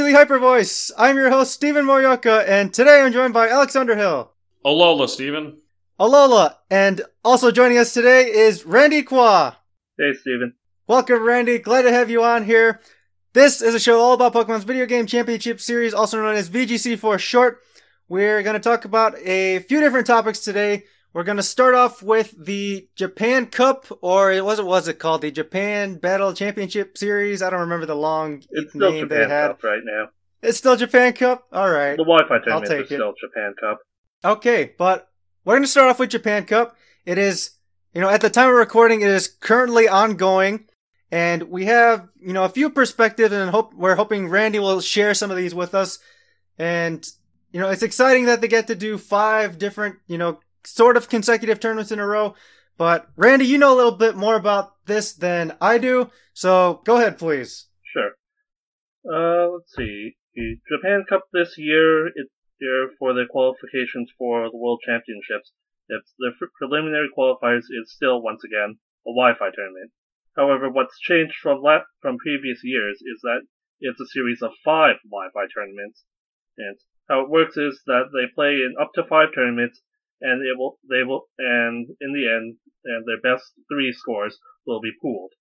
to 0.00 0.06
the 0.06 0.12
Hyper 0.14 0.38
Voice. 0.38 0.90
I'm 0.96 1.16
your 1.16 1.28
host, 1.28 1.52
Stephen 1.52 1.84
Morioka, 1.84 2.48
and 2.48 2.72
today 2.72 3.02
I'm 3.02 3.12
joined 3.12 3.34
by 3.34 3.50
Alex 3.50 3.76
Underhill. 3.76 4.32
Alola, 4.64 5.06
Stephen. 5.06 5.58
Alola, 6.00 6.54
and 6.70 7.02
also 7.22 7.50
joining 7.50 7.76
us 7.76 7.92
today 7.92 8.30
is 8.30 8.64
Randy 8.64 9.02
Kwa. 9.02 9.58
Hey, 9.98 10.14
Stephen. 10.18 10.54
Welcome, 10.86 11.22
Randy. 11.22 11.58
Glad 11.58 11.82
to 11.82 11.92
have 11.92 12.08
you 12.08 12.22
on 12.22 12.46
here. 12.46 12.80
This 13.34 13.60
is 13.60 13.74
a 13.74 13.78
show 13.78 14.00
all 14.00 14.14
about 14.14 14.32
Pokemon's 14.32 14.64
Video 14.64 14.86
Game 14.86 15.04
Championship 15.04 15.60
Series, 15.60 15.92
also 15.92 16.16
known 16.16 16.34
as 16.34 16.48
VGC 16.48 16.98
for 16.98 17.18
short. 17.18 17.60
We're 18.08 18.42
going 18.42 18.54
to 18.54 18.58
talk 18.58 18.86
about 18.86 19.18
a 19.18 19.58
few 19.58 19.80
different 19.80 20.06
topics 20.06 20.40
today. 20.40 20.84
We're 21.12 21.24
going 21.24 21.38
to 21.38 21.42
start 21.42 21.74
off 21.74 22.02
with 22.02 22.34
the 22.38 22.88
Japan 22.94 23.46
Cup, 23.46 23.86
or 24.00 24.30
it 24.30 24.44
was 24.44 24.60
it 24.60 24.64
was 24.64 24.86
it 24.86 25.00
called 25.00 25.22
the 25.22 25.32
Japan 25.32 25.96
Battle 25.96 26.32
Championship 26.32 26.96
Series? 26.96 27.42
I 27.42 27.50
don't 27.50 27.60
remember 27.60 27.86
the 27.86 27.96
long 27.96 28.44
It's 28.50 28.74
name 28.74 29.08
Japan 29.08 29.08
they 29.08 29.34
had. 29.34 29.48
Cup 29.48 29.64
right 29.64 29.82
now. 29.84 30.10
It's 30.42 30.58
still 30.58 30.76
Japan 30.76 31.12
Cup. 31.12 31.48
All 31.52 31.68
right. 31.68 31.96
The 31.96 32.04
Wi-Fi 32.04 32.38
tournament 32.44 32.72
is 32.72 32.90
it. 32.92 32.94
still 32.94 33.12
Japan 33.20 33.54
Cup. 33.60 33.80
Okay, 34.24 34.72
but 34.78 35.08
we're 35.44 35.54
going 35.54 35.64
to 35.64 35.68
start 35.68 35.90
off 35.90 35.98
with 35.98 36.10
Japan 36.10 36.44
Cup. 36.44 36.76
It 37.04 37.18
is, 37.18 37.52
you 37.92 38.00
know, 38.00 38.08
at 38.08 38.20
the 38.20 38.30
time 38.30 38.48
of 38.48 38.54
recording, 38.54 39.00
it 39.00 39.08
is 39.08 39.26
currently 39.26 39.88
ongoing, 39.88 40.66
and 41.10 41.44
we 41.44 41.64
have, 41.64 42.08
you 42.20 42.32
know, 42.32 42.44
a 42.44 42.48
few 42.48 42.70
perspectives, 42.70 43.32
and 43.32 43.50
hope 43.50 43.74
we're 43.74 43.96
hoping 43.96 44.28
Randy 44.28 44.60
will 44.60 44.80
share 44.80 45.14
some 45.14 45.30
of 45.30 45.36
these 45.36 45.54
with 45.54 45.74
us. 45.74 45.98
And 46.56 47.04
you 47.52 47.60
know, 47.60 47.68
it's 47.68 47.82
exciting 47.82 48.26
that 48.26 48.40
they 48.40 48.48
get 48.48 48.68
to 48.68 48.74
do 48.76 48.96
five 48.96 49.58
different, 49.58 49.96
you 50.06 50.18
know, 50.18 50.38
sort 50.64 50.96
of 50.96 51.08
consecutive 51.08 51.60
tournaments 51.60 51.92
in 51.92 51.98
a 51.98 52.06
row. 52.06 52.34
But 52.76 53.08
Randy, 53.16 53.44
you 53.44 53.58
know 53.58 53.74
a 53.74 53.76
little 53.76 53.96
bit 53.96 54.16
more 54.16 54.36
about 54.36 54.72
this 54.86 55.12
than 55.12 55.56
I 55.60 55.78
do, 55.78 56.10
so 56.32 56.80
go 56.84 56.96
ahead, 56.96 57.18
please. 57.18 57.66
Sure. 57.92 58.12
Uh, 59.04 59.52
let's 59.52 59.74
see. 59.74 60.16
The 60.34 60.56
Japan 60.70 61.04
Cup 61.08 61.24
this 61.32 61.58
year, 61.58 62.06
it's 62.06 62.32
here 62.58 62.90
for 62.98 63.12
the 63.12 63.24
qualifications 63.28 64.10
for 64.16 64.48
the 64.50 64.56
World 64.56 64.80
Championships. 64.86 65.52
It's 65.88 66.14
the 66.18 66.30
preliminary 66.58 67.08
qualifiers 67.16 67.64
is 67.68 67.92
still 67.92 68.22
once 68.22 68.44
again 68.44 68.78
a 69.06 69.10
Wi-Fi 69.10 69.50
tournament. 69.54 69.90
However, 70.36 70.70
what's 70.70 70.98
changed 71.00 71.34
from 71.42 71.62
la- 71.62 71.84
from 72.00 72.18
previous 72.18 72.60
years 72.62 73.02
is 73.02 73.20
that 73.22 73.42
it's 73.80 74.00
a 74.00 74.06
series 74.06 74.40
of 74.40 74.52
five 74.64 74.96
Wi-Fi 75.04 75.46
tournaments, 75.52 76.04
and 76.56 76.76
how 77.08 77.22
it 77.22 77.30
works 77.30 77.56
is 77.56 77.82
that 77.86 78.10
they 78.12 78.32
play 78.32 78.62
in 78.62 78.76
up 78.80 78.92
to 78.94 79.02
five 79.04 79.34
tournaments, 79.34 79.82
and 80.20 80.42
it 80.42 80.56
will 80.58 80.78
they 80.88 81.02
will 81.02 81.28
and 81.38 81.88
in 82.00 82.12
the 82.12 82.26
end, 82.28 82.56
and 82.84 83.04
their 83.06 83.20
best 83.20 83.52
three 83.70 83.92
scores 83.92 84.38
will 84.66 84.80
be 84.80 84.92
pooled. 85.00 85.32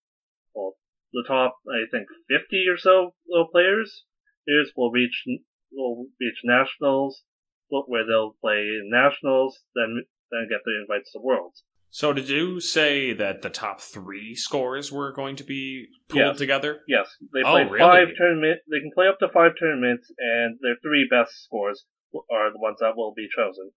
Well, 0.54 0.74
the 1.14 1.24
top 1.28 1.58
I 1.68 1.86
think 1.92 2.08
50 2.30 2.66
or 2.70 2.78
so 2.78 3.14
players 3.52 4.06
players 4.46 4.72
will 4.76 4.92
reach 4.92 5.24
will 5.72 6.08
reach 6.20 6.40
nationals, 6.44 7.24
where 7.70 8.06
they'll 8.06 8.36
play 8.42 8.80
nationals, 8.84 9.60
then 9.76 10.04
then 10.32 10.48
get 10.50 10.62
the 10.66 10.80
invites 10.82 11.12
to 11.12 11.20
worlds. 11.20 11.64
So, 11.92 12.14
did 12.14 12.30
you 12.30 12.60
say 12.60 13.14
that 13.14 13.42
the 13.42 13.50
top 13.50 13.82
three 13.82 14.36
scores 14.36 14.92
were 14.92 15.12
going 15.12 15.36
to 15.38 15.44
be 15.44 15.88
pulled 16.08 16.22
Yes. 16.24 16.38
together? 16.38 16.82
Yes, 16.88 17.08
they 17.34 17.42
Oh, 17.44 17.54
play 17.54 17.64
really? 17.64 17.80
five 17.80 18.08
tournament. 18.16 18.62
They 18.70 18.80
can 18.80 18.92
play 18.94 19.08
up 19.08 19.18
to 19.20 19.30
five 19.30 19.54
tournaments, 19.60 20.12
and 20.20 20.60
their 20.62 20.76
three 20.84 21.08
best 21.10 21.44
scores 21.46 21.86
are 22.30 22.52
the 22.52 22.60
ones 22.60 22.78
that 22.80 22.96
will 22.96 23.14
be 23.16 23.28
chosen, 23.36 23.72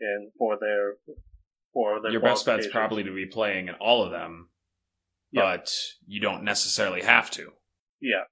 and 0.00 0.30
for 0.38 0.58
their 0.60 0.94
for 1.72 2.00
their 2.00 2.12
Your 2.12 2.20
best 2.20 2.46
bet's 2.46 2.66
probably 2.66 3.04
to 3.04 3.14
be 3.14 3.26
playing 3.26 3.68
in 3.68 3.74
all 3.74 4.02
of 4.02 4.10
them, 4.10 4.48
Yeah. 5.30 5.42
but 5.56 5.72
you 6.06 6.20
don't 6.20 6.42
necessarily 6.44 7.02
have 7.02 7.30
to. 7.32 7.52
Yeah. 8.00 8.24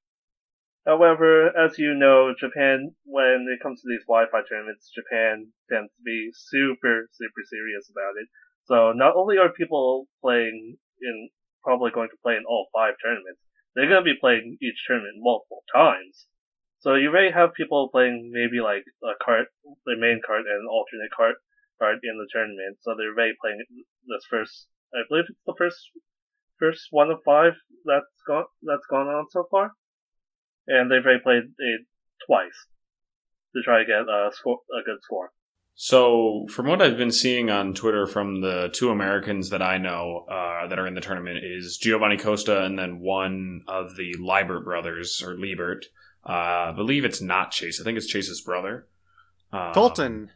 However, 0.87 1.49
as 1.57 1.79
you 1.79 1.95
know, 1.95 2.35
Japan, 2.39 2.95
when 3.05 3.47
it 3.49 3.63
comes 3.63 3.81
to 3.81 3.89
these 3.89 4.05
Wi-Fi 4.07 4.43
tournaments, 4.49 4.91
Japan 4.95 5.49
tends 5.71 5.91
to 5.97 6.03
be 6.05 6.31
super, 6.35 7.09
super 7.13 7.43
serious 7.49 7.89
about 7.91 8.21
it. 8.21 8.29
So 8.65 8.93
not 8.93 9.17
only 9.17 9.39
are 9.39 9.49
people 9.49 10.07
playing 10.21 10.77
in, 11.01 11.31
probably 11.63 11.91
going 11.91 12.11
to 12.11 12.21
play 12.23 12.37
in 12.37 12.45
all 12.47 12.69
five 12.73 12.95
tournaments, 13.03 13.41
they're 13.75 13.89
going 13.89 14.05
to 14.05 14.13
be 14.13 14.21
playing 14.21 14.59
each 14.61 14.85
tournament 14.87 15.17
multiple 15.19 15.65
times. 15.73 16.27
So 16.81 16.95
you 16.97 17.11
may 17.11 17.31
have 17.33 17.55
people 17.55 17.89
playing 17.89 18.31
maybe 18.33 18.61
like 18.61 18.85
a 19.03 19.17
cart, 19.25 19.49
the 19.87 19.97
main 19.97 20.21
cart 20.25 20.45
and 20.45 20.61
an 20.61 20.69
alternate 20.69 21.11
card, 21.17 21.37
card 21.85 22.01
in 22.01 22.17
the 22.17 22.29
tournament. 22.33 22.81
So 22.81 22.97
they're 22.97 23.13
already 23.13 23.37
playing 23.37 23.61
this 24.09 24.25
first, 24.33 24.73
I 24.97 25.05
believe 25.09 25.29
it's 25.29 25.45
the 25.45 25.55
first, 25.61 25.77
first 26.57 26.89
one 26.91 27.13
of 27.13 27.21
five 27.29 27.53
that's 27.85 28.17
gone, 28.27 28.49
that's 28.65 28.89
gone 28.89 29.09
on 29.13 29.29
so 29.29 29.45
far 29.53 29.77
and 30.67 30.91
they've 30.91 31.05
already 31.05 31.23
played 31.23 31.45
it 31.59 31.81
twice 32.27 32.67
to 33.55 33.63
try 33.63 33.79
to 33.79 33.85
get 33.85 34.01
a 34.01 34.31
score, 34.33 34.61
a 34.73 34.85
good 34.85 34.99
score. 35.03 35.31
So, 35.77 36.47
from 36.51 36.69
what 36.69 36.81
I've 36.81 36.97
been 36.97 37.11
seeing 37.11 37.51
on 37.51 37.75
Twitter 37.75 38.07
from 38.07 38.41
the 38.41 38.71
two 38.73 38.91
Americans 38.91 39.51
that 39.51 39.63
I 39.63 39.79
know 39.79 40.25
uh, 40.31 40.69
that 40.69 40.79
are 40.79 40.87
in 40.87 40.95
the 40.95 41.01
tournament 41.01 41.41
is 41.43 41.79
Giovanni 41.79 42.17
Costa 42.17 42.63
and 42.63 42.79
then 42.79 43.01
one 43.01 43.63
of 43.67 43.97
the 43.97 44.15
Lybbert 44.21 44.65
brothers 44.65 45.21
or 45.23 45.35
Lybbert. 45.35 45.87
Uh, 46.27 46.71
I 46.71 46.73
believe 46.77 47.05
it's 47.05 47.21
not 47.21 47.51
Chase. 47.51 47.81
I 47.81 47.85
think 47.85 47.99
it's 47.99 48.07
Chase's 48.07 48.41
brother. 48.41 48.87
Um, 49.53 49.75
Colton. 49.75 50.31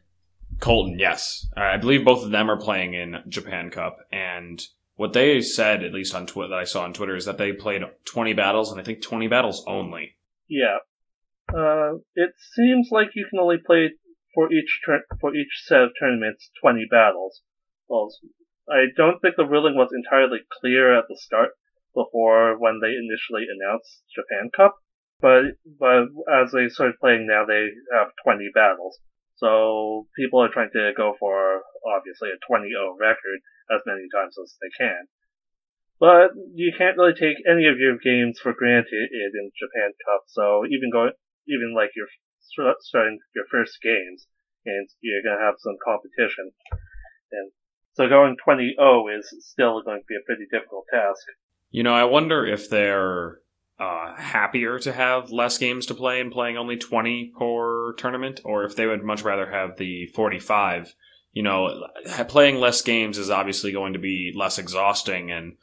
Colton, 0.61 0.99
yes. 0.99 1.47
Uh, 1.57 1.61
I 1.61 1.77
believe 1.77 2.05
both 2.05 2.25
of 2.25 2.31
them 2.31 2.51
are 2.51 2.61
playing 2.61 2.95
in 2.95 3.23
Japan 3.29 3.71
Cup, 3.71 3.99
and 4.11 4.61
what 4.97 5.13
they 5.13 5.41
said, 5.41 5.85
at 5.85 5.95
least 5.95 6.15
on 6.15 6.27
Twitter, 6.27 6.51
that 6.51 6.59
I 6.59 6.65
saw 6.65 6.83
on 6.83 6.93
Twitter, 6.93 7.15
is 7.15 7.25
that 7.27 7.39
they 7.39 7.53
played 7.53 7.83
20 8.05 8.33
battles, 8.33 8.73
and 8.73 8.81
I 8.81 8.85
think 8.85 9.03
20 9.03 9.29
battles 9.29 9.65
only. 9.67 10.17
Yeah. 10.49 10.79
Uh, 11.55 11.99
it 12.15 12.33
seems 12.55 12.89
like 12.91 13.11
you 13.15 13.27
can 13.31 13.39
only 13.39 13.59
play 13.65 13.91
for 14.35 14.53
each 14.53 14.81
for 15.21 15.35
each 15.35 15.65
set 15.65 15.83
of 15.83 15.91
tournaments 15.99 16.51
20 16.61 16.87
battles. 16.91 17.43
Well, 17.89 18.11
I 18.69 18.87
don't 18.97 19.21
think 19.21 19.37
the 19.37 19.47
ruling 19.47 19.75
was 19.75 19.91
entirely 19.93 20.41
clear 20.61 20.97
at 20.99 21.05
the 21.09 21.17
start 21.17 21.51
before 21.95 22.59
when 22.59 22.81
they 22.81 22.89
initially 22.89 23.47
announced 23.49 24.03
Japan 24.15 24.51
Cup, 24.55 24.77
but 25.21 25.57
but 25.79 26.09
as 26.31 26.53
they 26.53 26.69
started 26.69 27.01
playing 27.01 27.27
now, 27.27 27.45
they 27.47 27.69
have 27.97 28.09
20 28.23 28.51
battles. 28.55 28.99
So 29.39 30.07
people 30.15 30.43
are 30.43 30.53
trying 30.53 30.71
to 30.75 30.93
go 30.97 31.15
for 31.19 31.63
obviously 31.87 32.31
a 32.31 32.43
20-0 32.43 32.69
record 32.99 33.41
as 33.71 33.83
many 33.87 34.07
times 34.13 34.35
as 34.39 34.55
they 34.61 34.71
can. 34.77 35.07
But 36.01 36.31
you 36.55 36.73
can't 36.77 36.97
really 36.97 37.15
take 37.15 37.39
any 37.47 37.67
of 37.67 37.79
your 37.79 37.99
games 37.99 38.39
for 38.39 38.53
granted 38.53 39.11
in 39.11 39.51
Japan 39.59 39.91
Cup. 40.07 40.23
So 40.27 40.67
even 40.67 40.91
going, 40.91 41.13
even 41.47 41.75
like 41.75 41.91
you're 41.95 42.11
starting 42.81 43.19
your 43.35 43.47
first 43.51 43.79
games, 43.83 44.27
and 44.67 44.89
you're 45.01 45.23
gonna 45.23 45.45
have 45.45 45.55
some 45.59 45.77
competition, 45.85 46.51
and 47.33 47.51
so 47.95 48.09
going 48.09 48.37
20-0 48.47 49.19
is 49.19 49.35
still 49.41 49.83
going 49.83 50.01
to 50.01 50.07
be 50.09 50.15
a 50.15 50.25
pretty 50.25 50.47
difficult 50.51 50.85
task. 50.93 51.23
You 51.71 51.83
know, 51.83 51.93
I 51.93 52.05
wonder 52.05 52.47
if 52.47 52.71
they're 52.71 53.41
uh, 53.79 54.15
happier 54.17 54.79
to 54.81 54.93
have 54.93 55.31
less 55.31 55.59
games 55.59 55.87
to 55.87 55.95
play 55.95 56.21
and 56.21 56.33
playing 56.33 56.57
only 56.57 56.77
20 56.77 57.33
per 57.39 57.93
tournament, 57.95 58.41
or 58.45 58.65
if 58.65 58.75
they 58.75 58.87
would 58.87 59.05
much 59.05 59.23
rather 59.23 59.51
have 59.51 59.77
the 59.77 60.07
45. 60.15 60.95
You 61.33 61.43
know, 61.45 61.87
playing 62.29 62.57
less 62.57 62.83
games 62.83 63.19
is 63.19 63.31
obviously 63.31 63.71
going 63.71 63.93
to 63.93 63.99
be 63.99 64.33
less 64.35 64.59
exhausting 64.59 65.31
and, 65.31 65.57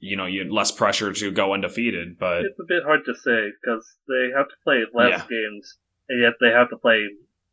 you 0.00 0.16
know, 0.16 0.26
you 0.26 0.52
less 0.52 0.72
pressure 0.72 1.12
to 1.12 1.30
go 1.30 1.52
undefeated, 1.54 2.18
but 2.18 2.42
It's 2.42 2.58
a 2.58 2.64
bit 2.66 2.82
hard 2.84 3.04
to 3.04 3.14
say 3.14 3.52
because 3.60 3.86
they 4.08 4.30
have 4.36 4.48
to 4.48 4.54
play 4.64 4.82
less 4.92 5.10
Yeah. 5.10 5.26
games, 5.28 5.78
and 6.08 6.20
yet 6.22 6.34
they 6.40 6.50
have 6.50 6.70
to 6.70 6.76
play 6.78 7.06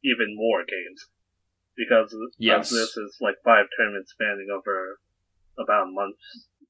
even 0.04 0.36
more 0.36 0.64
games 0.66 1.10
because 1.76 2.16
Yes. 2.40 2.72
this 2.72 2.98
is 2.98 3.18
like 3.22 3.36
five 3.44 3.68
tournaments 3.78 4.12
spanning 4.14 4.48
over 4.50 5.00
about 5.60 5.88
a 5.88 5.92
month, 5.92 6.18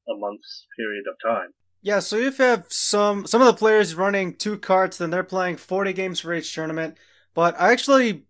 a 0.09 0.15
month's 0.17 0.67
period 0.75 1.05
of 1.07 1.15
time. 1.23 1.53
Yeah, 1.81 2.00
so 2.00 2.18
if 2.18 2.39
you 2.39 2.45
have 2.45 2.65
some 2.69 3.25
some 3.27 3.41
of 3.41 3.47
the 3.47 3.53
players 3.53 3.95
running 3.95 4.35
two 4.35 4.57
carts, 4.57 4.97
then 4.97 5.09
they're 5.09 5.24
playing 5.24 5.57
forty 5.57 5.94
games 5.94 6.19
for 6.19 6.33
each 6.33 6.53
tournament. 6.53 6.97
But 7.33 7.59
I 7.59 7.71
actually 7.71 8.25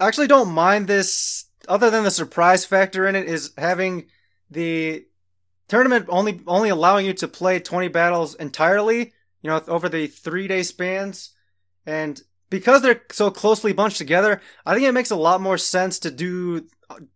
actually 0.00 0.26
don't 0.26 0.50
mind 0.52 0.86
this 0.86 1.46
other 1.68 1.90
than 1.90 2.04
the 2.04 2.10
surprise 2.10 2.64
factor 2.64 3.06
in 3.06 3.14
it 3.14 3.26
is 3.28 3.52
having 3.58 4.06
the 4.50 5.06
tournament 5.68 6.06
only 6.08 6.40
only 6.46 6.70
allowing 6.70 7.06
you 7.06 7.12
to 7.14 7.28
play 7.28 7.60
twenty 7.60 7.88
battles 7.88 8.34
entirely, 8.36 9.12
you 9.42 9.50
know, 9.50 9.62
over 9.68 9.88
the 9.88 10.06
three 10.06 10.48
day 10.48 10.62
spans. 10.62 11.34
And 11.86 12.20
because 12.50 12.82
they're 12.82 13.02
so 13.12 13.30
closely 13.30 13.72
bunched 13.72 13.98
together, 13.98 14.40
I 14.64 14.74
think 14.74 14.86
it 14.86 14.92
makes 14.92 15.10
a 15.10 15.16
lot 15.16 15.40
more 15.40 15.58
sense 15.58 15.98
to 16.00 16.10
do 16.10 16.66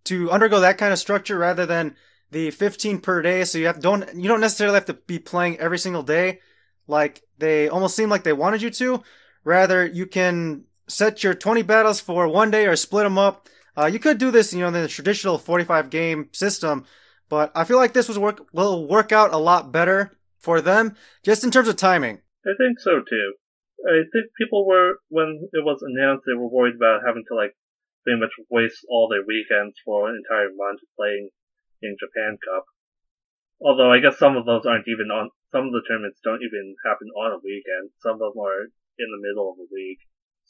to 0.04 0.30
undergo 0.30 0.60
that 0.60 0.78
kind 0.78 0.92
of 0.92 0.98
structure 0.98 1.38
rather 1.38 1.64
than 1.66 1.96
the 2.32 2.50
15 2.50 3.00
per 3.00 3.22
day 3.22 3.44
so 3.44 3.58
you 3.58 3.66
have 3.66 3.80
don't 3.80 4.14
you 4.14 4.26
don't 4.26 4.40
necessarily 4.40 4.74
have 4.74 4.86
to 4.86 4.94
be 4.94 5.18
playing 5.18 5.58
every 5.58 5.78
single 5.78 6.02
day 6.02 6.40
like 6.86 7.22
they 7.38 7.68
almost 7.68 7.94
seem 7.94 8.08
like 8.08 8.24
they 8.24 8.32
wanted 8.32 8.62
you 8.62 8.70
to. 8.70 9.02
Rather 9.44 9.84
you 9.84 10.06
can 10.06 10.64
set 10.88 11.22
your 11.22 11.34
20 11.34 11.62
battles 11.62 12.00
for 12.00 12.26
one 12.26 12.50
day 12.50 12.66
or 12.66 12.74
split 12.76 13.04
them 13.04 13.18
up. 13.18 13.48
Uh, 13.76 13.86
you 13.86 13.98
could 13.98 14.18
do 14.18 14.30
this 14.30 14.52
you 14.52 14.60
know 14.60 14.68
in 14.68 14.74
the 14.74 14.88
traditional 14.88 15.38
45 15.38 15.88
game 15.88 16.28
system 16.32 16.84
but 17.30 17.50
i 17.54 17.64
feel 17.64 17.78
like 17.78 17.94
this 17.94 18.06
was 18.06 18.18
work 18.18 18.46
will 18.52 18.86
work 18.86 19.12
out 19.12 19.32
a 19.32 19.38
lot 19.38 19.72
better 19.72 20.18
for 20.38 20.60
them 20.60 20.94
just 21.22 21.44
in 21.44 21.50
terms 21.50 21.68
of 21.68 21.76
timing. 21.76 22.20
I 22.44 22.52
think 22.58 22.80
so 22.80 22.98
too. 22.98 23.28
I 23.86 24.02
think 24.12 24.34
people 24.36 24.66
were 24.66 24.98
when 25.08 25.48
it 25.52 25.64
was 25.64 25.80
announced 25.82 26.24
they 26.26 26.38
were 26.38 26.50
worried 26.50 26.76
about 26.76 27.06
having 27.06 27.24
to 27.28 27.34
like 27.34 27.54
pretty 28.04 28.20
much 28.20 28.34
waste 28.50 28.84
all 28.90 29.08
their 29.08 29.24
weekends 29.24 29.76
for 29.84 30.10
an 30.10 30.18
entire 30.18 30.50
month 30.54 30.80
playing 30.98 31.30
in 31.82 31.98
Japan 31.98 32.38
Cup. 32.38 32.64
Although 33.60 33.92
I 33.92 34.00
guess 34.00 34.18
some 34.18 34.36
of 34.36 34.46
those 34.46 34.66
aren't 34.66 34.88
even 34.88 35.10
on. 35.10 35.30
Some 35.50 35.66
of 35.68 35.72
the 35.72 35.84
tournaments 35.86 36.18
don't 36.24 36.42
even 36.42 36.74
happen 36.86 37.08
on 37.14 37.36
a 37.36 37.44
weekend. 37.44 37.94
Some 38.00 38.18
of 38.18 38.34
them 38.34 38.42
are 38.42 38.72
in 38.98 39.08
the 39.12 39.22
middle 39.22 39.50
of 39.50 39.56
the 39.58 39.68
week. 39.70 40.00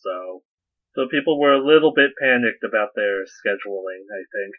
So, 0.01 0.43
so 0.95 1.09
people 1.11 1.39
were 1.41 1.53
a 1.53 1.65
little 1.65 1.93
bit 1.93 2.17
panicked 2.17 2.65
about 2.65 2.95
their 2.95 3.25
scheduling. 3.27 4.09
I 4.09 4.23
think. 4.33 4.53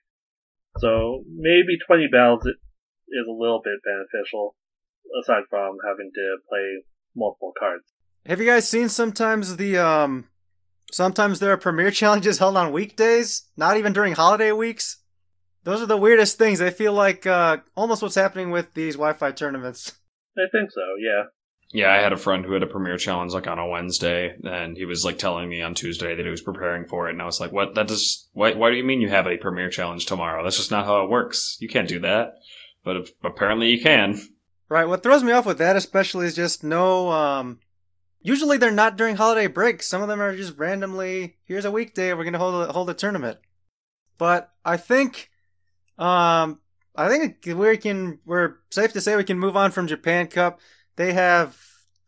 So 0.80 1.24
maybe 1.30 1.78
20 1.86 2.08
battles 2.12 2.46
is 2.46 3.28
a 3.28 3.32
little 3.32 3.62
bit 3.64 3.80
beneficial, 3.86 4.56
aside 5.22 5.44
from 5.50 5.78
having 5.86 6.12
to 6.14 6.38
play 6.50 6.84
multiple 7.16 7.54
cards. 7.58 7.86
Have 8.26 8.40
you 8.40 8.46
guys 8.48 8.68
seen 8.68 8.90
sometimes 8.90 9.58
the 9.58 9.78
um 9.78 10.30
sometimes 10.92 11.40
there 11.40 11.52
are 11.52 11.58
premier 11.58 11.92
challenges 12.02 12.38
held 12.38 12.58
on 12.58 12.72
weekdays, 12.72 13.50
not 13.58 13.78
even 13.78 13.94
during 13.94 14.14
holiday 14.14 14.52
weeks? 14.52 15.03
Those 15.64 15.82
are 15.82 15.86
the 15.86 15.98
weirdest 15.98 16.38
things. 16.38 16.62
I 16.62 16.70
feel 16.70 16.94
like 16.94 17.26
uh 17.26 17.58
almost 17.76 18.02
what's 18.02 18.16
happening 18.16 18.52
with 18.52 18.74
these 18.74 18.96
Wi-Fi 18.96 19.32
tournaments. 19.32 19.94
I 20.38 20.50
think 20.52 20.72
so, 20.72 20.82
yeah. 21.00 21.24
Yeah, 21.74 21.92
I 21.92 21.98
had 21.98 22.14
a 22.14 22.18
friend 22.18 22.46
who 22.46 22.54
had 22.54 22.62
a 22.62 22.68
premiere 22.68 22.98
challenge 22.98 23.34
like 23.34 23.48
on 23.48 23.58
a 23.58 23.68
Wednesday, 23.68 24.36
and 24.44 24.78
he 24.78 24.86
was 24.86 25.04
like 25.04 25.18
telling 25.18 25.50
me 25.50 25.64
on 25.64 25.74
Tuesday 25.74 26.16
that 26.16 26.24
he 26.24 26.30
was 26.30 26.42
preparing 26.42 26.86
for 26.86 27.08
it, 27.08 27.14
and 27.14 27.22
I 27.22 27.26
was 27.26 27.40
like, 27.40 27.52
"What? 27.52 27.74
That 27.74 27.88
does? 27.88 28.30
Why? 28.34 28.54
Why 28.54 28.70
do 28.70 28.76
you 28.76 28.84
mean 28.84 29.02
you 29.02 29.10
have 29.10 29.26
a 29.26 29.38
premiere 29.38 29.72
challenge 29.72 30.06
tomorrow? 30.06 30.44
That's 30.44 30.58
just 30.58 30.70
not 30.70 30.86
how 30.86 31.04
it 31.04 31.10
works. 31.10 31.58
You 31.60 31.68
can't 31.68 31.90
do 31.90 32.00
that." 32.02 32.36
But 32.86 33.10
apparently, 33.24 33.72
you 33.72 33.82
can. 33.82 34.22
Right. 34.70 34.88
What 34.88 35.02
throws 35.02 35.24
me 35.24 35.32
off 35.32 35.48
with 35.48 35.58
that, 35.58 35.76
especially, 35.76 36.28
is 36.28 36.36
just 36.36 36.64
no. 36.64 37.10
Um, 37.10 37.60
usually, 38.22 38.58
they're 38.58 38.70
not 38.70 38.96
during 38.96 39.16
holiday 39.16 39.48
breaks. 39.48 39.88
Some 39.88 40.04
of 40.04 40.08
them 40.10 40.22
are 40.22 40.36
just 40.36 40.58
randomly. 40.60 41.38
Here's 41.46 41.66
a 41.66 41.72
weekday. 41.72 42.14
We're 42.14 42.24
gonna 42.24 42.38
hold 42.38 42.70
a, 42.70 42.72
hold 42.72 42.90
a 42.92 42.94
tournament. 42.94 43.40
But 44.20 44.52
I 44.64 44.78
think, 44.78 45.32
um, 45.98 46.60
I 46.96 47.10
think 47.10 47.38
we 47.46 47.78
can. 47.78 48.20
We're 48.26 48.56
safe 48.70 48.94
to 48.94 49.02
say 49.02 49.16
we 49.16 49.24
can 49.24 49.40
move 49.40 49.58
on 49.58 49.72
from 49.72 49.88
Japan 49.88 50.28
Cup. 50.28 50.60
They 50.96 51.14
have 51.14 51.58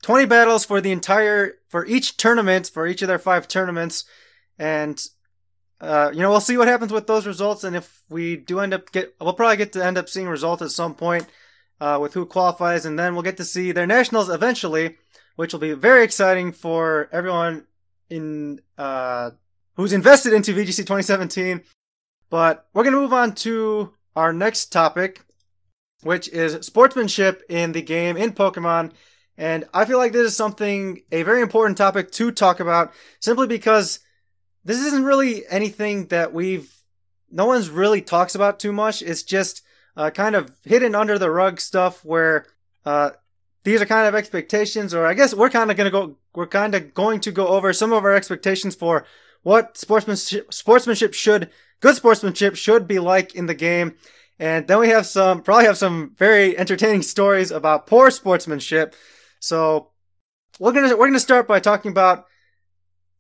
20 0.04 0.26
battles 0.26 0.66
for 0.66 0.82
the 0.82 0.92
entire 0.92 1.54
for 1.68 1.86
each 1.86 2.18
tournament 2.18 2.70
for 2.72 2.86
each 2.86 3.02
of 3.02 3.08
their 3.08 3.20
five 3.20 3.48
tournaments. 3.48 4.06
And 4.60 5.04
uh, 5.82 6.12
you 6.14 6.20
know 6.20 6.30
we'll 6.30 6.40
see 6.40 6.58
what 6.58 6.68
happens 6.68 6.92
with 6.92 7.08
those 7.08 7.26
results. 7.26 7.64
And 7.64 7.76
if 7.76 8.04
we 8.10 8.36
do 8.36 8.60
end 8.60 8.74
up 8.74 8.92
get 8.92 9.16
we'll 9.20 9.34
probably 9.34 9.58
get 9.58 9.74
to 9.74 9.84
end 9.84 9.98
up 9.98 10.08
seeing 10.08 10.28
results 10.28 10.62
at 10.62 10.72
some 10.72 10.94
point 10.94 11.26
uh, 11.82 11.98
with 12.00 12.14
who 12.14 12.26
qualifies. 12.26 12.86
And 12.86 12.98
then 13.00 13.14
we'll 13.14 13.24
get 13.24 13.38
to 13.38 13.46
see 13.46 13.72
their 13.72 13.88
nationals 13.88 14.30
eventually 14.30 14.98
which 15.36 15.54
will 15.54 15.60
be 15.60 15.74
very 15.74 16.04
exciting 16.04 16.52
for 16.52 17.10
everyone 17.12 17.66
in 18.10 18.60
uh, 18.78 19.32
who's 19.76 19.94
invested 19.94 20.34
into 20.34 20.54
VGC 20.54 20.78
2017 20.78 21.62
but 22.36 22.68
we're 22.74 22.84
going 22.84 22.94
to 22.94 23.00
move 23.00 23.14
on 23.14 23.34
to 23.34 23.94
our 24.14 24.34
next 24.34 24.66
topic 24.66 25.22
which 26.02 26.28
is 26.28 26.66
sportsmanship 26.66 27.42
in 27.50 27.72
the 27.72 27.82
game 27.82 28.18
in 28.18 28.34
Pokemon. 28.34 28.92
And 29.38 29.64
I 29.74 29.86
feel 29.86 29.98
like 29.98 30.12
this 30.12 30.28
is 30.28 30.36
something, 30.36 31.02
a 31.14 31.24
very 31.24 31.42
important 31.42 31.78
topic 31.78 32.12
to 32.12 32.32
talk 32.32 32.60
about, 32.60 32.94
simply 33.22 33.48
because 33.48 34.02
this 34.66 34.80
isn't 34.82 35.06
really 35.06 35.48
anything 35.48 36.08
that 36.08 36.34
we've, 36.34 36.72
no 37.32 37.46
one's 37.46 37.70
really 37.70 38.02
talks 38.02 38.36
about 38.36 38.60
too 38.60 38.74
much. 38.74 39.02
It's 39.02 39.24
just 39.24 39.64
uh, 39.96 40.10
kind 40.10 40.36
of 40.36 40.52
hidden 40.66 40.94
under 40.94 41.18
the 41.18 41.32
rug 41.32 41.62
stuff 41.62 42.04
where 42.04 42.46
uh, 42.86 43.12
these 43.64 43.82
are 43.82 43.88
kind 43.88 44.08
of 44.08 44.14
expectations, 44.14 44.94
or 44.94 45.08
I 45.08 45.16
guess 45.16 45.34
we're 45.34 45.50
kind 45.50 45.72
of 45.72 45.78
going 45.78 45.86
to 45.86 45.92
go, 45.92 46.18
we're 46.36 46.48
kind 46.48 46.76
of 46.76 46.94
going 46.94 47.22
to 47.22 47.32
go 47.32 47.48
over 47.48 47.74
some 47.74 47.94
of 47.94 48.04
our 48.04 48.14
expectations 48.14 48.76
for 48.76 49.06
what 49.42 49.76
sportsmanship, 49.76 50.54
sportsmanship 50.54 51.16
should, 51.16 51.50
good 51.86 51.96
sportsmanship 51.96 52.56
should 52.56 52.88
be 52.88 52.98
like 52.98 53.36
in 53.36 53.46
the 53.46 53.54
game. 53.54 53.94
And 54.40 54.68
then 54.68 54.80
we 54.80 54.90
have 54.90 55.06
some, 55.06 55.44
probably 55.44 55.66
have 55.66 55.78
some 55.78 56.16
very 56.18 56.58
entertaining 56.58 57.04
stories 57.04 57.52
about 57.52 57.86
poor 57.86 58.10
sportsmanship. 58.10 58.96
So 59.40 59.92
we're 60.60 60.72
gonna 60.72 60.98
we're 60.98 61.06
gonna 61.06 61.20
start 61.20 61.48
by 61.48 61.60
talking 61.60 61.92
about 61.92 62.26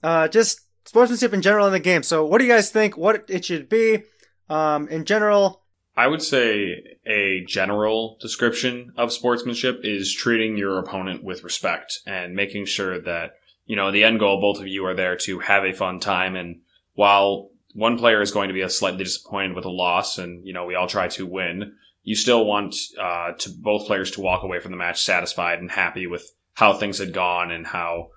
uh, 0.01 0.29
just 0.29 0.61
sportsmanship 0.85 1.31
in 1.31 1.43
general 1.43 1.67
in 1.67 1.73
the 1.73 1.79
game. 1.79 2.01
So 2.01 2.25
what 2.25 2.39
do 2.39 2.45
you 2.45 2.51
guys 2.51 2.71
think? 2.71 2.97
What 2.97 3.25
it 3.29 3.45
should 3.45 3.69
be 3.69 4.01
um, 4.49 4.87
in 4.87 5.05
general? 5.05 5.61
I 5.95 6.07
would 6.07 6.23
say 6.23 6.97
a 7.05 7.45
general 7.47 8.17
description 8.19 8.93
of 8.97 9.13
sportsmanship 9.13 9.81
is 9.83 10.11
treating 10.11 10.57
your 10.57 10.79
opponent 10.79 11.23
with 11.23 11.43
respect 11.43 11.99
and 12.07 12.33
making 12.33 12.65
sure 12.65 12.99
that 12.99 13.35
you 13.67 13.75
know 13.75 13.91
the 13.91 14.03
end 14.03 14.19
goal. 14.19 14.41
Both 14.41 14.59
of 14.59 14.67
you 14.67 14.87
are 14.87 14.95
there 14.95 15.17
to 15.17 15.39
have 15.39 15.63
a 15.63 15.71
fun 15.71 15.99
time, 15.99 16.35
and 16.35 16.61
while 16.95 17.51
one 17.75 17.97
player 17.97 18.21
is 18.21 18.31
going 18.31 18.47
to 18.47 18.53
be 18.53 18.61
a 18.61 18.69
slightly 18.69 19.03
disappointed 19.03 19.53
with 19.53 19.65
a 19.65 19.69
loss, 19.69 20.17
and 20.17 20.45
you 20.47 20.53
know 20.53 20.65
we 20.65 20.75
all 20.75 20.87
try 20.87 21.09
to 21.09 21.25
win. 21.25 21.73
You 22.03 22.15
still 22.15 22.45
want 22.45 22.75
uh, 22.99 23.33
to 23.33 23.49
both 23.49 23.85
players 23.85 24.11
to 24.11 24.21
walk 24.21 24.43
away 24.43 24.59
from 24.59 24.71
the 24.71 24.77
match 24.77 25.03
satisfied 25.03 25.59
and 25.59 25.69
happy 25.69 26.07
with 26.07 26.31
how 26.53 26.73
things 26.73 26.99
had 26.99 27.13
gone 27.13 27.51
and 27.51 27.67
how 27.67 28.11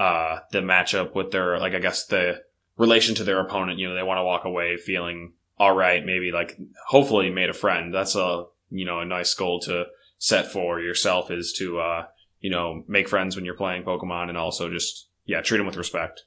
uh, 0.00 0.40
the 0.50 0.58
matchup 0.58 1.14
with 1.14 1.30
their 1.30 1.58
like 1.60 1.74
I 1.74 1.78
guess 1.78 2.06
the 2.06 2.42
relation 2.76 3.14
to 3.14 3.24
their 3.24 3.38
opponent. 3.38 3.78
You 3.78 3.88
know 3.88 3.94
they 3.94 4.02
want 4.02 4.18
to 4.18 4.24
walk 4.24 4.44
away 4.44 4.76
feeling 4.76 5.34
all 5.58 5.74
right, 5.74 6.04
maybe 6.04 6.32
like 6.32 6.58
hopefully 6.88 7.30
made 7.30 7.50
a 7.50 7.54
friend. 7.54 7.94
That's 7.94 8.16
a 8.16 8.46
you 8.70 8.84
know 8.84 8.98
a 8.98 9.04
nice 9.04 9.32
goal 9.34 9.60
to 9.60 9.84
set 10.18 10.50
for 10.50 10.80
yourself 10.80 11.30
is 11.30 11.54
to 11.58 11.78
uh, 11.78 12.06
you 12.40 12.50
know 12.50 12.82
make 12.88 13.08
friends 13.08 13.36
when 13.36 13.44
you're 13.44 13.54
playing 13.54 13.84
Pokemon 13.84 14.28
and 14.28 14.36
also 14.36 14.68
just 14.68 15.08
yeah 15.24 15.40
treat 15.40 15.58
them 15.58 15.66
with 15.66 15.76
respect. 15.76 16.24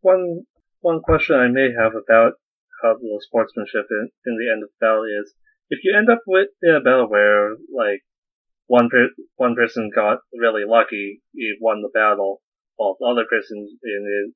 One 0.00 0.46
one 0.84 1.00
question 1.00 1.34
I 1.34 1.48
may 1.48 1.72
have 1.72 1.96
about 1.96 2.34
how 2.82 2.92
the 3.00 3.16
sportsmanship 3.24 3.88
in, 3.88 4.10
in 4.26 4.36
the 4.36 4.52
end 4.52 4.62
of 4.62 4.68
the 4.68 4.84
battle 4.84 5.08
is, 5.08 5.32
if 5.70 5.80
you 5.82 5.96
end 5.96 6.10
up 6.10 6.20
with 6.26 6.48
in 6.60 6.74
a 6.76 6.84
battle 6.84 7.08
where 7.08 7.56
like 7.72 8.04
one 8.66 8.90
per- 8.90 9.16
one 9.36 9.54
person 9.54 9.90
got 9.94 10.18
really 10.38 10.64
lucky, 10.68 11.22
he 11.32 11.56
won 11.58 11.80
the 11.80 11.88
battle, 11.88 12.42
while 12.76 12.96
the 13.00 13.06
other 13.06 13.24
person 13.24 13.64
in 13.64 14.02
it, 14.04 14.34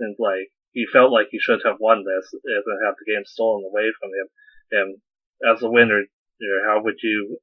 and 0.00 0.16
like 0.18 0.50
he 0.72 0.84
felt 0.92 1.12
like 1.12 1.28
he 1.30 1.38
should 1.38 1.62
have 1.64 1.78
won 1.78 2.02
this 2.02 2.32
and 2.32 2.84
have 2.84 2.96
the 2.98 3.06
game 3.06 3.24
stolen 3.24 3.62
away 3.62 3.92
from 4.00 4.10
him. 4.10 4.26
And 4.72 4.88
as 5.48 5.62
a 5.62 5.70
winner, 5.70 6.02
how 6.66 6.82
would 6.82 6.98
you, 7.04 7.38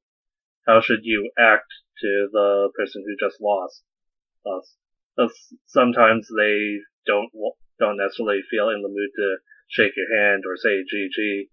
how 0.66 0.82
should 0.82 1.04
you 1.04 1.30
act 1.38 1.72
to 2.02 2.28
the 2.30 2.68
person 2.76 3.02
who 3.06 3.16
just 3.16 3.40
lost? 3.40 3.82
Uh, 4.44 5.28
sometimes 5.66 6.28
they 6.36 6.80
don't 7.06 7.30
don't 7.82 7.98
necessarily 7.98 8.46
feel 8.46 8.70
in 8.70 8.82
the 8.82 8.88
mood 8.88 9.10
to 9.18 9.42
shake 9.66 9.98
your 9.98 10.10
hand 10.14 10.44
or 10.46 10.54
say 10.56 10.86
GG 10.86 11.50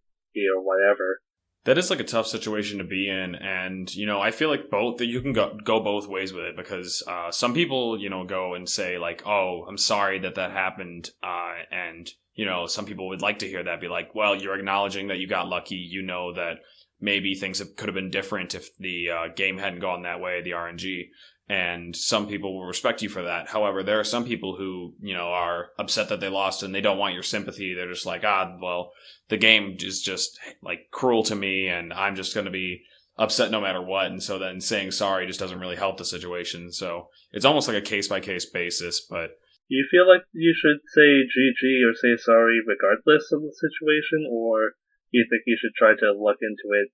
or 0.55 0.61
whatever. 0.61 1.21
That 1.65 1.77
is 1.77 1.89
like 1.89 1.99
a 1.99 2.05
tough 2.05 2.27
situation 2.27 2.77
to 2.77 2.83
be 2.85 3.09
in, 3.09 3.35
and 3.35 3.93
you 3.93 4.05
know 4.05 4.21
I 4.21 4.31
feel 4.31 4.49
like 4.49 4.69
both 4.69 4.97
that 4.97 5.07
you 5.07 5.21
can 5.21 5.33
go 5.33 5.57
go 5.63 5.81
both 5.81 6.07
ways 6.07 6.31
with 6.31 6.45
it 6.45 6.55
because 6.55 7.03
uh, 7.05 7.31
some 7.31 7.53
people 7.53 7.99
you 7.99 8.09
know 8.09 8.23
go 8.23 8.53
and 8.53 8.67
say 8.67 8.97
like, 8.97 9.27
"Oh, 9.27 9.65
I'm 9.67 9.77
sorry 9.77 10.19
that 10.19 10.35
that 10.35 10.51
happened," 10.51 11.09
uh, 11.21 11.55
and 11.69 12.09
you 12.33 12.45
know 12.45 12.65
some 12.65 12.85
people 12.85 13.09
would 13.09 13.21
like 13.21 13.39
to 13.39 13.47
hear 13.47 13.63
that 13.63 13.81
be 13.81 13.89
like, 13.89 14.15
"Well, 14.15 14.35
you're 14.35 14.57
acknowledging 14.57 15.09
that 15.09 15.19
you 15.19 15.27
got 15.27 15.49
lucky. 15.49 15.75
You 15.75 16.01
know 16.01 16.33
that 16.33 16.59
maybe 17.01 17.35
things 17.35 17.61
could 17.75 17.89
have 17.89 17.95
been 17.95 18.09
different 18.09 18.55
if 18.55 18.75
the 18.77 19.09
uh, 19.09 19.27
game 19.35 19.57
hadn't 19.57 19.81
gone 19.81 20.03
that 20.03 20.21
way, 20.21 20.41
the 20.41 20.51
RNG." 20.51 21.09
And 21.49 21.95
some 21.95 22.27
people 22.27 22.53
will 22.53 22.67
respect 22.67 23.01
you 23.01 23.09
for 23.09 23.23
that. 23.23 23.49
However, 23.49 23.81
there 23.81 23.99
are 23.99 24.03
some 24.03 24.23
people 24.23 24.55
who, 24.55 24.93
you 25.01 25.15
know, 25.15 25.29
are 25.29 25.69
upset 25.79 26.09
that 26.09 26.19
they 26.19 26.29
lost 26.29 26.61
and 26.61 26.73
they 26.73 26.79
don't 26.79 26.99
want 26.99 27.15
your 27.15 27.23
sympathy. 27.23 27.73
They're 27.73 27.91
just 27.91 28.05
like, 28.05 28.23
ah, 28.23 28.55
well, 28.61 28.91
the 29.29 29.37
game 29.37 29.75
is 29.79 29.99
just 29.99 30.37
like 30.61 30.91
cruel 30.91 31.23
to 31.23 31.35
me 31.35 31.67
and 31.67 31.91
I'm 31.91 32.15
just 32.15 32.35
going 32.35 32.45
to 32.45 32.51
be 32.51 32.83
upset 33.17 33.49
no 33.49 33.59
matter 33.59 33.81
what. 33.81 34.05
And 34.05 34.21
so 34.21 34.37
then 34.37 34.61
saying 34.61 34.91
sorry 34.91 35.25
just 35.25 35.39
doesn't 35.39 35.59
really 35.59 35.75
help 35.75 35.97
the 35.97 36.05
situation. 36.05 36.71
So 36.71 37.09
it's 37.31 37.45
almost 37.45 37.67
like 37.67 37.77
a 37.77 37.81
case 37.81 38.07
by 38.07 38.19
case 38.19 38.45
basis, 38.45 39.01
but. 39.01 39.31
Do 39.69 39.75
you 39.75 39.87
feel 39.89 40.07
like 40.07 40.25
you 40.31 40.53
should 40.53 40.81
say 40.93 41.25
GG 41.25 41.81
or 41.81 41.95
say 41.95 42.15
sorry 42.15 42.59
regardless 42.65 43.31
of 43.31 43.41
the 43.41 43.53
situation, 43.53 44.25
or 44.29 44.73
do 45.11 45.17
you 45.17 45.25
think 45.29 45.43
you 45.45 45.57
should 45.59 45.73
try 45.77 45.93
to 45.93 46.13
look 46.13 46.37
into 46.41 46.73
it 46.73 46.89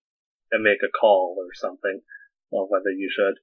and 0.52 0.64
make 0.64 0.84
a 0.84 0.92
call 0.92 1.36
or 1.40 1.54
something 1.54 2.02
on 2.52 2.68
whether 2.70 2.92
you 2.92 3.10
should? 3.14 3.36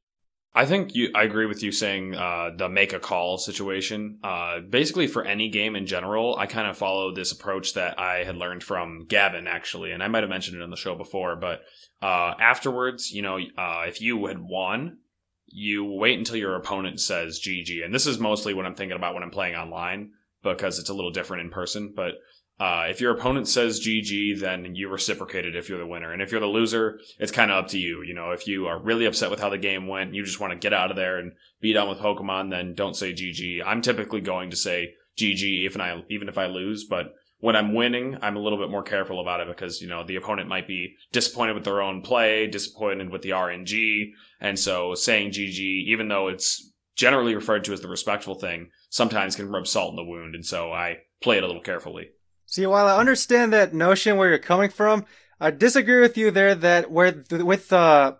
I 0.54 0.66
think 0.66 0.94
you. 0.94 1.10
I 1.14 1.22
agree 1.22 1.46
with 1.46 1.62
you 1.62 1.72
saying 1.72 2.14
uh, 2.14 2.50
the 2.56 2.68
make 2.68 2.92
a 2.92 2.98
call 2.98 3.38
situation. 3.38 4.18
Uh, 4.22 4.60
basically, 4.60 5.06
for 5.06 5.24
any 5.24 5.48
game 5.48 5.74
in 5.76 5.86
general, 5.86 6.36
I 6.36 6.46
kind 6.46 6.68
of 6.68 6.76
follow 6.76 7.14
this 7.14 7.32
approach 7.32 7.72
that 7.74 7.98
I 7.98 8.24
had 8.24 8.36
learned 8.36 8.62
from 8.62 9.06
Gavin 9.08 9.46
actually, 9.46 9.92
and 9.92 10.02
I 10.02 10.08
might 10.08 10.22
have 10.22 10.30
mentioned 10.30 10.58
it 10.58 10.62
on 10.62 10.70
the 10.70 10.76
show 10.76 10.94
before. 10.94 11.36
But 11.36 11.62
uh, 12.02 12.34
afterwards, 12.38 13.10
you 13.10 13.22
know, 13.22 13.38
uh, 13.56 13.84
if 13.86 14.02
you 14.02 14.26
had 14.26 14.40
won, 14.40 14.98
you 15.46 15.84
wait 15.86 16.18
until 16.18 16.36
your 16.36 16.54
opponent 16.56 17.00
says 17.00 17.40
GG, 17.40 17.82
and 17.82 17.94
this 17.94 18.06
is 18.06 18.18
mostly 18.18 18.52
what 18.52 18.66
I'm 18.66 18.74
thinking 18.74 18.96
about 18.96 19.14
when 19.14 19.22
I'm 19.22 19.30
playing 19.30 19.54
online. 19.54 20.10
because 20.42 20.78
it's 20.78 20.90
a 20.90 20.94
little 20.94 21.12
different 21.12 21.44
in 21.44 21.50
person. 21.50 21.92
But 21.96 22.16
uh, 22.60 22.84
if 22.88 23.00
your 23.00 23.12
opponent 23.12 23.48
says 23.48 23.80
GG, 23.80 24.38
then 24.40 24.74
you 24.74 24.88
reciprocate 24.88 25.44
it 25.44 25.56
if 25.56 25.68
you're 25.68 25.78
the 25.78 25.86
winner. 25.86 26.12
And 26.12 26.22
if 26.22 26.30
you're 26.30 26.40
the 26.40 26.46
loser, 26.46 27.00
it's 27.18 27.32
kind 27.32 27.50
of 27.50 27.64
up 27.64 27.70
to 27.70 27.78
you. 27.78 28.02
You 28.02 28.14
know, 28.14 28.30
if 28.30 28.46
you 28.46 28.66
are 28.66 28.80
really 28.80 29.06
upset 29.06 29.30
with 29.30 29.40
how 29.40 29.48
the 29.48 29.58
game 29.58 29.88
went, 29.88 30.14
you 30.14 30.24
just 30.24 30.38
want 30.38 30.52
to 30.52 30.58
get 30.58 30.72
out 30.72 30.90
of 30.90 30.96
there 30.96 31.18
and 31.18 31.32
be 31.60 31.72
done 31.72 31.88
with 31.88 31.98
Pokemon, 31.98 32.50
then 32.50 32.74
don't 32.74 32.96
say 32.96 33.12
GG. 33.12 33.62
I'm 33.64 33.82
typically 33.82 34.20
going 34.20 34.50
to 34.50 34.56
say 34.56 34.94
GG 35.18 35.42
even 35.42 35.80
I 35.80 36.02
even 36.08 36.28
if 36.28 36.38
I 36.38 36.46
lose, 36.46 36.84
but 36.84 37.14
when 37.42 37.56
I'm 37.56 37.74
winning, 37.74 38.16
I'm 38.22 38.36
a 38.36 38.40
little 38.40 38.58
bit 38.58 38.70
more 38.70 38.84
careful 38.84 39.20
about 39.20 39.40
it 39.40 39.48
because, 39.48 39.82
you 39.82 39.88
know, 39.88 40.04
the 40.04 40.14
opponent 40.14 40.48
might 40.48 40.68
be 40.68 40.94
disappointed 41.10 41.54
with 41.54 41.64
their 41.64 41.82
own 41.82 42.00
play, 42.00 42.46
disappointed 42.46 43.10
with 43.10 43.22
the 43.22 43.30
RNG. 43.30 44.10
And 44.40 44.56
so 44.56 44.94
saying 44.94 45.32
GG, 45.32 45.58
even 45.58 46.06
though 46.06 46.28
it's 46.28 46.72
generally 46.94 47.34
referred 47.34 47.64
to 47.64 47.72
as 47.72 47.80
the 47.80 47.88
respectful 47.88 48.36
thing, 48.36 48.70
sometimes 48.90 49.34
can 49.34 49.50
rub 49.50 49.66
salt 49.66 49.90
in 49.90 49.96
the 49.96 50.04
wound. 50.04 50.36
And 50.36 50.46
so 50.46 50.72
I 50.72 50.98
play 51.20 51.38
it 51.38 51.42
a 51.42 51.48
little 51.48 51.62
carefully. 51.62 52.10
See, 52.52 52.66
while 52.66 52.86
I 52.86 52.98
understand 52.98 53.50
that 53.54 53.72
notion 53.72 54.18
where 54.18 54.28
you're 54.28 54.38
coming 54.38 54.68
from, 54.68 55.06
I 55.40 55.50
disagree 55.50 56.02
with 56.02 56.18
you 56.18 56.30
there 56.30 56.54
that 56.54 56.90
where 56.90 57.24
with 57.30 57.72
uh, 57.72 58.16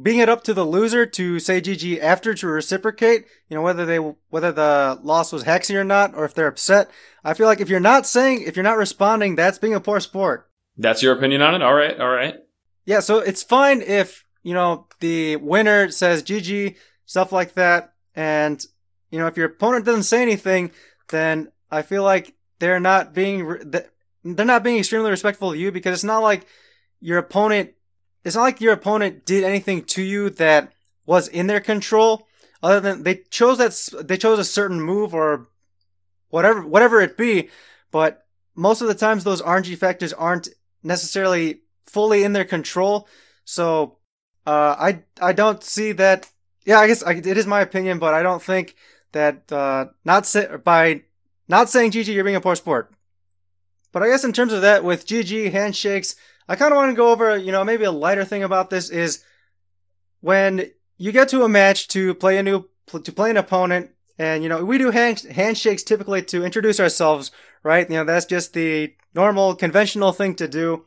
being 0.00 0.20
it 0.20 0.28
up 0.28 0.44
to 0.44 0.54
the 0.54 0.64
loser 0.64 1.04
to 1.04 1.40
say 1.40 1.60
GG 1.60 2.00
after 2.00 2.32
to 2.32 2.46
reciprocate, 2.46 3.26
you 3.48 3.56
know, 3.56 3.62
whether 3.62 3.84
they, 3.84 3.96
whether 3.96 4.52
the 4.52 5.00
loss 5.02 5.32
was 5.32 5.42
hexy 5.42 5.74
or 5.74 5.82
not, 5.82 6.14
or 6.14 6.24
if 6.24 6.32
they're 6.32 6.46
upset. 6.46 6.92
I 7.24 7.34
feel 7.34 7.48
like 7.48 7.60
if 7.60 7.68
you're 7.68 7.80
not 7.80 8.06
saying, 8.06 8.42
if 8.42 8.54
you're 8.54 8.62
not 8.62 8.76
responding, 8.76 9.34
that's 9.34 9.58
being 9.58 9.74
a 9.74 9.80
poor 9.80 9.98
sport. 9.98 10.48
That's 10.78 11.02
your 11.02 11.16
opinion 11.16 11.42
on 11.42 11.56
it? 11.56 11.62
All 11.62 11.74
right. 11.74 11.98
All 11.98 12.08
right. 12.08 12.36
Yeah. 12.84 13.00
So 13.00 13.18
it's 13.18 13.42
fine 13.42 13.82
if, 13.82 14.24
you 14.44 14.54
know, 14.54 14.86
the 15.00 15.34
winner 15.34 15.90
says 15.90 16.22
GG, 16.22 16.76
stuff 17.04 17.32
like 17.32 17.54
that. 17.54 17.94
And, 18.14 18.64
you 19.10 19.18
know, 19.18 19.26
if 19.26 19.36
your 19.36 19.46
opponent 19.46 19.86
doesn't 19.86 20.04
say 20.04 20.22
anything, 20.22 20.70
then 21.08 21.50
I 21.68 21.82
feel 21.82 22.04
like 22.04 22.36
they're 22.62 22.80
not 22.80 23.12
being, 23.12 23.58
they're 24.22 24.46
not 24.46 24.62
being 24.62 24.78
extremely 24.78 25.10
respectful 25.10 25.50
to 25.50 25.58
you 25.58 25.72
because 25.72 25.94
it's 25.94 26.04
not 26.04 26.22
like 26.22 26.46
your 27.00 27.18
opponent 27.18 27.72
it's 28.24 28.36
not 28.36 28.42
like 28.42 28.60
your 28.60 28.72
opponent 28.72 29.26
did 29.26 29.42
anything 29.42 29.82
to 29.82 30.00
you 30.00 30.30
that 30.30 30.72
was 31.04 31.26
in 31.26 31.48
their 31.48 31.58
control 31.58 32.28
other 32.62 32.78
than 32.78 33.02
they 33.02 33.16
chose 33.30 33.58
that 33.58 34.06
they 34.06 34.16
chose 34.16 34.38
a 34.38 34.44
certain 34.44 34.80
move 34.80 35.12
or 35.12 35.48
whatever 36.28 36.64
whatever 36.64 37.00
it 37.00 37.16
be 37.16 37.50
but 37.90 38.22
most 38.54 38.80
of 38.80 38.88
the 38.88 38.94
times 38.94 39.24
those 39.24 39.42
RNG 39.42 39.76
factors 39.76 40.12
aren't 40.12 40.48
necessarily 40.82 41.60
fully 41.84 42.24
in 42.24 42.32
their 42.32 42.44
control. 42.44 43.08
So 43.44 43.98
uh, 44.46 44.76
I 44.78 45.02
I 45.20 45.32
don't 45.32 45.62
see 45.62 45.92
that 45.92 46.28
yeah 46.64 46.78
I 46.78 46.86
guess 46.86 47.02
I, 47.02 47.12
it 47.12 47.26
is 47.26 47.46
my 47.46 47.60
opinion 47.60 47.98
but 47.98 48.14
I 48.14 48.22
don't 48.22 48.42
think 48.42 48.74
that 49.12 49.50
uh, 49.52 49.86
not 50.04 50.26
say, 50.26 50.48
by 50.62 51.02
not 51.52 51.70
saying 51.70 51.92
GG 51.92 52.12
you're 52.12 52.24
being 52.24 52.42
a 52.42 52.46
poor 52.48 52.56
sport 52.56 52.92
but 53.92 54.02
I 54.02 54.08
guess 54.08 54.24
in 54.24 54.32
terms 54.32 54.52
of 54.52 54.62
that 54.62 54.82
with 54.82 55.06
GG 55.06 55.52
handshakes 55.52 56.16
I 56.48 56.56
kind 56.56 56.72
of 56.72 56.76
want 56.76 56.90
to 56.90 56.96
go 56.96 57.10
over, 57.10 57.36
you 57.36 57.52
know, 57.52 57.64
maybe 57.64 57.84
a 57.84 57.92
lighter 57.92 58.24
thing 58.24 58.42
about 58.42 58.70
this 58.70 58.90
is 58.90 59.24
when 60.20 60.70
you 60.98 61.12
get 61.12 61.28
to 61.28 61.44
a 61.44 61.48
match 61.48 61.88
to 61.88 62.14
play 62.14 62.38
a 62.38 62.42
new, 62.42 62.68
to 62.86 63.12
play 63.12 63.30
an 63.30 63.36
opponent, 63.36 63.90
and, 64.18 64.42
you 64.42 64.48
know, 64.48 64.64
we 64.64 64.78
do 64.78 64.90
hand, 64.90 65.20
handshakes 65.20 65.82
typically 65.82 66.22
to 66.24 66.44
introduce 66.44 66.78
ourselves, 66.78 67.30
right? 67.62 67.88
You 67.88 67.96
know, 67.96 68.04
that's 68.04 68.26
just 68.26 68.52
the 68.52 68.94
normal, 69.14 69.54
conventional 69.54 70.12
thing 70.12 70.34
to 70.36 70.48
do. 70.48 70.84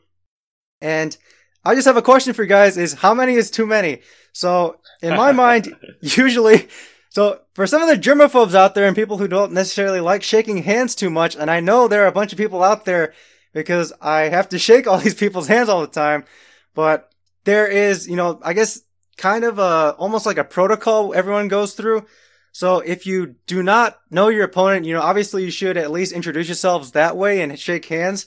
And 0.80 1.16
I 1.64 1.74
just 1.74 1.86
have 1.86 1.96
a 1.96 2.02
question 2.02 2.32
for 2.32 2.42
you 2.42 2.48
guys 2.48 2.76
is 2.76 2.94
how 2.94 3.14
many 3.14 3.34
is 3.34 3.50
too 3.50 3.66
many? 3.66 4.02
So, 4.32 4.78
in 5.02 5.16
my 5.16 5.32
mind, 5.44 5.74
usually, 6.00 6.68
so 7.16 7.40
for 7.54 7.66
some 7.66 7.80
of 7.80 7.88
the 7.88 7.96
germaphobes 7.96 8.54
out 8.54 8.74
there 8.74 8.86
and 8.86 8.94
people 8.94 9.16
who 9.16 9.26
don't 9.26 9.52
necessarily 9.52 10.00
like 10.00 10.22
shaking 10.22 10.58
hands 10.58 10.94
too 10.94 11.08
much, 11.08 11.34
and 11.34 11.50
I 11.50 11.60
know 11.60 11.88
there 11.88 12.04
are 12.04 12.08
a 12.08 12.12
bunch 12.12 12.30
of 12.30 12.36
people 12.36 12.62
out 12.62 12.84
there 12.84 13.14
because 13.54 13.90
I 14.02 14.28
have 14.28 14.50
to 14.50 14.58
shake 14.58 14.86
all 14.86 14.98
these 15.02 15.14
people's 15.14 15.48
hands 15.48 15.70
all 15.70 15.80
the 15.80 15.86
time. 15.86 16.26
But 16.74 17.10
there 17.44 17.66
is, 17.66 18.06
you 18.06 18.16
know, 18.16 18.38
I 18.42 18.52
guess 18.52 18.82
kind 19.16 19.44
of 19.44 19.58
a, 19.58 19.94
almost 19.96 20.26
like 20.26 20.36
a 20.36 20.44
protocol 20.44 21.14
everyone 21.14 21.48
goes 21.48 21.72
through. 21.72 22.04
So 22.52 22.80
if 22.80 23.06
you 23.06 23.36
do 23.46 23.62
not 23.62 23.98
know 24.10 24.28
your 24.28 24.44
opponent, 24.44 24.84
you 24.84 24.92
know, 24.92 25.00
obviously 25.00 25.42
you 25.42 25.50
should 25.50 25.78
at 25.78 25.90
least 25.90 26.12
introduce 26.12 26.48
yourselves 26.48 26.92
that 26.92 27.16
way 27.16 27.40
and 27.40 27.58
shake 27.58 27.86
hands. 27.86 28.26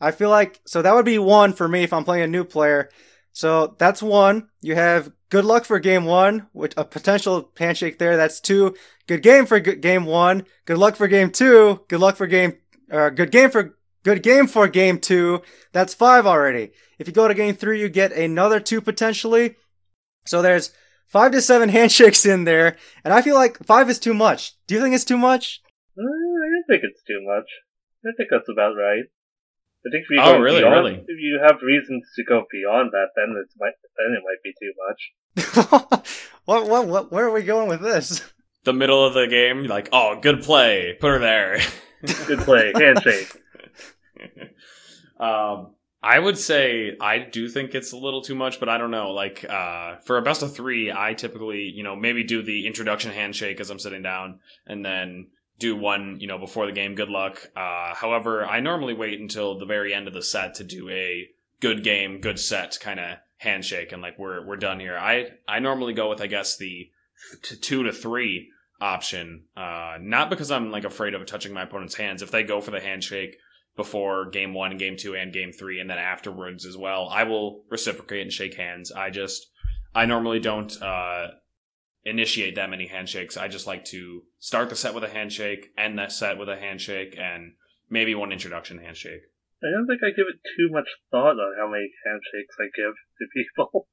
I 0.00 0.12
feel 0.12 0.30
like, 0.30 0.62
so 0.64 0.80
that 0.80 0.94
would 0.94 1.04
be 1.04 1.18
one 1.18 1.52
for 1.52 1.68
me 1.68 1.82
if 1.82 1.92
I'm 1.92 2.04
playing 2.04 2.24
a 2.24 2.26
new 2.26 2.44
player. 2.44 2.88
So 3.34 3.76
that's 3.78 4.02
one. 4.02 4.48
You 4.62 4.76
have 4.76 5.12
good 5.30 5.44
luck 5.44 5.64
for 5.64 5.78
game 5.78 6.04
one, 6.04 6.48
with 6.52 6.74
a 6.76 6.84
potential 6.84 7.50
handshake 7.56 7.98
there. 7.98 8.16
That's 8.16 8.40
two. 8.40 8.74
Good 9.06 9.22
game 9.22 9.46
for 9.46 9.58
game 9.58 10.04
one. 10.04 10.44
Good 10.66 10.78
luck 10.78 10.96
for 10.96 11.08
game 11.08 11.30
two. 11.30 11.80
Good 11.88 12.00
luck 12.00 12.16
for 12.16 12.26
game, 12.26 12.58
uh, 12.90 13.10
good 13.10 13.30
game 13.30 13.50
for 13.50 13.76
Good 14.02 14.22
game 14.22 14.46
for 14.46 14.66
game 14.66 14.98
two. 14.98 15.42
That's 15.72 15.92
five 15.92 16.26
already. 16.26 16.72
If 16.98 17.06
you 17.06 17.12
go 17.12 17.28
to 17.28 17.34
game 17.34 17.54
three, 17.54 17.80
you 17.80 17.88
get 17.88 18.12
another 18.12 18.58
two 18.58 18.80
potentially. 18.80 19.56
So 20.24 20.40
there's 20.40 20.72
five 21.06 21.32
to 21.32 21.42
seven 21.42 21.68
handshakes 21.76 22.24
in 22.24 22.44
there, 22.44 22.76
and 23.04 23.12
I 23.12 23.20
feel 23.20 23.34
like 23.34 23.58
five 23.64 23.90
is 23.90 23.98
too 23.98 24.14
much. 24.14 24.54
Do 24.66 24.74
you 24.74 24.80
think 24.80 24.94
it's 24.94 25.04
too 25.04 25.18
much? 25.18 25.60
Uh, 25.98 26.02
I 26.02 26.48
don't 26.48 26.64
think 26.66 26.82
it's 26.82 27.02
too 27.06 27.20
much. 27.22 27.44
I 28.06 28.16
think 28.16 28.30
that's 28.30 28.48
about 28.48 28.72
right. 28.74 29.04
I 29.86 29.88
think 29.90 30.04
if 30.04 30.10
you 30.10 30.20
oh, 30.20 30.38
really, 30.38 30.60
beyond, 30.60 30.84
really? 30.84 30.94
if 30.96 31.18
you 31.18 31.40
have 31.42 31.56
reasons 31.62 32.04
to 32.16 32.24
go 32.24 32.44
beyond 32.50 32.90
that, 32.92 33.08
then 33.16 33.34
it 33.34 33.48
might 33.58 33.72
then 33.96 34.14
it 34.14 34.22
might 34.26 34.42
be 34.44 34.52
too 34.60 34.72
much. 34.86 36.04
what, 36.44 36.68
what, 36.68 36.86
what, 36.86 37.12
where 37.12 37.26
are 37.26 37.32
we 37.32 37.42
going 37.42 37.68
with 37.68 37.80
this? 37.80 38.22
The 38.64 38.74
middle 38.74 39.02
of 39.02 39.14
the 39.14 39.26
game, 39.26 39.64
like, 39.64 39.88
oh, 39.90 40.18
good 40.20 40.42
play, 40.42 40.98
put 41.00 41.08
her 41.12 41.18
there. 41.18 41.60
good 42.26 42.40
play, 42.40 42.72
handshake. 42.74 43.34
um, 45.20 45.74
I 46.02 46.18
would 46.18 46.36
say 46.36 46.96
I 47.00 47.18
do 47.18 47.48
think 47.48 47.74
it's 47.74 47.92
a 47.92 47.96
little 47.96 48.20
too 48.20 48.34
much, 48.34 48.60
but 48.60 48.68
I 48.68 48.76
don't 48.76 48.90
know. 48.90 49.12
Like 49.12 49.46
uh, 49.48 49.96
for 50.04 50.18
a 50.18 50.22
best 50.22 50.42
of 50.42 50.54
three, 50.54 50.92
I 50.92 51.14
typically, 51.14 51.72
you 51.74 51.82
know, 51.82 51.96
maybe 51.96 52.22
do 52.22 52.42
the 52.42 52.66
introduction 52.66 53.12
handshake 53.12 53.60
as 53.60 53.70
I'm 53.70 53.78
sitting 53.78 54.02
down, 54.02 54.40
and 54.66 54.84
then 54.84 55.28
do 55.60 55.76
one, 55.76 56.16
you 56.18 56.26
know, 56.26 56.38
before 56.38 56.66
the 56.66 56.72
game. 56.72 56.96
Good 56.96 57.10
luck. 57.10 57.50
Uh, 57.54 57.94
however, 57.94 58.44
I 58.44 58.58
normally 58.58 58.94
wait 58.94 59.20
until 59.20 59.58
the 59.58 59.66
very 59.66 59.94
end 59.94 60.08
of 60.08 60.14
the 60.14 60.22
set 60.22 60.54
to 60.56 60.64
do 60.64 60.88
a 60.88 61.28
good 61.60 61.84
game, 61.84 62.20
good 62.20 62.40
set 62.40 62.78
kind 62.80 62.98
of 62.98 63.18
handshake, 63.36 63.92
and 63.92 64.02
like 64.02 64.18
we're 64.18 64.44
we're 64.44 64.56
done 64.56 64.80
here. 64.80 64.98
I 64.98 65.28
I 65.46 65.60
normally 65.60 65.92
go 65.92 66.08
with 66.08 66.20
I 66.20 66.26
guess 66.26 66.56
the 66.56 66.90
t- 67.42 67.56
two 67.56 67.84
to 67.84 67.92
three 67.92 68.50
option, 68.80 69.44
uh, 69.56 69.98
not 70.00 70.30
because 70.30 70.50
I'm 70.50 70.70
like 70.70 70.84
afraid 70.84 71.14
of 71.14 71.24
touching 71.26 71.52
my 71.52 71.62
opponent's 71.62 71.94
hands. 71.94 72.22
If 72.22 72.30
they 72.30 72.42
go 72.42 72.60
for 72.60 72.70
the 72.70 72.80
handshake 72.80 73.36
before 73.76 74.28
game 74.30 74.54
one, 74.54 74.76
game 74.76 74.96
two, 74.96 75.14
and 75.14 75.32
game 75.32 75.52
three, 75.52 75.80
and 75.80 75.88
then 75.88 75.98
afterwards 75.98 76.66
as 76.66 76.76
well. 76.76 77.08
I 77.08 77.24
will 77.24 77.64
reciprocate 77.70 78.22
and 78.22 78.32
shake 78.32 78.54
hands. 78.54 78.90
I 78.92 79.10
just, 79.10 79.46
I 79.94 80.06
normally 80.06 80.40
don't 80.40 80.70
uh, 80.82 81.28
initiate 82.04 82.54
that 82.56 82.70
many 82.70 82.86
handshakes. 82.86 83.36
I 83.36 83.48
just 83.48 83.66
like 83.66 83.84
to 83.86 84.22
start 84.38 84.70
the 84.70 84.76
set 84.76 84.94
with 84.94 85.04
a 85.04 85.08
handshake, 85.08 85.70
end 85.76 85.98
that 85.98 86.12
set 86.12 86.38
with 86.38 86.48
a 86.48 86.56
handshake, 86.56 87.16
and 87.18 87.52
maybe 87.88 88.14
one 88.14 88.32
introduction 88.32 88.78
handshake. 88.78 89.22
I 89.62 89.70
don't 89.70 89.86
think 89.86 90.00
I 90.02 90.10
give 90.16 90.26
it 90.26 90.40
too 90.56 90.72
much 90.72 90.88
thought 91.10 91.36
on 91.36 91.54
how 91.58 91.68
many 91.70 91.90
handshakes 92.06 92.56
I 92.58 92.68
give 92.74 92.94
to 93.18 93.26
people. 93.34 93.88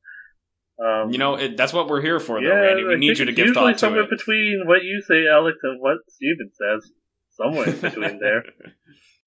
Um, 0.80 1.12
you 1.12 1.18
know, 1.18 1.36
it, 1.36 1.58
that's 1.58 1.74
what 1.74 1.90
we're 1.90 2.02
here 2.02 2.20
for, 2.20 2.40
though, 2.40 2.48
yeah, 2.48 2.54
Randy. 2.54 2.84
We 2.84 2.94
I 2.94 2.98
need 2.98 3.18
you 3.18 3.26
to 3.26 3.34
give 3.34 3.54
thought 3.54 3.72
to 3.74 3.78
somewhere 3.78 4.08
between 4.08 4.64
what 4.66 4.84
you 4.84 5.02
say, 5.02 5.28
Alex, 5.28 5.58
and 5.64 5.82
what 5.82 5.98
Stephen 6.08 6.52
says. 6.54 6.92
Somewhere 7.32 7.70
in 7.70 7.80
between 7.80 8.20
there. 8.22 8.44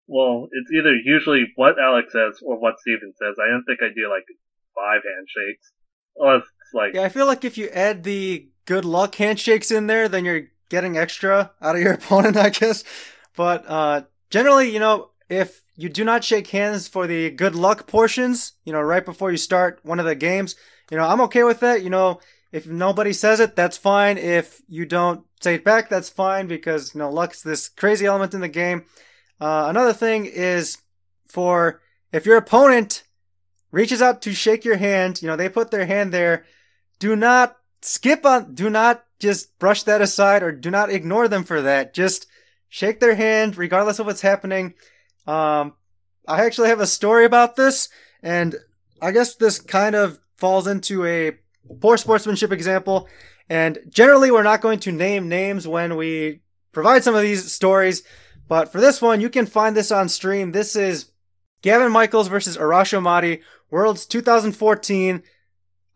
Well, 0.07 0.49
it's 0.51 0.71
either 0.73 0.95
usually 0.95 1.47
what 1.57 1.75
Alex 1.79 2.13
says 2.13 2.41
or 2.45 2.59
what 2.61 2.75
Stephen 2.81 3.13
says. 3.21 3.37
I 3.39 3.51
don't 3.51 3.65
think 3.65 3.81
I 3.83 3.93
do 3.95 4.09
like 4.09 4.25
five 4.75 5.03
handshakes. 5.03 5.73
Unless 6.17 6.43
it's 6.43 6.75
like. 6.75 6.95
Yeah, 6.95 7.03
I 7.03 7.09
feel 7.09 7.27
like 7.27 7.45
if 7.45 7.59
you 7.59 7.69
add 7.69 8.03
the 8.05 8.49
good 8.71 8.85
luck 8.85 9.17
handshakes 9.17 9.73
in 9.73 9.89
there, 9.89 10.09
then 10.09 10.25
you're 10.25 10.45
getting 10.69 10.97
extra 10.97 11.51
out 11.61 11.75
of 11.75 11.83
your 11.83 11.93
opponent, 11.95 12.37
I 12.37 12.51
guess. 12.51 12.85
But 13.37 13.69
uh, 13.69 14.03
generally, 14.31 14.73
you 14.73 14.79
know, 14.79 15.11
if 15.29 15.65
you 15.75 15.89
do 15.89 16.05
not 16.05 16.23
shake 16.23 16.47
hands 16.47 16.87
for 16.87 17.09
the 17.09 17.31
good 17.31 17.57
luck 17.57 17.89
portions, 17.89 18.53
you 18.65 18.73
know, 18.73 18.81
right 18.81 19.05
before 19.05 19.33
you 19.33 19.39
start 19.39 19.81
one 19.83 19.99
of 19.99 20.07
the 20.07 20.15
games, 20.15 20.55
you 20.89 20.97
know, 20.97 21.03
I'm 21.03 21.21
okay 21.23 21.43
with 21.43 21.59
that. 21.61 21.83
You 21.83 21.91
know, 21.91 22.21
if 22.53 22.69
nobody 22.69 23.13
says 23.13 23.41
it, 23.41 23.57
that's 23.57 23.77
fine. 23.77 24.17
If 24.17 24.63
you 24.69 24.87
don't 24.87 25.25
say 25.41 25.55
it 25.55 25.65
back, 25.65 25.89
that's 25.89 26.09
fine 26.09 26.47
because, 26.47 26.95
you 26.95 27.01
know, 27.01 27.11
luck's 27.11 27.43
this 27.43 27.69
crazy 27.69 28.07
element 28.07 28.35
in 28.35 28.41
the 28.41 28.49
game. 28.49 28.85
Uh, 29.41 29.67
another 29.69 29.93
thing 29.93 30.27
is 30.27 30.79
for 31.27 31.81
if 32.13 32.25
your 32.25 32.37
opponent 32.37 33.03
reaches 33.73 34.01
out 34.01 34.23
to 34.23 34.33
shake 34.33 34.65
your 34.65 34.77
hand, 34.77 35.23
you 35.23 35.27
know, 35.27 35.35
they 35.35 35.49
put 35.49 35.73
their 35.73 35.87
hand 35.87 36.13
there, 36.13 36.45
do 37.01 37.17
not 37.17 37.57
skip 37.83 38.25
on, 38.25 38.55
do 38.55 38.71
not 38.71 39.05
just 39.19 39.59
brush 39.59 39.83
that 39.85 40.01
aside 40.01 40.43
or 40.43 40.53
do 40.53 40.71
not 40.71 40.91
ignore 40.91 41.29
them 41.29 41.45
for 41.45 41.61
that. 41.63 41.95
Just 41.95 42.27
shake 42.69 43.01
their 43.01 43.15
hand 43.15 43.57
regardless 43.57 43.99
of 43.99 44.07
what's 44.07 44.23
happening. 44.23 44.75
Um, 45.27 45.75
I 46.27 46.45
actually 46.45 46.69
have 46.69 46.81
a 46.81 46.87
story 46.87 47.25
about 47.25 47.57
this, 47.57 47.89
and 48.23 48.57
I 49.03 49.11
guess 49.11 49.35
this 49.35 49.59
kind 49.59 49.95
of 49.95 50.19
falls 50.37 50.67
into 50.67 51.05
a 51.05 51.39
poor 51.81 51.97
sportsmanship 51.97 52.53
example. 52.53 53.09
And 53.49 53.79
generally, 53.89 54.31
we're 54.31 54.43
not 54.43 54.61
going 54.61 54.79
to 54.81 54.93
name 54.93 55.29
names 55.29 55.67
when 55.67 55.97
we 55.97 56.41
provide 56.73 57.03
some 57.05 57.15
of 57.15 57.23
these 57.23 57.51
stories, 57.51 58.03
But 58.49 58.73
for 58.73 58.81
this 58.81 59.01
one, 59.01 59.21
you 59.21 59.31
can 59.31 59.47
find 59.47 59.77
this 59.77 59.93
on 59.93 60.09
stream. 60.09 60.51
This 60.51 60.75
is 60.75 61.11
Gavin 61.63 61.93
Michaels 61.93 62.27
versus 62.27 62.57
Arash 62.57 62.93
Ahmadi, 62.99 63.43
Worlds 63.71 64.07
2014. 64.07 65.23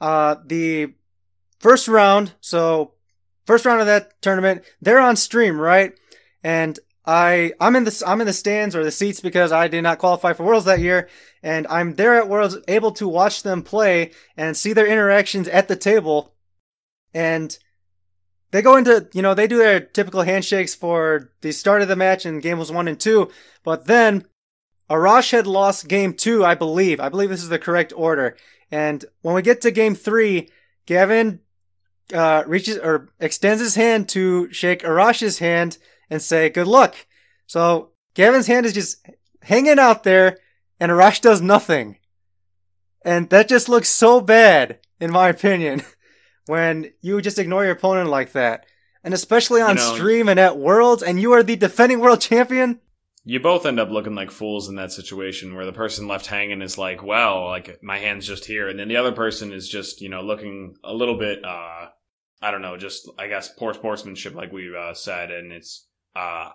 Uh, 0.00 0.36
the 0.46 0.94
first 1.64 1.88
round, 1.88 2.34
so 2.42 2.92
first 3.46 3.64
round 3.64 3.80
of 3.80 3.86
that 3.86 4.20
tournament, 4.20 4.62
they're 4.82 5.00
on 5.00 5.16
stream, 5.16 5.58
right? 5.58 5.94
And 6.42 6.78
I 7.06 7.54
I'm 7.58 7.74
in 7.74 7.84
the 7.84 8.02
I'm 8.06 8.20
in 8.20 8.26
the 8.26 8.34
stands 8.34 8.76
or 8.76 8.84
the 8.84 8.90
seats 8.90 9.20
because 9.20 9.50
I 9.50 9.68
did 9.68 9.80
not 9.80 9.98
qualify 9.98 10.34
for 10.34 10.44
Worlds 10.44 10.66
that 10.66 10.80
year, 10.80 11.08
and 11.42 11.66
I'm 11.68 11.94
there 11.94 12.16
at 12.16 12.28
Worlds 12.28 12.58
able 12.68 12.92
to 12.92 13.08
watch 13.08 13.42
them 13.42 13.62
play 13.62 14.10
and 14.36 14.54
see 14.54 14.74
their 14.74 14.86
interactions 14.86 15.48
at 15.48 15.68
the 15.68 15.76
table, 15.76 16.34
and 17.14 17.58
they 18.50 18.60
go 18.60 18.76
into 18.76 19.08
you 19.14 19.22
know 19.22 19.32
they 19.32 19.46
do 19.46 19.56
their 19.56 19.80
typical 19.80 20.20
handshakes 20.20 20.74
for 20.74 21.32
the 21.40 21.50
start 21.50 21.80
of 21.80 21.88
the 21.88 21.96
match 21.96 22.26
and 22.26 22.42
game 22.42 22.58
was 22.58 22.70
one 22.70 22.88
and 22.88 23.00
two, 23.00 23.30
but 23.62 23.86
then 23.86 24.26
Arash 24.90 25.30
had 25.30 25.46
lost 25.46 25.88
game 25.88 26.12
two, 26.12 26.44
I 26.44 26.54
believe. 26.54 27.00
I 27.00 27.08
believe 27.08 27.30
this 27.30 27.42
is 27.42 27.48
the 27.48 27.58
correct 27.58 27.94
order, 27.96 28.36
and 28.70 29.02
when 29.22 29.34
we 29.34 29.40
get 29.40 29.62
to 29.62 29.70
game 29.70 29.94
three, 29.94 30.50
Gavin 30.84 31.40
uh, 32.12 32.44
reaches 32.46 32.78
or 32.78 33.08
extends 33.20 33.62
his 33.62 33.74
hand 33.76 34.08
to 34.10 34.52
shake 34.52 34.82
Arash's 34.82 35.38
hand 35.38 35.78
and 36.10 36.20
say 36.20 36.48
good 36.48 36.66
luck. 36.66 37.06
So 37.46 37.90
Gavin's 38.14 38.46
hand 38.46 38.66
is 38.66 38.72
just 38.74 39.04
hanging 39.42 39.78
out 39.78 40.04
there 40.04 40.38
and 40.80 40.90
Arash 40.92 41.20
does 41.20 41.40
nothing. 41.40 41.98
And 43.04 43.28
that 43.30 43.48
just 43.48 43.68
looks 43.68 43.88
so 43.88 44.20
bad, 44.20 44.78
in 45.00 45.10
my 45.10 45.28
opinion, 45.28 45.82
when 46.46 46.92
you 47.00 47.20
just 47.20 47.38
ignore 47.38 47.64
your 47.64 47.72
opponent 47.74 48.08
like 48.10 48.32
that. 48.32 48.66
And 49.02 49.12
especially 49.12 49.60
on 49.60 49.76
You 49.76 49.82
know- 49.82 49.94
stream 49.94 50.28
and 50.28 50.40
at 50.40 50.56
Worlds, 50.56 51.02
and 51.02 51.20
you 51.20 51.32
are 51.32 51.42
the 51.42 51.56
defending 51.56 52.00
world 52.00 52.20
champion. 52.22 52.80
You 53.26 53.40
both 53.40 53.64
end 53.64 53.80
up 53.80 53.88
looking 53.90 54.14
like 54.14 54.30
fools 54.30 54.68
in 54.68 54.74
that 54.76 54.92
situation 54.92 55.54
where 55.54 55.64
the 55.64 55.72
person 55.72 56.06
left 56.08 56.26
hanging 56.26 56.60
is 56.60 56.76
like, 56.76 57.02
well, 57.02 57.46
like 57.46 57.82
my 57.82 57.98
hand's 57.98 58.26
just 58.26 58.44
here. 58.44 58.68
And 58.68 58.78
then 58.78 58.88
the 58.88 58.98
other 58.98 59.12
person 59.12 59.50
is 59.52 59.66
just, 59.66 60.02
you 60.02 60.10
know, 60.10 60.20
looking 60.20 60.76
a 60.84 60.92
little 60.92 61.18
bit, 61.18 61.42
uh, 61.42 61.88
I 62.44 62.50
don't 62.50 62.60
know, 62.60 62.76
just, 62.76 63.10
I 63.18 63.28
guess, 63.28 63.48
poor 63.48 63.72
sportsmanship, 63.72 64.34
like 64.34 64.52
we 64.52 64.70
uh, 64.76 64.92
said. 64.92 65.30
And 65.30 65.50
it's, 65.50 65.88
uh, 66.14 66.50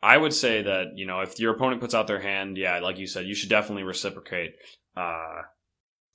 I 0.00 0.16
would 0.16 0.32
say 0.32 0.62
that, 0.62 0.92
you 0.94 1.06
know, 1.06 1.22
if 1.22 1.40
your 1.40 1.54
opponent 1.54 1.80
puts 1.80 1.92
out 1.92 2.06
their 2.06 2.20
hand, 2.20 2.56
yeah, 2.56 2.78
like 2.78 2.98
you 2.98 3.08
said, 3.08 3.26
you 3.26 3.34
should 3.34 3.48
definitely 3.48 3.82
reciprocate. 3.82 4.52
Uh, 4.96 5.42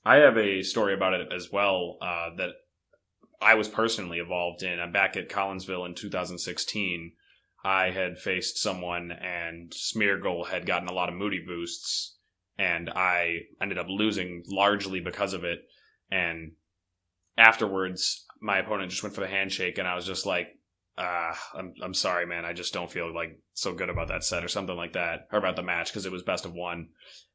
I 0.06 0.16
have 0.16 0.38
a 0.38 0.62
story 0.62 0.94
about 0.94 1.12
it 1.12 1.28
as 1.36 1.52
well, 1.52 1.98
uh, 2.00 2.30
that 2.38 2.52
I 3.42 3.56
was 3.56 3.68
personally 3.68 4.20
involved 4.20 4.62
in. 4.62 4.80
I'm 4.80 4.92
back 4.92 5.18
at 5.18 5.28
Collinsville 5.28 5.84
in 5.84 5.94
2016. 5.94 7.12
I 7.62 7.90
had 7.90 8.18
faced 8.18 8.56
someone 8.56 9.12
and 9.12 9.70
Smeargle 9.70 10.48
had 10.48 10.64
gotten 10.64 10.88
a 10.88 10.94
lot 10.94 11.10
of 11.10 11.14
moody 11.14 11.44
boosts 11.46 12.16
and 12.56 12.88
I 12.88 13.40
ended 13.60 13.76
up 13.76 13.86
losing 13.90 14.44
largely 14.48 15.00
because 15.00 15.34
of 15.34 15.44
it. 15.44 15.58
And 16.10 16.52
afterwards, 17.36 18.23
my 18.44 18.58
opponent 18.58 18.90
just 18.90 19.02
went 19.02 19.14
for 19.14 19.22
the 19.22 19.26
handshake 19.26 19.78
and 19.78 19.88
I 19.88 19.94
was 19.94 20.04
just 20.04 20.26
like, 20.26 20.48
ah, 20.98 21.34
I'm, 21.54 21.72
I'm 21.82 21.94
sorry, 21.94 22.26
man. 22.26 22.44
I 22.44 22.52
just 22.52 22.74
don't 22.74 22.92
feel 22.92 23.12
like 23.12 23.40
so 23.54 23.72
good 23.72 23.88
about 23.88 24.08
that 24.08 24.22
set 24.22 24.44
or 24.44 24.48
something 24.48 24.76
like 24.76 24.92
that 24.92 25.28
or 25.32 25.38
about 25.38 25.56
the 25.56 25.62
match 25.62 25.90
because 25.90 26.04
it 26.04 26.12
was 26.12 26.22
best 26.22 26.44
of 26.44 26.52
one. 26.52 26.88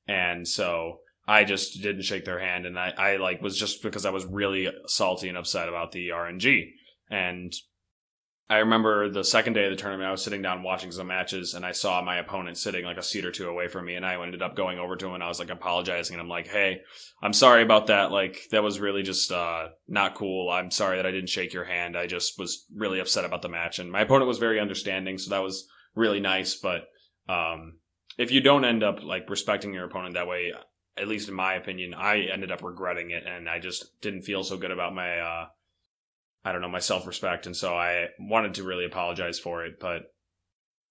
And 0.07 0.47
so 0.47 0.99
I 1.27 1.45
just 1.45 1.81
didn't 1.81 2.03
shake 2.03 2.25
their 2.25 2.39
hand 2.39 2.67
and 2.67 2.77
I, 2.77 2.93
I 2.95 3.17
like 3.17 3.41
was 3.41 3.57
just 3.57 3.81
because 3.81 4.05
I 4.05 4.11
was 4.11 4.23
really 4.27 4.71
salty 4.85 5.29
and 5.29 5.37
upset 5.37 5.67
about 5.67 5.91
the 5.93 6.09
RNG. 6.09 6.73
And 7.09 7.51
I 8.51 8.57
remember 8.59 9.09
the 9.09 9.23
second 9.23 9.53
day 9.53 9.65
of 9.65 9.69
the 9.69 9.75
tournament, 9.75 10.07
I 10.07 10.11
was 10.11 10.23
sitting 10.23 10.41
down 10.41 10.63
watching 10.63 10.91
some 10.91 11.05
matches, 11.05 11.53
and 11.53 11.63
I 11.63 11.71
saw 11.71 12.01
my 12.01 12.17
opponent 12.17 12.57
sitting 12.57 12.83
like 12.83 12.97
a 12.97 13.03
seat 13.03 13.23
or 13.23 13.31
two 13.31 13.47
away 13.47 13.67
from 13.67 13.85
me, 13.85 13.93
and 13.93 14.03
I 14.03 14.19
ended 14.19 14.41
up 14.41 14.55
going 14.55 14.79
over 14.79 14.95
to 14.95 15.07
him, 15.07 15.13
and 15.13 15.23
I 15.23 15.27
was 15.27 15.37
like 15.37 15.51
apologizing, 15.51 16.15
and 16.15 16.21
I'm 16.21 16.29
like, 16.29 16.47
"Hey, 16.47 16.81
I'm 17.21 17.33
sorry 17.33 17.61
about 17.61 17.87
that. 17.87 18.11
Like 18.11 18.47
that 18.49 18.63
was 18.63 18.79
really 18.79 19.03
just 19.03 19.31
uh, 19.31 19.67
not 19.87 20.15
cool. 20.15 20.49
I'm 20.49 20.71
sorry 20.71 20.97
that 20.97 21.05
I 21.05 21.11
didn't 21.11 21.29
shake 21.29 21.53
your 21.53 21.65
hand. 21.65 21.95
I 21.95 22.07
just 22.07 22.39
was 22.39 22.65
really 22.75 22.99
upset 22.99 23.23
about 23.23 23.43
the 23.43 23.49
match." 23.49 23.77
And 23.77 23.91
my 23.91 24.01
opponent 24.01 24.27
was 24.27 24.39
very 24.39 24.59
understanding, 24.59 25.19
so 25.19 25.29
that 25.29 25.43
was 25.43 25.67
really 25.93 26.19
nice. 26.19 26.55
But 26.55 26.87
um, 27.27 27.77
if 28.17 28.31
you 28.31 28.41
don't 28.41 28.65
end 28.65 28.81
up 28.81 29.03
like 29.03 29.29
respecting 29.29 29.75
your 29.75 29.85
opponent 29.85 30.15
that 30.15 30.27
way, 30.27 30.53
at 30.97 31.07
least 31.07 31.29
in 31.29 31.35
my 31.35 31.53
opinion, 31.53 31.93
I 31.93 32.21
ended 32.21 32.51
up 32.51 32.63
regretting 32.63 33.11
it, 33.11 33.27
and 33.27 33.47
I 33.47 33.59
just 33.59 34.01
didn't 34.01 34.23
feel 34.23 34.43
so 34.43 34.57
good 34.57 34.71
about 34.71 34.95
my. 34.95 35.19
Uh, 35.19 35.45
I 36.43 36.51
don't 36.51 36.61
know, 36.61 36.69
my 36.69 36.79
self 36.79 37.05
respect. 37.05 37.45
And 37.45 37.55
so 37.55 37.75
I 37.75 38.07
wanted 38.19 38.55
to 38.55 38.63
really 38.63 38.85
apologize 38.85 39.39
for 39.39 39.65
it. 39.65 39.79
But 39.79 40.13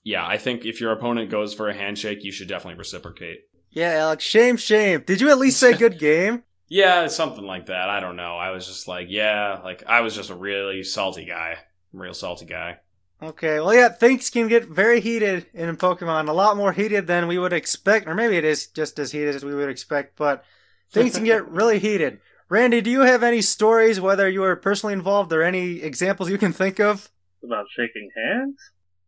yeah, 0.05 0.27
I 0.27 0.39
think 0.39 0.65
if 0.65 0.81
your 0.81 0.93
opponent 0.93 1.31
goes 1.31 1.55
for 1.55 1.69
a 1.69 1.75
handshake, 1.75 2.25
you 2.25 2.33
should 2.33 2.49
definitely 2.49 2.79
reciprocate. 2.79 3.41
Yeah, 3.71 3.91
Alex, 3.91 4.25
shame, 4.25 4.57
shame. 4.57 5.03
Did 5.07 5.21
you 5.21 5.31
at 5.31 5.39
least 5.39 5.61
say 5.61 5.75
good 5.75 5.99
game? 5.99 6.45
Yeah, 6.71 7.07
something 7.07 7.47
like 7.47 7.65
that. 7.67 7.89
I 7.89 7.99
don't 8.01 8.17
know. 8.17 8.37
I 8.37 8.51
was 8.51 8.67
just 8.67 8.87
like, 8.87 9.07
yeah, 9.09 9.59
like 9.65 9.85
I 9.87 10.03
was 10.03 10.15
just 10.15 10.29
a 10.29 10.35
really 10.35 10.83
salty 10.83 11.25
guy. 11.25 11.57
Real 11.95 12.13
salty 12.13 12.45
guy. 12.45 12.81
Okay, 13.23 13.59
well, 13.59 13.75
yeah, 13.75 13.89
things 13.89 14.31
can 14.31 14.49
get 14.49 14.69
very 14.69 15.01
heated 15.01 15.47
in 15.53 15.77
Pokemon, 15.77 16.29
a 16.29 16.33
lot 16.33 16.59
more 16.59 16.73
heated 16.73 17.07
than 17.07 17.27
we 17.27 17.39
would 17.39 17.55
expect, 17.55 18.07
or 18.07 18.15
maybe 18.15 18.37
it 18.37 18.45
is 18.45 18.67
just 18.67 18.99
as 18.99 19.11
heated 19.11 19.35
as 19.35 19.45
we 19.45 19.55
would 19.55 19.71
expect, 19.71 20.17
but 20.17 20.45
things 20.91 21.17
can 21.17 21.25
get 21.25 21.49
really 21.51 21.79
heated. 21.79 22.21
Randy, 22.51 22.81
do 22.81 22.91
you 22.91 23.01
have 23.01 23.23
any 23.23 23.43
stories, 23.43 24.01
whether 24.01 24.29
you 24.29 24.41
were 24.41 24.57
personally 24.57 24.95
involved 24.95 25.33
or 25.33 25.43
any 25.43 25.83
examples 25.83 26.31
you 26.31 26.39
can 26.39 26.53
think 26.53 26.81
of? 26.81 27.11
About 27.45 27.67
shaking 27.77 28.09
hands? 28.17 28.57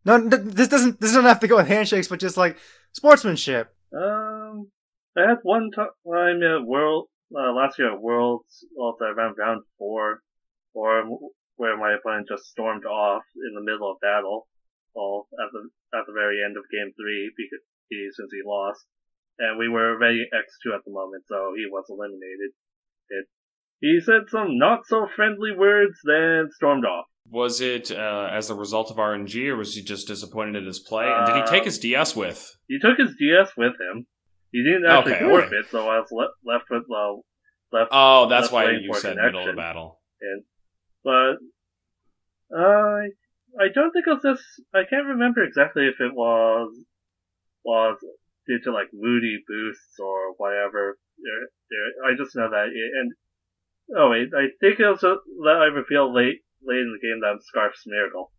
No, 0.05 0.19
this 0.19 0.67
doesn't. 0.67 0.99
This 1.01 1.11
doesn't 1.11 1.25
have 1.25 1.39
to 1.41 1.47
go 1.47 1.57
with 1.57 1.67
handshakes, 1.67 2.07
but 2.07 2.19
just 2.19 2.37
like 2.37 2.57
sportsmanship. 2.93 3.75
Um, 3.95 4.69
I 5.17 5.21
had 5.21 5.37
one 5.43 5.69
time 5.71 5.89
at 6.43 6.65
World 6.65 7.07
uh, 7.35 7.51
last 7.53 7.77
year 7.77 7.93
at 7.93 8.01
Worlds, 8.01 8.65
also 8.77 9.05
around 9.05 9.35
round 9.37 9.63
four, 9.77 10.21
or 10.73 11.03
where 11.57 11.77
my 11.77 11.93
opponent 11.93 12.27
just 12.29 12.45
stormed 12.45 12.85
off 12.85 13.23
in 13.35 13.53
the 13.53 13.61
middle 13.61 13.91
of 13.91 13.99
battle, 14.01 14.47
all 14.95 15.27
at 15.33 15.51
the 15.51 15.69
at 15.97 16.05
the 16.07 16.13
very 16.13 16.41
end 16.43 16.57
of 16.57 16.63
game 16.71 16.93
three 16.95 17.31
because 17.37 17.63
he 17.89 18.09
since 18.13 18.31
he 18.31 18.41
lost, 18.45 18.85
and 19.39 19.57
we 19.59 19.67
were 19.67 19.95
already 19.95 20.25
X 20.33 20.57
two 20.63 20.73
at 20.73 20.81
the 20.85 20.91
moment, 20.91 21.23
so 21.27 21.53
he 21.55 21.65
was 21.69 21.85
eliminated. 21.89 22.51
It, 23.11 23.25
he 23.79 23.99
said 23.99 24.21
some 24.29 24.57
not 24.57 24.81
so 24.87 25.07
friendly 25.15 25.51
words, 25.57 25.97
then 26.03 26.49
stormed 26.55 26.85
off. 26.85 27.05
Was 27.29 27.61
it 27.61 27.91
uh, 27.91 28.29
as 28.31 28.49
a 28.49 28.55
result 28.55 28.89
of 28.91 28.97
RNG, 28.97 29.47
or 29.49 29.55
was 29.57 29.75
he 29.75 29.81
just 29.83 30.07
disappointed 30.07 30.55
in 30.57 30.65
his 30.65 30.79
play? 30.79 31.05
and 31.11 31.25
did 31.25 31.35
he 31.35 31.43
take 31.43 31.61
Uh, 31.61 31.65
his 31.65 31.79
DS 31.79 32.15
with? 32.15 32.55
He 32.67 32.79
took 32.79 32.97
his 32.97 33.15
DS 33.17 33.49
with 33.55 33.73
him. 33.79 34.05
He 34.51 34.63
didn't 34.63 34.85
actually 34.85 35.13
Okay, 35.13 35.23
forfeit, 35.25 35.53
okay. 35.59 35.67
so 35.71 35.87
I 35.87 35.99
was 35.99 36.09
le- 36.11 36.33
left 36.51 36.65
with 36.69 36.83
uh, 36.91 37.13
left 37.71 37.89
Oh, 37.93 38.27
that's 38.27 38.43
That's 38.49 38.51
why 38.53 38.71
you 38.71 38.93
said 38.95 39.15
middle 39.17 39.27
of 39.27 39.33
the 39.33 39.51
connection. 39.51 39.55
battle. 39.55 40.01
but 41.03 41.37
uh, 42.55 43.01
I 43.59 43.67
don't 43.73 43.91
think 43.91 44.07
it 44.07 44.13
was 44.13 44.23
this. 44.23 44.41
I 44.73 44.83
can't 44.89 45.07
remember 45.07 45.43
exactly 45.43 45.87
if 45.87 45.99
it 45.99 46.13
was 46.13 46.73
was 47.63 47.97
due 48.47 48.59
to 48.63 48.71
like 48.73 48.87
moody 48.93 49.37
boosts 49.47 49.99
or 49.99 50.33
whatever. 50.37 50.97
There, 51.21 51.47
there, 51.69 51.87
I 52.09 52.17
just 52.17 52.35
know 52.35 52.49
that 52.49 52.69
and 52.73 53.13
oh 53.95 54.09
wait, 54.09 54.29
I 54.35 54.49
think 54.59 54.79
it 54.79 54.87
was 54.87 55.01
that 55.01 55.57
I 55.57 55.65
revealed 55.65 56.13
late 56.13 56.41
late 56.63 56.81
in 56.81 56.93
the 56.93 57.05
game 57.05 57.21
that 57.21 57.33
I'm 57.33 57.39
Scarf 57.41 57.73
Smeargle. 57.75 58.29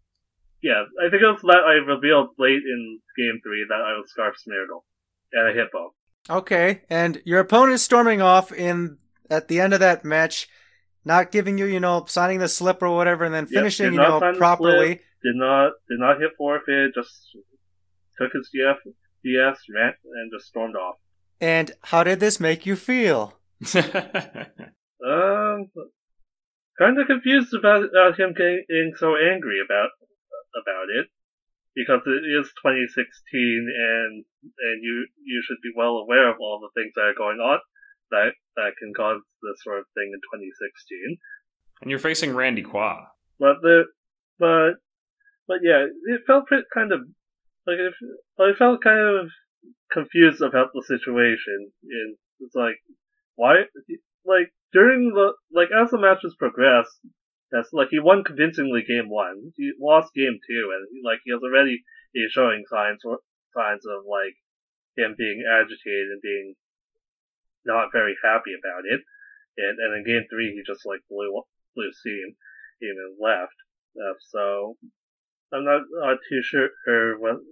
Yeah, 0.63 0.85
I 1.01 1.11
think 1.11 1.23
it 1.23 1.27
was 1.27 1.43
that 1.43 1.65
I 1.67 1.83
revealed 1.83 2.31
late 2.39 2.63
in 2.63 3.01
game 3.17 3.41
three 3.43 3.67
that 3.69 3.83
I 3.83 3.99
was 3.99 4.11
Scarf 4.11 4.37
Smeargle 4.37 4.83
and 5.33 5.51
a 5.51 5.53
hippo. 5.53 5.95
Okay, 6.31 6.83
and 6.89 7.21
your 7.25 7.41
opponent 7.41 7.73
is 7.73 7.83
storming 7.83 8.23
off 8.23 8.53
in 8.53 8.99
at 9.29 9.49
the 9.49 9.61
end 9.61 9.75
of 9.75 9.81
that 9.81 10.05
match, 10.05 10.49
not 11.05 11.33
giving 11.33 11.59
you, 11.59 11.67
you 11.67 11.81
know, 11.81 12.05
signing 12.07 12.39
the 12.39 12.49
slip 12.49 12.83
or 12.83 12.91
whatever, 12.91 13.25
and 13.25 13.35
then 13.35 13.47
finishing, 13.47 13.87
did 13.87 13.95
you 13.95 13.99
know, 13.99 14.21
properly. 14.39 14.87
slip. 14.87 15.01
Did 15.25 15.37
not 15.37 15.73
did 15.89 15.99
not 15.99 16.21
hit 16.21 16.31
forfeit. 16.39 16.95
Just 16.95 17.37
took 18.19 18.33
his 18.33 18.51
DF, 18.55 18.77
DS, 19.25 19.59
ran, 19.75 19.95
and 20.05 20.33
just 20.33 20.47
stormed 20.47 20.77
off. 20.77 20.97
And 21.43 21.73
how 21.83 22.05
did 22.05 22.21
this 22.21 22.39
make 22.39 22.65
you 22.65 22.77
feel? 22.77 23.35
Um, 25.03 25.67
kind 26.79 26.95
of 26.97 27.09
confused 27.09 27.53
about, 27.59 27.83
about 27.83 28.15
him 28.17 28.35
getting 28.39 28.93
so 28.97 29.17
angry 29.17 29.59
about 29.59 29.91
about 30.55 30.87
it 30.95 31.09
because 31.75 32.03
it 32.07 32.23
is 32.23 32.47
2016 32.63 33.67
and 33.67 34.25
and 34.45 34.79
you 34.85 35.09
you 35.25 35.43
should 35.45 35.59
be 35.61 35.73
well 35.77 35.97
aware 35.97 36.31
of 36.31 36.37
all 36.39 36.61
the 36.61 36.71
things 36.81 36.93
that 36.95 37.03
are 37.03 37.19
going 37.19 37.39
on 37.39 37.59
that 38.13 38.31
that 38.55 38.77
can 38.79 38.95
cause 38.95 39.21
this 39.43 39.59
sort 39.65 39.81
of 39.81 39.87
thing 39.95 40.13
in 40.15 40.21
2016. 40.39 41.19
and 41.81 41.91
you're 41.91 41.99
facing 41.99 42.33
Randy 42.33 42.63
Kwa. 42.63 43.09
But 43.41 43.57
the 43.63 43.87
but 44.39 44.75
but 45.49 45.59
yeah, 45.65 45.87
it 46.15 46.21
felt 46.29 46.47
pretty, 46.47 46.65
kind 46.73 46.93
of 46.93 47.01
like 47.67 47.79
it, 47.79 47.95
I 48.39 48.53
felt 48.57 48.85
kind 48.85 49.01
of 49.01 49.31
confused 49.93 50.43
about 50.43 50.71
the 50.73 50.83
situation. 50.83 51.71
And 51.85 52.17
it's 52.41 52.55
like 52.55 52.81
why 53.37 53.65
like 54.25 54.53
during 54.73 55.13
the 55.15 55.33
like 55.53 55.69
as 55.71 55.91
the 55.91 55.99
matches 55.99 56.35
progressed, 56.39 56.99
that's 57.51 57.73
like 57.73 57.89
he 57.91 58.01
won 58.01 58.25
convincingly 58.25 58.83
game 58.83 59.09
one. 59.09 59.53
He 59.57 59.73
lost 59.81 60.15
game 60.15 60.39
two, 60.49 60.73
and 60.73 61.05
like 61.05 61.21
he 61.25 61.33
was 61.33 61.43
already 61.45 61.85
he's 62.13 62.33
showing 62.33 62.65
signs 62.69 63.03
signs 63.55 63.85
of 63.87 64.05
like 64.09 64.37
him 64.97 65.15
being 65.17 65.45
agitated 65.45 66.09
and 66.13 66.23
being 66.23 66.55
not 67.65 67.93
very 67.93 68.17
happy 68.23 68.53
about 68.59 68.85
it. 68.85 69.01
And, 69.57 69.77
and 69.79 69.91
in 70.01 70.05
game 70.05 70.27
three, 70.29 70.53
he 70.53 70.63
just 70.67 70.87
like 70.87 71.01
blew, 71.09 71.43
blew 71.75 71.93
steam 71.93 72.37
and 72.81 73.17
left. 73.21 73.57
Uh, 73.95 74.17
so 74.33 74.77
I'm 75.53 75.65
not, 75.65 75.83
not 75.93 76.19
too 76.29 76.43
sure 76.43 76.71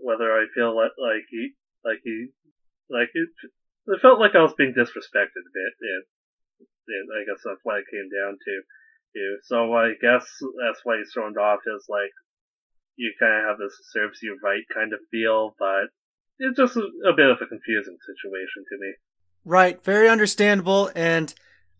whether 0.03 0.33
I 0.33 0.47
feel 0.55 0.75
like, 0.75 0.97
like 0.99 1.29
he, 1.31 1.53
like 1.85 2.01
he, 2.05 2.29
like 2.89 3.11
it, 3.15 3.29
it 3.87 4.01
felt 4.01 4.21
like 4.21 4.35
I 4.35 4.43
was 4.43 4.55
being 4.57 4.75
disrespected 4.75 5.45
a 5.45 5.55
bit, 5.55 5.75
and, 5.81 6.05
and 6.89 7.09
I 7.17 7.25
guess 7.27 7.43
that's 7.45 7.61
what 7.63 7.79
it 7.79 7.91
came 7.91 8.09
down 8.09 8.37
to. 8.39 8.55
You. 9.13 9.39
so 9.43 9.75
I 9.75 9.95
guess 10.01 10.25
that's 10.63 10.81
why 10.85 10.99
he's 10.99 11.11
thrown 11.13 11.37
off 11.37 11.61
is 11.67 11.87
like, 11.89 12.15
you 12.97 13.13
kind 13.19 13.43
of 13.43 13.49
have 13.49 13.59
this 13.59 13.75
serves 13.91 14.23
you 14.23 14.39
right 14.43 14.63
kind 14.73 14.93
of 14.93 15.01
feel, 15.11 15.57
but 15.59 15.91
it's 16.39 16.57
just 16.57 16.77
a, 16.77 16.87
a 17.09 17.15
bit 17.17 17.31
of 17.31 17.39
a 17.41 17.47
confusing 17.47 17.97
situation 18.07 18.65
to 18.69 18.77
me. 18.79 18.93
Right, 19.45 19.83
very 19.83 20.09
understandable, 20.09 20.91
and 20.95 21.35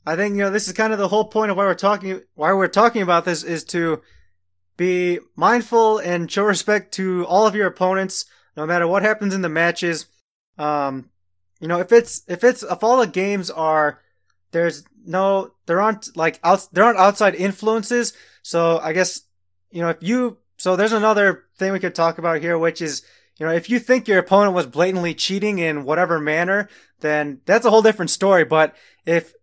I 0.07 0.17
think 0.17 0.35
you 0.35 0.43
know 0.43 0.51
this 0.51 0.67
is 0.67 0.73
kind 0.73 0.93
of 0.93 0.99
the 0.99 1.09
whole 1.09 1.27
point 1.27 1.51
of 1.51 1.57
why 1.57 1.65
we're 1.65 1.75
talking 1.75 2.23
why 2.35 2.53
we're 2.53 2.69
talking 2.69 3.03
about 3.03 3.25
this 3.25 3.45
is 3.45 3.65
to 3.65 4.03
be 4.77 5.19
mindful 5.37 5.99
and 5.99 6.31
show 6.31 6.43
respect 6.43 6.93
to 6.93 7.27
all 7.27 7.47
of 7.47 7.55
your 7.55 7.67
opponents, 7.67 8.25
no 8.57 8.67
matter 8.67 8.87
what 8.87 9.03
happens 9.03 9.35
in 9.35 9.43
the 9.43 9.49
matches. 9.49 10.07
Um, 10.59 11.11
you 11.61 11.69
know, 11.69 11.81
if 11.81 11.93
it's 11.93 12.23
if 12.29 12.45
it's 12.45 12.63
if 12.63 12.83
all 12.83 12.99
the 12.99 13.07
games 13.07 13.51
are 13.51 14.01
there's 14.53 14.85
no 15.05 15.53
there 15.67 15.81
aren't 15.81 16.17
like 16.17 16.41
out 16.43 16.67
there 16.73 16.85
aren't 16.85 16.99
outside 16.99 17.35
influences. 17.35 18.13
So 18.43 18.79
I 18.79 18.93
guess 18.93 19.23
you 19.71 19.83
know 19.83 19.91
if 19.91 19.99
you 20.01 20.39
so 20.57 20.77
there's 20.77 20.93
another 20.93 21.45
thing 21.57 21.73
we 21.73 21.81
could 21.81 21.95
talk 21.95 22.19
about 22.19 22.41
here, 22.41 22.59
which 22.59 22.81
is 22.81 23.03
you 23.39 23.47
know 23.47 23.53
if 23.53 23.71
you 23.71 23.79
think 23.79 24.09
your 24.09 24.19
opponent 24.19 24.55
was 24.55 24.67
blatantly 24.67 25.15
cheating 25.15 25.59
in 25.59 25.85
whatever 25.85 26.19
manner, 26.19 26.69
then 27.01 27.41
that's 27.47 27.67
a 27.67 27.71
whole 27.71 27.83
different 27.83 28.11
story. 28.11 28.45
But 28.45 28.75
if 29.07 29.35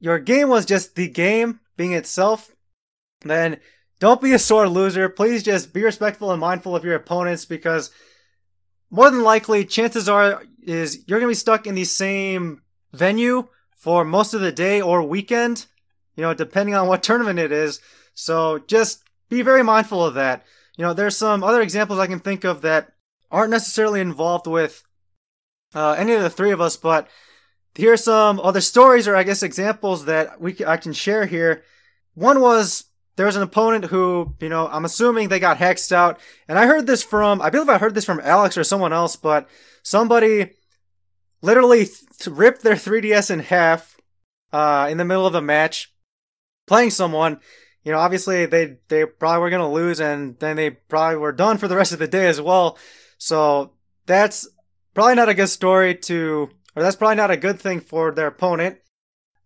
your 0.00 0.18
game 0.18 0.48
was 0.48 0.66
just 0.66 0.94
the 0.94 1.08
game 1.08 1.60
being 1.76 1.92
itself, 1.92 2.50
then 3.22 3.58
don't 4.00 4.20
be 4.20 4.32
a 4.32 4.38
sore 4.38 4.68
loser. 4.68 5.08
Please 5.08 5.44
just 5.44 5.72
be 5.72 5.84
respectful 5.84 6.32
and 6.32 6.40
mindful 6.40 6.74
of 6.74 6.84
your 6.84 6.96
opponents 6.96 7.44
because 7.44 7.92
more 8.92 9.10
than 9.10 9.22
likely, 9.22 9.64
chances 9.64 10.08
are 10.08 10.44
is 10.62 11.02
you're 11.06 11.18
gonna 11.18 11.30
be 11.30 11.34
stuck 11.34 11.66
in 11.66 11.74
the 11.74 11.84
same 11.84 12.62
venue 12.92 13.48
for 13.74 14.04
most 14.04 14.34
of 14.34 14.42
the 14.42 14.52
day 14.52 14.80
or 14.80 15.02
weekend, 15.02 15.66
you 16.14 16.22
know, 16.22 16.34
depending 16.34 16.74
on 16.74 16.86
what 16.86 17.02
tournament 17.02 17.38
it 17.38 17.50
is. 17.50 17.80
So 18.14 18.58
just 18.58 19.02
be 19.30 19.40
very 19.42 19.64
mindful 19.64 20.04
of 20.04 20.14
that. 20.14 20.44
You 20.76 20.84
know, 20.84 20.92
there's 20.92 21.16
some 21.16 21.42
other 21.42 21.62
examples 21.62 21.98
I 21.98 22.06
can 22.06 22.20
think 22.20 22.44
of 22.44 22.60
that 22.60 22.92
aren't 23.30 23.50
necessarily 23.50 24.00
involved 24.00 24.46
with 24.46 24.84
uh, 25.74 25.92
any 25.92 26.12
of 26.12 26.22
the 26.22 26.30
three 26.30 26.52
of 26.52 26.60
us, 26.60 26.76
but 26.76 27.08
here 27.74 27.94
are 27.94 27.96
some 27.96 28.38
other 28.40 28.60
stories 28.60 29.08
or 29.08 29.16
I 29.16 29.22
guess 29.22 29.42
examples 29.42 30.04
that 30.04 30.38
we 30.38 30.54
I 30.66 30.76
can 30.76 30.92
share 30.92 31.24
here. 31.24 31.64
One 32.14 32.42
was 32.42 32.84
there 33.16 33.26
was 33.26 33.36
an 33.36 33.42
opponent 33.42 33.86
who, 33.86 34.34
you 34.40 34.48
know, 34.48 34.68
I'm 34.68 34.84
assuming 34.84 35.28
they 35.28 35.38
got 35.38 35.58
hexed 35.58 35.92
out. 35.92 36.18
And 36.48 36.58
I 36.58 36.66
heard 36.66 36.86
this 36.86 37.02
from, 37.02 37.42
I 37.42 37.50
believe 37.50 37.68
I 37.68 37.78
heard 37.78 37.94
this 37.94 38.04
from 38.04 38.20
Alex 38.20 38.56
or 38.56 38.64
someone 38.64 38.92
else, 38.92 39.16
but 39.16 39.48
somebody 39.82 40.52
literally 41.42 41.86
th- 41.86 42.26
ripped 42.28 42.62
their 42.62 42.74
3DS 42.74 43.30
in 43.30 43.40
half 43.40 43.96
uh, 44.52 44.88
in 44.90 44.96
the 44.96 45.04
middle 45.04 45.26
of 45.26 45.34
a 45.34 45.42
match 45.42 45.92
playing 46.66 46.90
someone. 46.90 47.40
You 47.84 47.92
know, 47.92 47.98
obviously 47.98 48.46
they, 48.46 48.78
they 48.88 49.04
probably 49.04 49.40
were 49.40 49.50
to 49.50 49.66
lose 49.66 50.00
and 50.00 50.38
then 50.38 50.56
they 50.56 50.70
probably 50.70 51.16
were 51.16 51.32
done 51.32 51.58
for 51.58 51.68
the 51.68 51.76
rest 51.76 51.92
of 51.92 51.98
the 51.98 52.08
day 52.08 52.28
as 52.28 52.40
well. 52.40 52.78
So 53.18 53.72
that's 54.06 54.48
probably 54.94 55.16
not 55.16 55.28
a 55.28 55.34
good 55.34 55.48
story 55.48 55.96
to, 55.96 56.48
or 56.74 56.82
that's 56.82 56.96
probably 56.96 57.16
not 57.16 57.30
a 57.30 57.36
good 57.36 57.60
thing 57.60 57.80
for 57.80 58.10
their 58.12 58.28
opponent. 58.28 58.78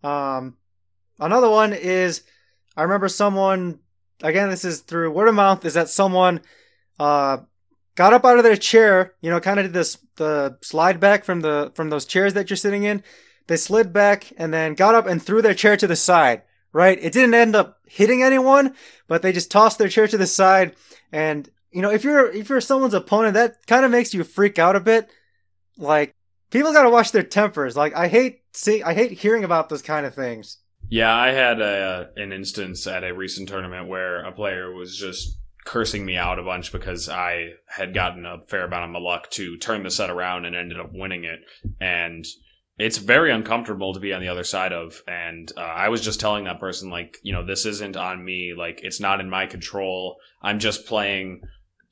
Um, 0.03 0.55
another 1.19 1.49
one 1.49 1.73
is, 1.73 2.23
I 2.77 2.83
remember 2.83 3.09
someone, 3.09 3.79
again, 4.21 4.49
this 4.51 4.63
is 4.63 4.81
through 4.81 5.11
word 5.11 5.27
of 5.27 5.35
mouth, 5.35 5.65
is 5.65 5.73
that 5.73 5.89
someone 5.89 6.41
uh, 6.99 7.39
got 7.95 8.13
up 8.13 8.23
out 8.23 8.37
of 8.37 8.43
their 8.43 8.55
chair, 8.55 9.15
you 9.19 9.31
know, 9.31 9.39
kind 9.39 9.59
of 9.59 9.65
did 9.65 9.73
this 9.73 9.97
the 10.15 10.57
slide 10.61 10.99
back 10.99 11.25
from 11.25 11.41
the 11.41 11.71
from 11.75 11.89
those 11.89 12.05
chairs 12.05 12.33
that 12.35 12.49
you're 12.49 12.57
sitting 12.57 12.83
in. 12.83 13.03
They 13.47 13.57
slid 13.57 13.91
back 13.91 14.31
and 14.37 14.53
then 14.53 14.75
got 14.75 14.95
up 14.95 15.07
and 15.07 15.21
threw 15.21 15.41
their 15.41 15.53
chair 15.53 15.75
to 15.75 15.87
the 15.87 15.95
side. 15.95 16.43
Right? 16.71 16.99
It 17.01 17.13
didn't 17.13 17.33
end 17.33 17.55
up 17.55 17.79
hitting 17.87 18.21
anyone, 18.21 18.75
but 19.07 19.23
they 19.23 19.31
just 19.31 19.49
tossed 19.49 19.79
their 19.79 19.87
chair 19.87 20.07
to 20.07 20.17
the 20.17 20.27
side. 20.27 20.75
And 21.11 21.49
you 21.71 21.81
know, 21.81 21.89
if 21.89 22.03
you're 22.03 22.31
if 22.31 22.49
you're 22.49 22.61
someone's 22.61 22.93
opponent, 22.93 23.33
that 23.33 23.65
kind 23.65 23.85
of 23.85 23.91
makes 23.91 24.13
you 24.13 24.23
freak 24.23 24.59
out 24.59 24.75
a 24.75 24.79
bit. 24.79 25.09
Like 25.77 26.13
people 26.51 26.73
got 26.73 26.83
to 26.83 26.91
watch 26.91 27.11
their 27.11 27.23
tempers. 27.23 27.75
Like 27.75 27.95
I 27.95 28.07
hate 28.07 28.41
see 28.53 28.83
I 28.83 28.93
hate 28.93 29.13
hearing 29.13 29.43
about 29.43 29.69
those 29.69 29.81
kind 29.81 30.05
of 30.05 30.13
things. 30.13 30.59
Yeah, 30.89 31.13
I 31.13 31.31
had 31.31 31.59
a, 31.59 32.09
an 32.15 32.31
instance 32.31 32.87
at 32.87 33.03
a 33.03 33.13
recent 33.13 33.49
tournament 33.49 33.87
where 33.87 34.23
a 34.23 34.31
player 34.31 34.71
was 34.73 34.97
just 34.97 35.37
cursing 35.65 36.05
me 36.05 36.15
out 36.15 36.39
a 36.39 36.43
bunch 36.43 36.71
because 36.71 37.09
I 37.09 37.49
had 37.67 37.93
gotten 37.93 38.25
a 38.25 38.41
fair 38.47 38.65
amount 38.65 38.95
of 38.95 39.01
luck 39.01 39.29
to 39.31 39.57
turn 39.57 39.83
the 39.83 39.91
set 39.91 40.09
around 40.09 40.45
and 40.45 40.55
ended 40.55 40.79
up 40.79 40.91
winning 40.93 41.25
it. 41.25 41.41
And 41.81 42.25
it's 42.77 42.99
very 42.99 43.33
uncomfortable 43.33 43.93
to 43.93 43.99
be 43.99 44.13
on 44.13 44.21
the 44.21 44.29
other 44.29 44.45
side 44.45 44.71
of. 44.71 45.01
And 45.07 45.51
uh, 45.57 45.61
I 45.61 45.89
was 45.89 46.01
just 46.01 46.21
telling 46.21 46.45
that 46.45 46.61
person, 46.61 46.89
like, 46.89 47.17
you 47.21 47.33
know, 47.33 47.45
this 47.45 47.65
isn't 47.65 47.97
on 47.97 48.23
me. 48.23 48.53
Like, 48.57 48.79
it's 48.81 49.01
not 49.01 49.19
in 49.19 49.29
my 49.29 49.45
control. 49.45 50.15
I'm 50.41 50.59
just 50.59 50.85
playing 50.85 51.41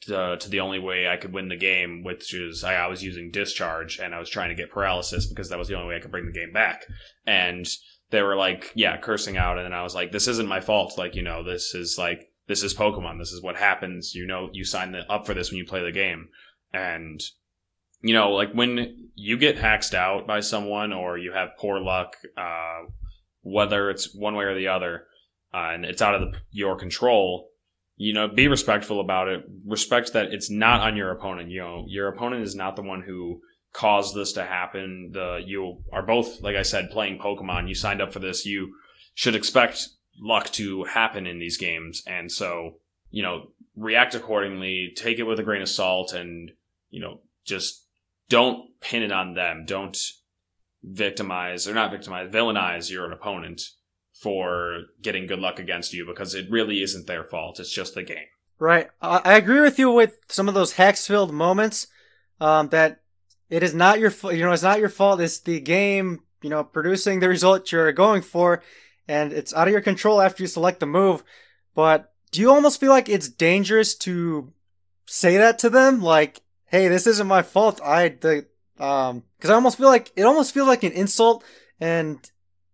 to, 0.02 0.38
to 0.40 0.50
the 0.50 0.62
only 0.62 0.80
way 0.80 1.08
I 1.10 1.18
could 1.18 1.34
win 1.34 1.50
the 1.50 1.58
game, 1.58 2.04
which 2.04 2.34
is 2.34 2.64
I, 2.64 2.76
I 2.76 2.88
was 2.88 3.04
using 3.04 3.32
discharge 3.32 4.00
and 4.00 4.16
I 4.16 4.20
was 4.20 4.30
trying 4.30 4.50
to 4.50 4.56
get 4.56 4.72
paralysis 4.72 5.26
because 5.26 5.50
that 5.50 5.60
was 5.60 5.68
the 5.68 5.76
only 5.76 5.90
way 5.90 5.98
I 5.98 6.00
could 6.00 6.12
bring 6.12 6.28
the 6.28 6.32
game 6.32 6.54
back. 6.54 6.86
And 7.26 7.68
they 8.16 8.22
were 8.22 8.36
like, 8.36 8.72
yeah, 8.76 8.98
cursing 8.98 9.38
out. 9.38 9.58
And 9.58 9.66
then 9.66 9.74
I 9.74 9.84
was 9.84 9.94
like, 9.94 10.12
this 10.12 10.28
isn't 10.28 10.48
my 10.48 10.62
fault. 10.62 10.98
Like, 10.98 11.16
you 11.16 11.22
know, 11.22 11.44
this 11.44 11.76
is 11.76 11.98
like, 11.98 12.32
this 12.48 12.64
is 12.64 12.74
Pokemon. 12.74 13.20
This 13.20 13.32
is 13.32 13.42
what 13.42 13.56
happens. 13.56 14.16
You 14.16 14.26
know, 14.26 14.50
you 14.54 14.64
sign 14.64 14.96
up 15.10 15.26
for 15.26 15.34
this 15.34 15.52
when 15.52 15.58
you 15.58 15.66
play 15.66 15.84
the 15.84 15.92
game. 15.92 16.30
And, 16.74 17.22
you 18.02 18.14
know, 18.14 18.32
like 18.32 18.54
when 18.54 19.10
you 19.16 19.38
get 19.38 19.58
hacked 19.58 19.94
out 19.94 20.28
by 20.28 20.40
someone 20.40 20.94
or 20.94 21.18
you 21.18 21.34
have 21.34 21.58
poor 21.60 21.80
luck, 21.80 22.16
uh, 22.38 22.84
whether 23.42 23.90
it's 23.90 24.16
one 24.16 24.36
way 24.36 24.46
or 24.46 24.56
the 24.56 24.68
other, 24.68 25.06
uh, 25.54 25.72
and 25.74 25.86
it's 25.86 26.02
out 26.02 26.16
of 26.16 26.22
the, 26.22 26.38
your 26.52 26.76
control, 26.78 27.50
you 27.98 28.14
know, 28.14 28.28
be 28.28 28.48
respectful 28.48 29.00
about 29.00 29.28
it. 29.28 29.44
Respect 29.66 30.14
that 30.14 30.34
it's 30.34 30.50
not 30.50 30.82
on 30.82 30.98
your 30.98 31.12
opponent. 31.12 31.50
You 31.50 31.62
know, 31.62 31.86
your 31.88 32.08
opponent 32.10 32.44
is 32.44 32.56
not 32.56 32.76
the 32.76 32.82
one 32.82 33.02
who 33.02 33.42
caused 33.76 34.16
this 34.16 34.32
to 34.34 34.44
happen. 34.44 35.12
The 35.12 35.44
you 35.46 35.84
are 35.92 36.02
both, 36.02 36.42
like 36.42 36.56
I 36.56 36.62
said, 36.62 36.92
playing 36.92 37.20
Pokemon. 37.20 37.68
You 37.68 37.76
signed 37.76 38.02
up 38.02 38.14
for 38.14 38.20
this. 38.20 38.46
You 38.46 38.76
should 39.14 39.36
expect 39.36 39.90
luck 40.20 40.50
to 40.54 40.86
happen 40.86 41.28
in 41.28 41.40
these 41.40 41.58
games, 41.58 42.02
and 42.08 42.32
so 42.32 42.76
you 43.12 43.22
know 43.22 43.52
react 43.76 44.16
accordingly. 44.16 44.94
Take 44.96 45.20
it 45.20 45.24
with 45.24 45.40
a 45.40 45.44
grain 45.44 45.62
of 45.62 45.70
salt, 45.70 46.14
and 46.14 46.52
you 46.90 47.02
know 47.02 47.20
just 47.44 47.86
don't 48.30 48.70
pin 48.80 49.04
it 49.04 49.12
on 49.12 49.34
them. 49.34 49.66
Don't 49.68 49.98
victimize 50.82 51.68
or 51.68 51.74
not 51.74 51.92
victimize, 51.92 52.32
villainize 52.32 52.90
your 52.90 53.12
opponent 53.12 53.62
for 54.14 54.84
getting 55.02 55.28
good 55.28 55.40
luck 55.40 55.60
against 55.60 55.94
you 55.94 56.06
because 56.06 56.34
it 56.34 56.50
really 56.50 56.82
isn't 56.82 57.08
their 57.08 57.26
fault. 57.26 57.60
It's 57.60 57.72
just 57.72 57.94
the 57.94 58.04
game. 58.04 58.28
Right. 58.58 58.90
I 59.02 59.34
agree 59.34 59.60
with 59.60 59.78
you 59.78 59.92
with 59.92 60.18
some 60.30 60.48
of 60.48 60.54
those 60.54 60.74
hex 60.74 61.06
filled 61.06 61.34
moments 61.34 61.88
um, 62.40 62.70
that 62.70 63.02
it 63.50 63.64
is 63.64 63.74
not 63.74 64.00
your 64.00 64.12
you 64.32 64.44
know 64.44 64.52
it's 64.52 64.64
not 64.64 64.80
your 64.80 64.90
fault. 64.90 65.22
It's 65.22 65.40
the 65.40 65.60
game 65.60 66.22
you 66.42 66.50
know 66.50 66.64
producing 66.64 67.20
the 67.20 67.30
result 67.30 67.72
you're 67.72 67.92
going 67.92 68.22
for, 68.22 68.64
and 69.08 69.34
it's 69.34 69.54
out 69.54 69.68
of 69.68 69.72
your 69.72 69.82
control 69.82 70.22
after 70.22 70.44
you 70.44 70.48
select 70.48 70.80
the 70.80 70.86
move. 70.86 71.24
But 71.74 72.14
do 72.32 72.42
you 72.42 72.52
almost 72.52 72.80
feel 72.80 72.92
like 72.92 73.10
it's 73.10 73.30
dangerous 73.30 73.96
to 74.00 74.52
say 75.06 75.38
that 75.38 75.60
to 75.60 75.70
them? 75.70 76.02
Like, 76.02 76.42
hey, 76.66 76.88
this 76.88 77.08
isn't 77.08 77.28
my 77.28 77.42
fault. 77.42 77.82
I 77.84 78.10
the 78.10 78.46
um 78.80 79.24
because 79.38 79.50
I 79.50 79.56
almost 79.56 79.78
feel 79.78 79.88
like 79.88 80.12
it 80.16 80.24
almost 80.24 80.54
feels 80.54 80.68
like 80.68 80.84
an 80.84 80.92
insult. 80.92 81.44
And 81.80 82.20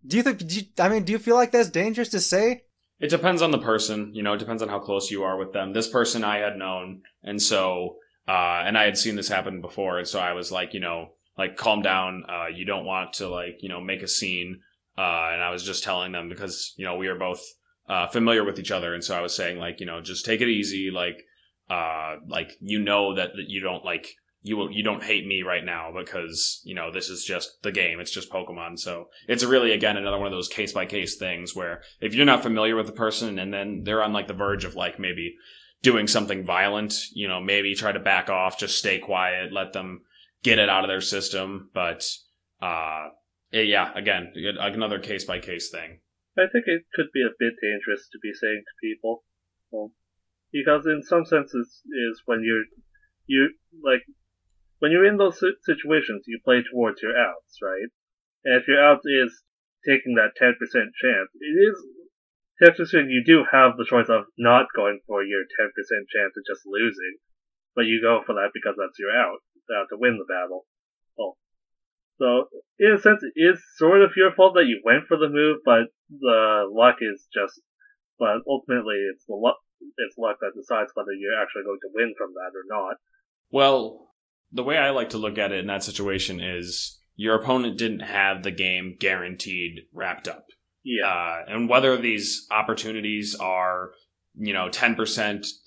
do 0.05 0.17
you 0.17 0.23
think? 0.23 0.39
Do 0.39 0.55
you, 0.55 0.63
I 0.79 0.89
mean, 0.89 1.03
do 1.03 1.11
you 1.11 1.19
feel 1.19 1.35
like 1.35 1.51
that's 1.51 1.69
dangerous 1.69 2.09
to 2.09 2.19
say? 2.19 2.63
It 2.99 3.09
depends 3.09 3.41
on 3.41 3.51
the 3.51 3.57
person. 3.57 4.11
You 4.13 4.23
know, 4.23 4.33
it 4.33 4.39
depends 4.39 4.61
on 4.61 4.69
how 4.69 4.79
close 4.79 5.09
you 5.09 5.23
are 5.23 5.37
with 5.37 5.53
them. 5.53 5.73
This 5.73 5.87
person 5.87 6.23
I 6.23 6.37
had 6.37 6.55
known, 6.55 7.01
and 7.23 7.41
so 7.41 7.97
uh, 8.27 8.63
and 8.65 8.77
I 8.77 8.83
had 8.83 8.97
seen 8.97 9.15
this 9.15 9.27
happen 9.27 9.61
before, 9.61 9.97
and 9.97 10.07
so 10.07 10.19
I 10.19 10.33
was 10.33 10.51
like, 10.51 10.73
you 10.73 10.79
know, 10.79 11.09
like 11.37 11.57
calm 11.57 11.81
down. 11.81 12.23
Uh, 12.29 12.47
you 12.53 12.65
don't 12.65 12.85
want 12.85 13.13
to 13.13 13.27
like, 13.27 13.57
you 13.61 13.69
know, 13.69 13.81
make 13.81 14.01
a 14.01 14.07
scene. 14.07 14.61
Uh, 14.97 15.31
and 15.33 15.41
I 15.41 15.49
was 15.51 15.63
just 15.63 15.83
telling 15.83 16.11
them 16.11 16.29
because 16.29 16.73
you 16.77 16.85
know 16.85 16.97
we 16.97 17.07
are 17.07 17.17
both 17.17 17.41
uh, 17.89 18.07
familiar 18.07 18.43
with 18.43 18.59
each 18.59 18.71
other, 18.71 18.93
and 18.93 19.03
so 19.03 19.17
I 19.17 19.21
was 19.21 19.35
saying 19.35 19.57
like, 19.57 19.79
you 19.79 19.85
know, 19.85 20.01
just 20.01 20.25
take 20.25 20.41
it 20.41 20.49
easy. 20.49 20.91
Like, 20.91 21.23
uh, 21.69 22.17
like 22.27 22.51
you 22.59 22.79
know 22.79 23.15
that, 23.15 23.31
that 23.35 23.45
you 23.47 23.61
don't 23.61 23.83
like 23.83 24.15
you 24.43 24.69
you 24.69 24.83
don't 24.83 25.03
hate 25.03 25.25
me 25.25 25.43
right 25.43 25.63
now 25.63 25.91
because 25.95 26.61
you 26.63 26.75
know 26.75 26.91
this 26.91 27.09
is 27.09 27.23
just 27.23 27.61
the 27.63 27.71
game. 27.71 27.99
It's 27.99 28.11
just 28.11 28.31
Pokemon. 28.31 28.79
So 28.79 29.09
it's 29.27 29.43
really 29.43 29.71
again 29.71 29.97
another 29.97 30.17
one 30.17 30.27
of 30.27 30.33
those 30.33 30.47
case 30.47 30.73
by 30.73 30.85
case 30.85 31.17
things 31.17 31.55
where 31.55 31.81
if 31.99 32.13
you're 32.13 32.25
not 32.25 32.43
familiar 32.43 32.75
with 32.75 32.87
the 32.87 32.91
person 32.91 33.39
and 33.39 33.53
then 33.53 33.83
they're 33.83 34.03
on 34.03 34.13
like 34.13 34.27
the 34.27 34.33
verge 34.33 34.65
of 34.65 34.75
like 34.75 34.99
maybe 34.99 35.35
doing 35.81 36.07
something 36.07 36.45
violent, 36.45 36.93
you 37.13 37.27
know, 37.27 37.39
maybe 37.41 37.73
try 37.73 37.91
to 37.91 37.99
back 37.99 38.29
off, 38.29 38.59
just 38.59 38.77
stay 38.77 38.99
quiet, 38.99 39.51
let 39.51 39.73
them 39.73 40.01
get 40.43 40.59
it 40.59 40.69
out 40.69 40.83
of 40.83 40.89
their 40.89 41.01
system. 41.01 41.69
But, 41.73 42.07
uh, 42.61 43.09
yeah, 43.51 43.91
again, 43.95 44.33
another 44.35 44.99
case 44.99 45.25
by 45.25 45.39
case 45.39 45.69
thing. 45.69 45.99
I 46.37 46.43
think 46.51 46.65
it 46.67 46.83
could 46.93 47.07
be 47.13 47.21
a 47.21 47.35
bit 47.37 47.53
dangerous 47.61 48.07
to 48.11 48.19
be 48.21 48.31
saying 48.33 48.63
to 48.65 48.87
people, 48.87 49.23
well, 49.71 49.91
because 50.51 50.85
in 50.85 51.01
some 51.03 51.25
senses 51.25 51.81
is 51.85 52.21
when 52.25 52.43
you're, 52.43 52.65
you, 53.25 53.53
like, 53.83 54.03
when 54.79 54.91
you're 54.91 55.05
in 55.05 55.17
those 55.17 55.39
situations, 55.63 56.25
you 56.27 56.39
play 56.43 56.63
towards 56.63 57.01
your 57.01 57.17
outs, 57.17 57.57
right? 57.61 57.89
And 58.43 58.61
if 58.61 58.67
your 58.67 58.83
out 58.83 59.01
is 59.05 59.43
taking 59.85 60.15
that 60.15 60.37
10% 60.41 60.53
chance, 60.61 61.29
it 61.39 61.57
is 61.57 61.77
10% 62.61 62.77
you 63.09 63.23
do 63.25 63.43
have 63.51 63.77
the 63.77 63.89
choice 63.89 64.07
of 64.09 64.25
not 64.37 64.67
going 64.75 64.99
for 65.07 65.23
your 65.23 65.41
10% 65.59 65.73
chance 65.73 66.33
of 66.37 66.45
just 66.45 66.61
losing, 66.65 67.17
but 67.75 67.85
you 67.85 67.99
go 68.01 68.21
for 68.25 68.35
that 68.35 68.53
because 68.53 68.75
that's 68.77 68.99
your 68.99 69.09
out, 69.09 69.41
uh, 69.73 69.85
to 69.89 69.97
win 69.97 70.21
the 70.21 70.29
battle. 70.29 70.65
Well, 71.17 71.37
so, 72.21 72.45
in 72.77 72.93
a 72.93 73.01
sense, 73.01 73.23
it 73.23 73.33
is 73.33 73.57
sort 73.77 74.03
of 74.03 74.11
your 74.15 74.31
fault 74.33 74.53
that 74.53 74.69
you 74.69 74.81
went 74.85 75.07
for 75.07 75.17
the 75.17 75.29
move, 75.29 75.65
but 75.65 75.89
the 76.09 76.69
luck 76.69 76.97
is 77.01 77.25
just, 77.33 77.59
but 78.19 78.45
ultimately 78.47 79.01
it's 79.09 79.25
the 79.25 79.33
luck, 79.33 79.57
it's 79.97 80.17
luck 80.17 80.37
that 80.41 80.53
decides 80.53 80.91
whether 80.93 81.13
you're 81.17 81.41
actually 81.41 81.63
going 81.65 81.81
to 81.81 81.95
win 81.95 82.13
from 82.15 82.33
that 82.37 82.53
or 82.53 82.65
not. 82.69 82.97
Well, 83.49 84.13
the 84.51 84.63
way 84.63 84.77
I 84.77 84.91
like 84.91 85.09
to 85.09 85.17
look 85.17 85.39
at 85.39 85.51
it 85.51 85.59
in 85.59 85.67
that 85.67 85.83
situation 85.83 86.39
is 86.39 86.99
your 87.15 87.35
opponent 87.35 87.77
didn't 87.77 88.01
have 88.01 88.43
the 88.43 88.51
game 88.51 88.97
guaranteed 88.99 89.81
wrapped 89.91 90.27
up. 90.27 90.45
Yeah. 90.83 91.07
Uh, 91.07 91.43
and 91.47 91.69
whether 91.69 91.97
these 91.97 92.47
opportunities 92.51 93.35
are, 93.35 93.91
you 94.35 94.53
know, 94.53 94.69
10%, 94.69 94.95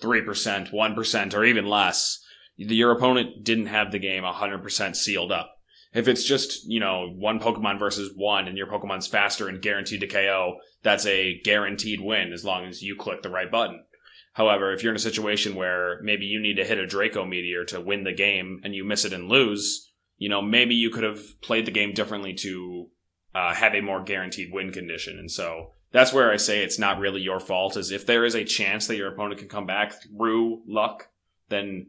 3%, 0.03 0.73
1%, 0.73 1.35
or 1.35 1.45
even 1.45 1.67
less, 1.67 2.25
your 2.57 2.93
opponent 2.93 3.45
didn't 3.45 3.67
have 3.67 3.93
the 3.93 3.99
game 3.99 4.23
100% 4.23 4.97
sealed 4.97 5.33
up. 5.33 5.51
If 5.93 6.09
it's 6.09 6.25
just, 6.25 6.65
you 6.69 6.81
know, 6.81 7.09
one 7.15 7.39
Pokemon 7.39 7.79
versus 7.79 8.13
one 8.17 8.49
and 8.49 8.59
your 8.59 8.67
Pokemon's 8.67 9.07
faster 9.07 9.49
and 9.49 9.63
guaranteed 9.63 10.01
to 10.01 10.09
KO, 10.09 10.57
that's 10.83 11.07
a 11.07 11.41
guaranteed 11.45 12.01
win 12.01 12.33
as 12.33 12.45
long 12.45 12.67
as 12.67 12.83
you 12.83 12.97
click 12.97 13.23
the 13.23 13.31
right 13.31 13.51
button. 13.51 13.85
However, 14.33 14.73
if 14.73 14.83
you're 14.83 14.93
in 14.93 14.97
a 14.97 15.01
situation 15.01 15.55
where 15.55 16.01
maybe 16.03 16.25
you 16.27 16.41
need 16.41 16.57
to 16.57 16.65
hit 16.65 16.79
a 16.79 16.87
Draco 16.87 17.25
Meteor 17.25 17.65
to 17.67 17.81
win 17.81 18.03
the 18.03 18.13
game 18.13 18.61
and 18.65 18.75
you 18.75 18.85
miss 18.85 19.05
it 19.05 19.13
and 19.13 19.29
lose, 19.29 19.93
you 20.17 20.29
know, 20.29 20.43
maybe 20.43 20.75
you 20.75 20.91
could 20.91 21.05
have 21.05 21.41
played 21.41 21.67
the 21.67 21.71
game 21.71 21.93
differently 21.93 22.35
to 22.35 22.89
uh, 23.35 23.55
have 23.55 23.75
a 23.75 23.81
more 23.81 24.03
guaranteed 24.03 24.53
win 24.53 24.71
condition. 24.73 25.19
And 25.19 25.31
so 25.31 25.73
that's 25.91 26.13
where 26.13 26.31
I 26.33 26.37
say 26.37 26.63
it's 26.63 26.79
not 26.79 26.99
really 26.99 27.21
your 27.21 27.41
fault. 27.41 27.77
Is 27.77 27.91
if 27.91 28.07
there 28.07 28.25
is 28.25 28.35
a 28.35 28.45
chance 28.45 28.87
that 28.87 28.97
your 28.97 29.13
opponent 29.13 29.41
can 29.41 29.49
come 29.49 29.67
back 29.67 29.95
through 30.03 30.63
luck, 30.67 31.09
then 31.49 31.87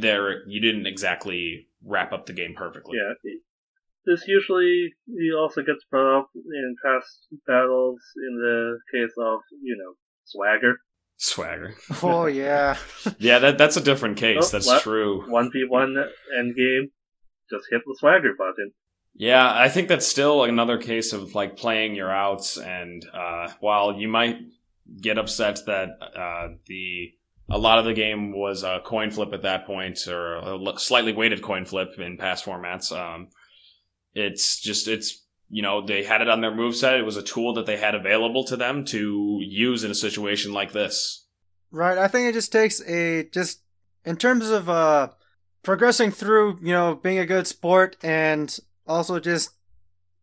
there 0.00 0.46
you 0.48 0.60
didn't 0.60 0.86
exactly 0.86 1.68
wrap 1.84 2.12
up 2.12 2.26
the 2.26 2.32
game 2.32 2.54
perfectly. 2.56 2.98
Yeah. 2.98 3.32
This 4.06 4.26
usually 4.26 4.94
also 5.38 5.60
gets 5.60 5.84
brought 5.90 6.20
up 6.20 6.30
in 6.34 6.76
past 6.82 7.26
battles 7.46 8.00
in 8.16 8.36
the 8.36 8.78
case 8.92 9.12
of, 9.18 9.40
you 9.62 9.76
know, 9.76 9.94
swagger. 10.24 10.76
Swagger. 11.18 11.74
Oh 12.02 12.26
yeah. 12.26 12.76
yeah, 13.18 13.38
that 13.40 13.58
that's 13.58 13.76
a 13.76 13.82
different 13.82 14.16
case. 14.16 14.54
Oh, 14.54 14.58
that's 14.58 14.82
true. 14.82 15.30
One 15.30 15.50
v 15.52 15.64
one 15.68 15.96
end 16.38 16.56
game. 16.56 16.90
Just 17.50 17.66
hit 17.70 17.82
the 17.86 17.96
swagger 17.98 18.34
button. 18.36 18.72
Yeah, 19.14 19.52
I 19.52 19.68
think 19.68 19.88
that's 19.88 20.06
still 20.06 20.44
another 20.44 20.78
case 20.78 21.12
of 21.12 21.34
like 21.34 21.56
playing 21.56 21.96
your 21.96 22.10
outs, 22.10 22.56
and 22.56 23.04
uh, 23.12 23.48
while 23.60 23.98
you 23.98 24.08
might 24.08 24.36
get 25.00 25.18
upset 25.18 25.60
that 25.66 25.88
uh, 26.16 26.54
the 26.66 27.14
a 27.50 27.58
lot 27.58 27.78
of 27.78 27.84
the 27.84 27.94
game 27.94 28.32
was 28.32 28.62
a 28.62 28.80
coin 28.84 29.10
flip 29.10 29.32
at 29.32 29.42
that 29.42 29.66
point, 29.66 30.06
or 30.06 30.36
a 30.36 30.78
slightly 30.78 31.12
weighted 31.12 31.42
coin 31.42 31.64
flip 31.64 31.98
in 31.98 32.16
past 32.16 32.44
formats. 32.44 32.92
Um, 32.92 33.28
it's 34.14 34.60
just 34.60 34.86
it's 34.86 35.24
you 35.50 35.62
know 35.62 35.84
they 35.84 36.04
had 36.04 36.20
it 36.20 36.28
on 36.28 36.40
their 36.40 36.54
move 36.54 36.76
set. 36.76 36.98
It 36.98 37.04
was 37.04 37.16
a 37.16 37.22
tool 37.22 37.54
that 37.54 37.66
they 37.66 37.76
had 37.76 37.94
available 37.94 38.44
to 38.44 38.56
them 38.56 38.84
to 38.86 39.38
use 39.42 39.84
in 39.84 39.90
a 39.90 39.96
situation 39.96 40.52
like 40.52 40.72
this. 40.72 41.26
Right. 41.70 41.98
I 41.98 42.08
think 42.08 42.28
it 42.28 42.32
just 42.32 42.52
takes 42.52 42.80
a 42.82 43.24
just 43.30 43.62
in 44.04 44.16
terms 44.16 44.50
of 44.50 44.68
uh 44.68 45.08
progressing 45.62 46.10
through, 46.10 46.58
you 46.62 46.72
know, 46.72 46.94
being 46.94 47.18
a 47.18 47.26
good 47.26 47.46
sport 47.46 47.96
and 48.02 48.58
also 48.88 49.20
just 49.20 49.50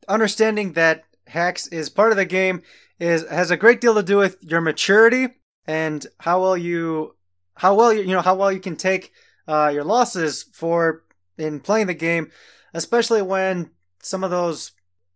understanding 0.07 0.73
that 0.73 1.03
hacks 1.27 1.67
is 1.67 1.89
part 1.89 2.11
of 2.11 2.17
the 2.17 2.25
game 2.25 2.61
is 2.99 3.27
has 3.29 3.51
a 3.51 3.57
great 3.57 3.81
deal 3.81 3.95
to 3.95 4.03
do 4.03 4.17
with 4.17 4.37
your 4.41 4.61
maturity 4.61 5.27
and 5.67 6.05
how 6.19 6.41
well 6.41 6.57
you 6.57 7.15
how 7.55 7.73
well 7.73 7.93
you, 7.93 8.01
you 8.01 8.13
know 8.13 8.21
how 8.21 8.35
well 8.35 8.51
you 8.51 8.59
can 8.59 8.75
take 8.75 9.11
uh, 9.47 9.69
your 9.73 9.83
losses 9.83 10.43
for 10.53 11.03
in 11.37 11.59
playing 11.59 11.87
the 11.87 11.93
game, 11.93 12.31
especially 12.73 13.21
when 13.21 13.71
some 14.01 14.23
of 14.23 14.31
those 14.31 14.71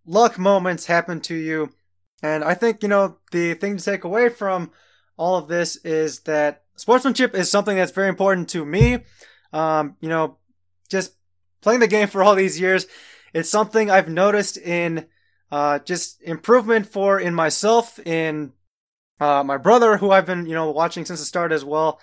luck 0.05 0.37
moments 0.37 0.85
happen 0.87 1.21
to 1.21 1.35
you. 1.35 1.71
And 2.21 2.43
I 2.43 2.53
think 2.53 2.83
you 2.83 2.89
know 2.89 3.17
the 3.31 3.53
thing 3.53 3.77
to 3.77 3.83
take 3.83 4.03
away 4.03 4.29
from 4.29 4.71
all 5.17 5.37
of 5.37 5.47
this 5.47 5.75
is 5.77 6.21
that 6.21 6.63
sportsmanship 6.75 7.35
is 7.35 7.49
something 7.49 7.75
that's 7.75 7.91
very 7.91 8.09
important 8.09 8.49
to 8.49 8.65
me. 8.65 8.99
Um, 9.51 9.95
you 9.99 10.09
know, 10.09 10.37
just 10.89 11.13
playing 11.61 11.79
the 11.79 11.87
game 11.87 12.07
for 12.07 12.23
all 12.23 12.35
these 12.35 12.59
years 12.59 12.87
it's 13.33 13.49
something 13.49 13.89
I've 13.89 14.09
noticed 14.09 14.57
in 14.57 15.05
uh, 15.51 15.79
just 15.79 16.21
improvement 16.21 16.87
for 16.87 17.19
in 17.19 17.33
myself, 17.33 17.99
in 17.99 18.53
uh, 19.19 19.43
my 19.43 19.57
brother, 19.57 19.97
who 19.97 20.11
I've 20.11 20.25
been 20.25 20.45
you 20.45 20.53
know 20.53 20.71
watching 20.71 21.05
since 21.05 21.19
the 21.19 21.25
start 21.25 21.51
as 21.51 21.65
well. 21.65 21.99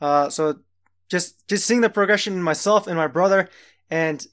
Uh, 0.00 0.28
so 0.28 0.60
just 1.10 1.46
just 1.48 1.66
seeing 1.66 1.80
the 1.80 1.90
progression 1.90 2.34
in 2.34 2.42
myself 2.42 2.86
and 2.86 2.96
my 2.96 3.06
brother, 3.06 3.48
and 3.90 4.26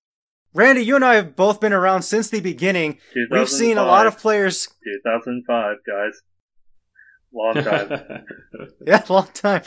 Randy, 0.53 0.83
you 0.83 0.95
and 0.95 1.05
I 1.05 1.15
have 1.15 1.35
both 1.35 1.61
been 1.61 1.73
around 1.73 2.01
since 2.01 2.29
the 2.29 2.41
beginning. 2.41 2.97
We've 3.31 3.49
seen 3.49 3.77
a 3.77 3.85
lot 3.85 4.05
of 4.05 4.17
players. 4.17 4.67
2005, 5.05 5.77
guys. 5.87 6.21
Long 7.33 7.53
time. 7.63 8.23
yeah, 8.85 9.03
long 9.07 9.27
time. 9.33 9.61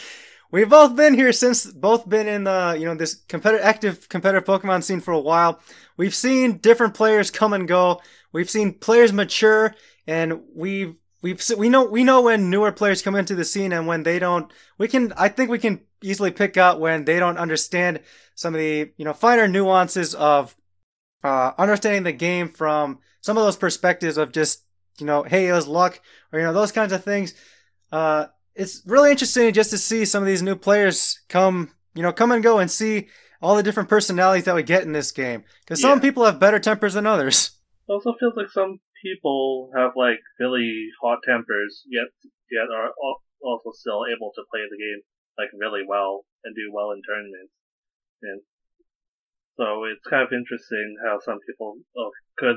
We've 0.50 0.68
both 0.68 0.94
been 0.94 1.14
here 1.14 1.32
since 1.32 1.66
both 1.66 2.08
been 2.08 2.28
in 2.28 2.44
the 2.44 2.76
you 2.78 2.86
know 2.86 2.94
this 2.94 3.14
competitive 3.28 3.64
active 3.64 4.08
competitive 4.08 4.44
Pokemon 4.46 4.82
scene 4.82 5.00
for 5.00 5.12
a 5.12 5.20
while. 5.20 5.60
We've 5.96 6.14
seen 6.14 6.58
different 6.58 6.94
players 6.94 7.30
come 7.30 7.52
and 7.52 7.66
go. 7.66 8.00
We've 8.32 8.50
seen 8.50 8.74
players 8.74 9.12
mature, 9.12 9.74
and 10.06 10.42
we've 10.54 10.94
we've 11.22 11.42
we 11.56 11.68
know 11.68 11.84
we 11.84 12.04
know 12.04 12.22
when 12.22 12.50
newer 12.50 12.72
players 12.72 13.02
come 13.02 13.16
into 13.16 13.34
the 13.34 13.44
scene 13.44 13.72
and 13.72 13.86
when 13.86 14.02
they 14.02 14.18
don't. 14.18 14.52
We 14.78 14.88
can 14.88 15.12
I 15.16 15.28
think 15.28 15.50
we 15.50 15.58
can 15.58 15.80
easily 16.02 16.30
pick 16.30 16.56
out 16.56 16.80
when 16.80 17.04
they 17.04 17.18
don't 17.18 17.38
understand 17.38 18.00
some 18.34 18.54
of 18.54 18.60
the 18.60 18.92
you 18.96 19.04
know 19.04 19.12
finer 19.12 19.48
nuances 19.48 20.14
of 20.14 20.54
uh, 21.24 21.52
understanding 21.58 22.02
the 22.02 22.12
game 22.12 22.48
from 22.48 22.98
some 23.22 23.38
of 23.38 23.44
those 23.44 23.56
perspectives 23.56 24.18
of 24.18 24.30
just 24.30 24.64
you 24.98 25.06
know 25.06 25.22
hey 25.22 25.48
it 25.48 25.52
was 25.52 25.66
luck 25.66 26.00
or 26.32 26.38
you 26.38 26.44
know 26.44 26.52
those 26.52 26.72
kinds 26.72 26.92
of 26.92 27.02
things. 27.02 27.34
Uh, 27.90 28.26
it's 28.54 28.82
really 28.86 29.10
interesting 29.10 29.52
just 29.52 29.70
to 29.70 29.78
see 29.78 30.04
some 30.04 30.22
of 30.22 30.26
these 30.26 30.42
new 30.42 30.56
players 30.56 31.20
come, 31.28 31.70
you 31.94 32.02
know, 32.02 32.12
come 32.12 32.32
and 32.32 32.42
go 32.42 32.58
and 32.58 32.70
see 32.70 33.08
all 33.42 33.56
the 33.56 33.62
different 33.62 33.88
personalities 33.88 34.44
that 34.44 34.54
we 34.54 34.62
get 34.62 34.84
in 34.84 34.92
this 34.92 35.10
game. 35.12 35.44
Because 35.60 35.82
yeah. 35.82 35.90
some 35.90 36.00
people 36.00 36.24
have 36.24 36.38
better 36.38 36.58
tempers 36.58 36.94
than 36.94 37.06
others. 37.06 37.58
It 37.88 37.92
also 37.92 38.14
feels 38.18 38.34
like 38.36 38.50
some 38.50 38.80
people 39.04 39.70
have 39.76 39.92
like 39.96 40.20
really 40.40 40.88
hot 41.02 41.18
tempers, 41.26 41.82
yet 41.86 42.08
yet 42.50 42.72
are 42.72 42.90
also 43.42 43.70
still 43.74 44.04
able 44.08 44.32
to 44.34 44.42
play 44.50 44.62
the 44.70 44.78
game 44.78 45.02
like 45.36 45.50
really 45.58 45.82
well 45.86 46.24
and 46.44 46.54
do 46.54 46.70
well 46.72 46.92
in 46.92 47.02
tournaments. 47.02 47.52
And 48.22 48.40
so 49.58 49.84
it's 49.84 50.06
kind 50.08 50.22
of 50.22 50.32
interesting 50.32 50.96
how 51.04 51.18
some 51.20 51.38
people 51.46 51.76
oh, 51.98 52.10
could 52.38 52.56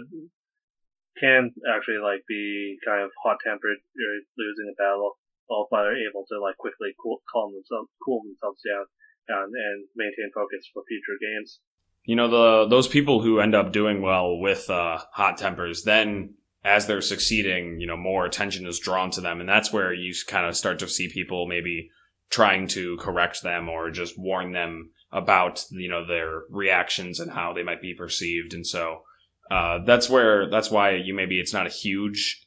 can 1.19 1.51
actually 1.73 1.97
like 1.97 2.21
be 2.29 2.77
kind 2.86 3.03
of 3.03 3.10
hot 3.23 3.38
tempered 3.43 3.81
or 3.81 4.13
losing 4.38 4.71
a 4.71 4.77
battle 4.77 5.17
all 5.49 5.67
but 5.69 5.86
are 5.86 5.95
able 5.95 6.25
to 6.27 6.39
like 6.41 6.57
quickly 6.57 6.89
cool, 7.01 7.21
calm 7.31 7.53
themselves, 7.53 7.89
cool 8.03 8.21
themselves 8.23 8.62
down, 8.67 8.86
and, 9.29 9.53
and 9.53 9.86
maintain 9.95 10.31
focus 10.33 10.67
for 10.73 10.83
future 10.88 11.17
games. 11.19 11.60
You 12.05 12.15
know, 12.15 12.29
the 12.29 12.67
those 12.69 12.88
people 12.88 13.21
who 13.21 13.39
end 13.39 13.55
up 13.55 13.73
doing 13.73 14.01
well 14.01 14.38
with 14.38 14.69
uh, 14.69 14.99
hot 15.12 15.38
tempers, 15.38 15.83
then 15.83 16.36
as 16.63 16.88
they're 16.88 17.01
succeeding, 17.01 17.79
you 17.79 17.88
know, 17.88 17.97
more 17.97 18.25
attention 18.25 18.65
is 18.65 18.79
drawn 18.79 19.12
to 19.12 19.21
them, 19.21 19.39
and 19.39 19.49
that's 19.49 19.73
where 19.73 19.93
you 19.93 20.13
kind 20.27 20.45
of 20.45 20.55
start 20.55 20.79
to 20.79 20.88
see 20.88 21.10
people 21.10 21.47
maybe 21.47 21.89
trying 22.29 22.67
to 22.67 22.97
correct 22.97 23.41
them 23.41 23.69
or 23.69 23.89
just 23.89 24.17
warn 24.17 24.51
them 24.51 24.91
about 25.12 25.63
you 25.71 25.89
know 25.89 26.05
their 26.05 26.43
reactions 26.49 27.19
and 27.19 27.31
how 27.31 27.53
they 27.53 27.63
might 27.63 27.81
be 27.81 27.93
perceived, 27.93 28.53
and 28.53 28.65
so. 28.65 29.03
Uh, 29.49 29.79
that's 29.86 30.10
where 30.10 30.49
that's 30.49 30.69
why 30.69 30.91
you 30.91 31.13
maybe 31.13 31.39
it's 31.39 31.53
not 31.53 31.65
a 31.65 31.69
huge 31.69 32.46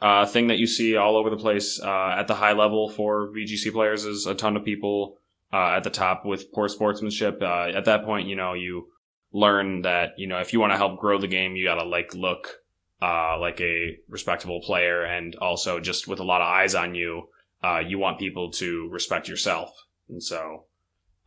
uh, 0.00 0.26
thing 0.26 0.48
that 0.48 0.58
you 0.58 0.66
see 0.66 0.96
all 0.96 1.16
over 1.16 1.30
the 1.30 1.36
place 1.36 1.80
uh, 1.80 2.14
at 2.18 2.26
the 2.26 2.34
high 2.34 2.52
level 2.52 2.88
for 2.88 3.28
VGC 3.28 3.72
players 3.72 4.04
is 4.04 4.26
a 4.26 4.34
ton 4.34 4.56
of 4.56 4.64
people 4.64 5.18
uh, 5.52 5.74
at 5.76 5.84
the 5.84 5.90
top 5.90 6.24
with 6.24 6.52
poor 6.52 6.68
sportsmanship. 6.68 7.40
Uh, 7.42 7.68
at 7.68 7.84
that 7.84 8.04
point, 8.04 8.28
you 8.28 8.36
know, 8.36 8.54
you 8.54 8.88
learn 9.32 9.82
that, 9.82 10.14
you 10.16 10.26
know, 10.26 10.38
if 10.38 10.52
you 10.52 10.60
want 10.60 10.72
to 10.72 10.76
help 10.76 10.98
grow 10.98 11.18
the 11.18 11.28
game, 11.28 11.54
you 11.54 11.64
got 11.64 11.76
to 11.76 11.84
like 11.84 12.14
look 12.14 12.60
uh, 13.02 13.38
like 13.38 13.60
a 13.60 13.98
respectable 14.08 14.60
player 14.60 15.04
and 15.04 15.34
also 15.36 15.80
just 15.80 16.08
with 16.08 16.20
a 16.20 16.24
lot 16.24 16.40
of 16.40 16.48
eyes 16.48 16.74
on 16.74 16.94
you, 16.94 17.28
uh, 17.62 17.80
you 17.86 17.98
want 17.98 18.18
people 18.18 18.50
to 18.50 18.88
respect 18.90 19.28
yourself. 19.28 19.70
And 20.08 20.22
so, 20.22 20.64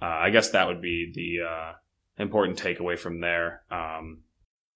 uh, 0.01 0.05
I 0.05 0.31
guess 0.31 0.49
that 0.49 0.67
would 0.67 0.81
be 0.81 1.11
the 1.13 1.47
uh, 1.47 1.73
important 2.17 2.59
takeaway 2.61 2.97
from 2.97 3.21
there. 3.21 3.63
Um, 3.71 4.19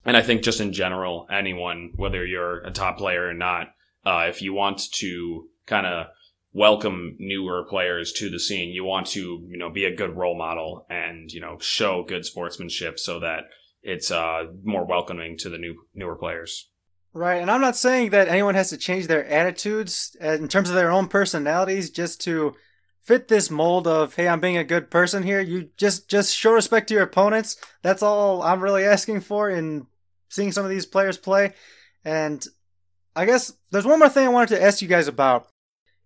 and 0.06 0.16
I 0.16 0.22
think 0.22 0.42
just 0.42 0.62
in 0.62 0.72
general, 0.72 1.28
anyone, 1.30 1.92
whether 1.96 2.26
you're 2.26 2.60
a 2.60 2.72
top 2.72 2.98
player 2.98 3.28
or 3.28 3.34
not, 3.34 3.74
uh, 4.08 4.28
if 4.30 4.42
you 4.42 4.54
want 4.54 4.90
to 4.94 5.50
kind 5.66 5.86
of 5.86 6.08
welcome 6.54 7.18
newer 7.20 7.66
players 7.70 8.14
to 8.14 8.30
the 8.30 8.40
scene, 8.40 8.70
you 8.70 8.86
want 8.86 9.06
to, 9.08 9.46
you 9.50 9.58
know, 9.58 9.70
be 9.70 9.84
a 9.84 9.94
good 9.94 10.16
role 10.16 10.38
model 10.38 10.86
and, 10.90 11.30
you 11.30 11.42
know, 11.42 11.58
show 11.60 12.06
good 12.08 12.26
sportsmanship 12.26 12.98
so 12.98 13.20
that 13.20 13.42
it's 13.84 14.10
uh, 14.10 14.44
more 14.64 14.86
welcoming 14.86 15.38
to 15.38 15.50
the 15.50 15.58
new 15.58 15.76
newer 15.94 16.16
players. 16.16 16.70
Right, 17.12 17.42
and 17.42 17.52
I'm 17.52 17.60
not 17.60 17.76
saying 17.76 18.12
that 18.12 18.30
anyone 18.30 18.56
has 18.56 18.70
to 18.70 18.78
change 18.78 19.08
their 19.08 19.26
attitudes 19.26 20.16
uh, 20.24 20.34
in 20.34 20.48
terms 20.48 20.70
of 20.70 20.76
their 20.76 20.92
own 20.92 21.10
personalities 21.10 21.90
just 21.90 22.22
to 22.22 22.56
fit 23.02 23.28
this 23.28 23.52
mold 23.52 23.88
of 23.88 24.16
hey, 24.16 24.30
I'm 24.30 24.40
being 24.40 24.58
a 24.58 24.64
good 24.64 24.90
person 24.90 25.24
here. 25.24 25.42
You 25.42 25.70
just 25.76 26.10
just 26.10 26.36
show 26.36 26.54
respect 26.54 26.88
to 26.90 26.94
your 26.94 27.04
opponents. 27.04 27.58
That's 27.82 28.04
all 28.04 28.42
I'm 28.42 28.62
really 28.62 28.86
asking 28.86 29.22
for 29.22 29.50
in 29.50 29.88
seeing 30.30 30.52
some 30.52 30.64
of 30.64 30.70
these 30.70 30.86
players 30.86 31.18
play. 31.18 31.54
And 32.06 32.46
I 33.18 33.26
guess 33.26 33.54
there's 33.72 33.86
one 33.86 34.00
more 34.00 34.10
thing 34.10 34.26
I 34.26 34.30
wanted 34.30 34.56
to 34.56 34.64
ask 34.64 34.82
you 34.82 34.88
guys 34.88 35.08
about. 35.08 35.48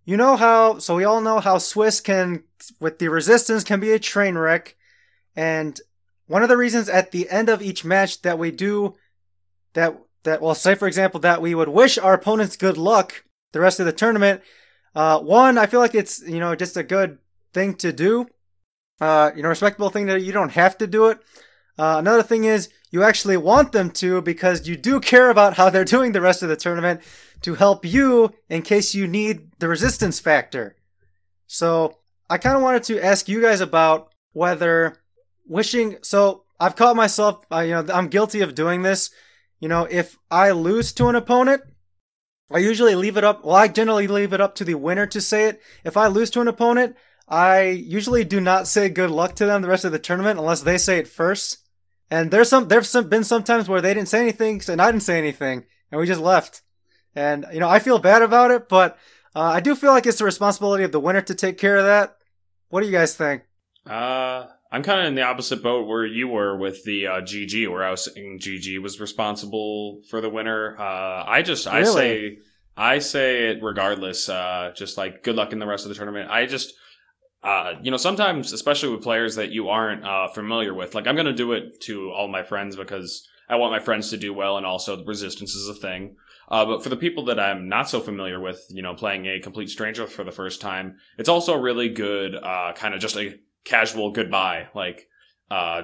You 0.04 0.16
know 0.16 0.36
how 0.36 0.78
so 0.78 0.96
we 0.96 1.04
all 1.04 1.20
know 1.20 1.40
how 1.40 1.58
Swiss 1.58 2.00
can 2.00 2.44
with 2.80 2.98
the 2.98 3.08
resistance 3.08 3.62
can 3.62 3.80
be 3.80 3.92
a 3.92 3.98
train 3.98 4.36
wreck. 4.36 4.76
And 5.36 5.80
one 6.26 6.42
of 6.42 6.48
the 6.48 6.56
reasons 6.56 6.88
at 6.88 7.12
the 7.12 7.28
end 7.30 7.48
of 7.48 7.62
each 7.62 7.84
match 7.84 8.22
that 8.22 8.38
we 8.38 8.50
do 8.50 8.94
that 9.74 9.96
that 10.24 10.40
well 10.42 10.54
say 10.54 10.74
for 10.74 10.88
example 10.88 11.20
that 11.20 11.42
we 11.42 11.54
would 11.54 11.68
wish 11.68 11.98
our 11.98 12.14
opponents 12.14 12.56
good 12.56 12.76
luck 12.76 13.24
the 13.52 13.60
rest 13.60 13.80
of 13.80 13.86
the 13.86 13.92
tournament 13.92 14.40
uh, 14.94 15.18
one 15.18 15.58
i 15.58 15.66
feel 15.66 15.80
like 15.80 15.94
it's 15.94 16.22
you 16.22 16.38
know 16.38 16.54
just 16.54 16.76
a 16.76 16.82
good 16.82 17.18
thing 17.52 17.74
to 17.74 17.92
do. 17.92 18.26
Uh, 19.00 19.30
you 19.34 19.42
know 19.42 19.48
respectable 19.48 19.90
thing 19.90 20.06
that 20.06 20.22
you 20.22 20.32
don't 20.32 20.52
have 20.52 20.78
to 20.78 20.86
do 20.86 21.06
it. 21.06 21.18
Uh, 21.78 21.96
another 21.98 22.22
thing 22.22 22.44
is 22.44 22.68
you 22.92 23.02
actually 23.02 23.36
want 23.36 23.72
them 23.72 23.90
to 23.90 24.22
because 24.22 24.68
you 24.68 24.76
do 24.76 25.00
care 25.00 25.28
about 25.28 25.54
how 25.54 25.68
they're 25.68 25.84
doing 25.84 26.12
the 26.12 26.20
rest 26.20 26.44
of 26.44 26.48
the 26.48 26.56
tournament 26.56 27.00
to 27.40 27.56
help 27.56 27.84
you 27.84 28.32
in 28.48 28.62
case 28.62 28.94
you 28.94 29.08
need 29.08 29.50
the 29.58 29.66
resistance 29.66 30.20
factor 30.20 30.76
so 31.48 31.98
i 32.30 32.38
kind 32.38 32.56
of 32.56 32.62
wanted 32.62 32.84
to 32.84 33.04
ask 33.04 33.28
you 33.28 33.42
guys 33.42 33.60
about 33.60 34.12
whether 34.32 35.02
wishing. 35.46 35.96
So 36.02 36.44
I've 36.58 36.76
caught 36.76 36.96
myself. 36.96 37.44
Uh, 37.50 37.60
you 37.60 37.72
know, 37.72 37.86
I'm 37.92 38.08
guilty 38.08 38.40
of 38.40 38.54
doing 38.54 38.82
this. 38.82 39.10
You 39.60 39.68
know, 39.68 39.86
if 39.90 40.18
I 40.30 40.50
lose 40.50 40.92
to 40.94 41.08
an 41.08 41.14
opponent, 41.14 41.62
I 42.50 42.58
usually 42.58 42.94
leave 42.94 43.16
it 43.16 43.24
up. 43.24 43.44
Well, 43.44 43.54
I 43.54 43.68
generally 43.68 44.08
leave 44.08 44.32
it 44.32 44.40
up 44.40 44.54
to 44.56 44.64
the 44.64 44.74
winner 44.74 45.06
to 45.06 45.20
say 45.20 45.46
it. 45.46 45.60
If 45.84 45.96
I 45.96 46.08
lose 46.08 46.30
to 46.30 46.40
an 46.40 46.48
opponent, 46.48 46.96
I 47.28 47.62
usually 47.62 48.24
do 48.24 48.40
not 48.40 48.66
say 48.66 48.88
good 48.88 49.10
luck 49.10 49.36
to 49.36 49.46
them 49.46 49.62
the 49.62 49.68
rest 49.68 49.84
of 49.84 49.92
the 49.92 49.98
tournament 49.98 50.38
unless 50.38 50.62
they 50.62 50.78
say 50.78 50.98
it 50.98 51.08
first. 51.08 51.58
And 52.12 52.30
there's 52.30 52.50
some 52.50 52.68
there's 52.68 52.90
some, 52.90 53.08
been 53.08 53.24
some 53.24 53.42
times 53.42 53.70
where 53.70 53.80
they 53.80 53.94
didn't 53.94 54.10
say 54.10 54.20
anything 54.20 54.60
and 54.68 54.82
I 54.82 54.92
didn't 54.92 55.02
say 55.02 55.16
anything 55.16 55.64
and 55.90 55.98
we 55.98 56.06
just 56.06 56.20
left. 56.20 56.60
And 57.16 57.46
you 57.54 57.58
know 57.58 57.70
I 57.70 57.78
feel 57.78 57.98
bad 57.98 58.20
about 58.20 58.50
it, 58.50 58.68
but 58.68 58.98
uh, 59.34 59.40
I 59.40 59.60
do 59.60 59.74
feel 59.74 59.92
like 59.92 60.04
it's 60.04 60.18
the 60.18 60.26
responsibility 60.26 60.84
of 60.84 60.92
the 60.92 61.00
winner 61.00 61.22
to 61.22 61.34
take 61.34 61.56
care 61.56 61.78
of 61.78 61.84
that. 61.84 62.18
What 62.68 62.82
do 62.82 62.86
you 62.86 62.92
guys 62.92 63.16
think? 63.16 63.44
Uh, 63.88 64.44
I'm 64.70 64.82
kind 64.82 65.00
of 65.00 65.06
in 65.06 65.14
the 65.14 65.22
opposite 65.22 65.62
boat 65.62 65.88
where 65.88 66.04
you 66.04 66.28
were 66.28 66.54
with 66.54 66.84
the 66.84 67.06
uh, 67.06 67.20
GG, 67.22 67.70
where 67.70 67.82
I 67.82 67.90
was 67.90 68.04
saying 68.04 68.40
GG 68.40 68.82
was 68.82 69.00
responsible 69.00 70.02
for 70.10 70.20
the 70.20 70.28
winner. 70.28 70.76
Uh, 70.78 71.24
I 71.26 71.40
just 71.40 71.66
I 71.66 71.82
say 71.84 72.36
I 72.76 72.98
say 72.98 73.48
it 73.48 73.62
regardless. 73.62 74.28
Uh, 74.28 74.72
just 74.76 74.98
like 74.98 75.22
good 75.22 75.36
luck 75.36 75.54
in 75.54 75.58
the 75.58 75.66
rest 75.66 75.86
of 75.86 75.88
the 75.88 75.94
tournament. 75.94 76.30
I 76.30 76.44
just 76.44 76.74
uh, 77.42 77.74
you 77.82 77.90
know 77.90 77.96
sometimes, 77.96 78.52
especially 78.52 78.90
with 78.90 79.02
players 79.02 79.36
that 79.36 79.50
you 79.50 79.68
aren't 79.68 80.04
uh, 80.04 80.28
familiar 80.28 80.74
with, 80.74 80.94
like 80.94 81.06
I'm 81.06 81.16
gonna 81.16 81.32
do 81.32 81.52
it 81.52 81.80
to 81.82 82.10
all 82.10 82.28
my 82.28 82.42
friends 82.42 82.76
because 82.76 83.28
I 83.48 83.56
want 83.56 83.72
my 83.72 83.80
friends 83.80 84.10
to 84.10 84.16
do 84.16 84.32
well, 84.32 84.56
and 84.56 84.66
also 84.66 84.96
the 84.96 85.04
resistance 85.04 85.54
is 85.54 85.68
a 85.68 85.74
thing. 85.74 86.16
Uh, 86.48 86.66
but 86.66 86.82
for 86.82 86.90
the 86.90 86.96
people 86.96 87.24
that 87.26 87.40
I'm 87.40 87.68
not 87.68 87.88
so 87.88 88.00
familiar 88.00 88.38
with, 88.38 88.66
you 88.68 88.82
know, 88.82 88.94
playing 88.94 89.26
a 89.26 89.40
complete 89.40 89.70
stranger 89.70 90.06
for 90.06 90.22
the 90.22 90.30
first 90.30 90.60
time, 90.60 90.96
it's 91.16 91.28
also 91.28 91.56
really 91.56 91.88
good, 91.88 92.34
uh, 92.34 92.72
kind 92.74 92.94
of 92.94 93.00
just 93.00 93.16
a 93.16 93.38
casual 93.64 94.10
goodbye. 94.10 94.68
Like, 94.74 95.08
uh, 95.50 95.82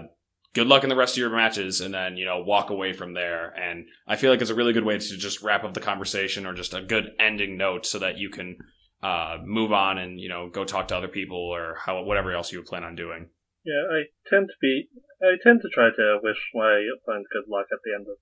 good 0.53 0.67
luck 0.67 0.83
in 0.83 0.91
the 0.91 0.97
rest 0.97 1.15
of 1.15 1.21
your 1.21 1.31
matches 1.31 1.81
and 1.81 1.95
then, 1.95 2.17
you 2.17 2.27
know, 2.27 2.43
walk 2.43 2.69
away 2.69 2.93
from 2.93 3.15
there. 3.15 3.49
And 3.59 3.87
I 4.07 4.17
feel 4.17 4.31
like 4.31 4.43
it's 4.43 4.51
a 4.51 4.55
really 4.55 4.73
good 4.73 4.85
way 4.85 4.99
to 4.99 5.17
just 5.17 5.43
wrap 5.43 5.65
up 5.65 5.73
the 5.73 5.81
conversation 5.81 6.45
or 6.45 6.53
just 6.53 6.75
a 6.75 6.83
good 6.83 7.13
ending 7.19 7.57
note 7.57 7.87
so 7.87 7.99
that 8.01 8.19
you 8.19 8.29
can, 8.29 8.59
uh, 9.03 9.39
move 9.45 9.73
on 9.73 9.99
and, 9.99 10.21
you 10.21 10.29
know, 10.29 10.49
go 10.49 10.65
talk 10.65 10.89
to 10.89 10.97
other 10.97 11.09
people 11.09 11.39
or 11.39 11.77
how, 11.85 12.03
whatever 12.03 12.33
else 12.33 12.53
you 12.53 12.63
plan 12.63 12.85
on 12.85 12.97
doing. 12.97 13.31
Yeah, 13.65 13.85
I 13.91 14.09
tend 14.29 14.49
to 14.49 14.59
be. 14.61 14.89
I 15.21 15.37
tend 15.43 15.61
to 15.63 15.69
try 15.69 15.91
to 15.91 16.19
wish 16.23 16.39
my 16.55 16.87
opponent 16.89 17.27
good 17.33 17.51
luck 17.51 17.67
at 17.73 17.83
the 17.85 17.93
end 17.95 18.07
of 18.09 18.17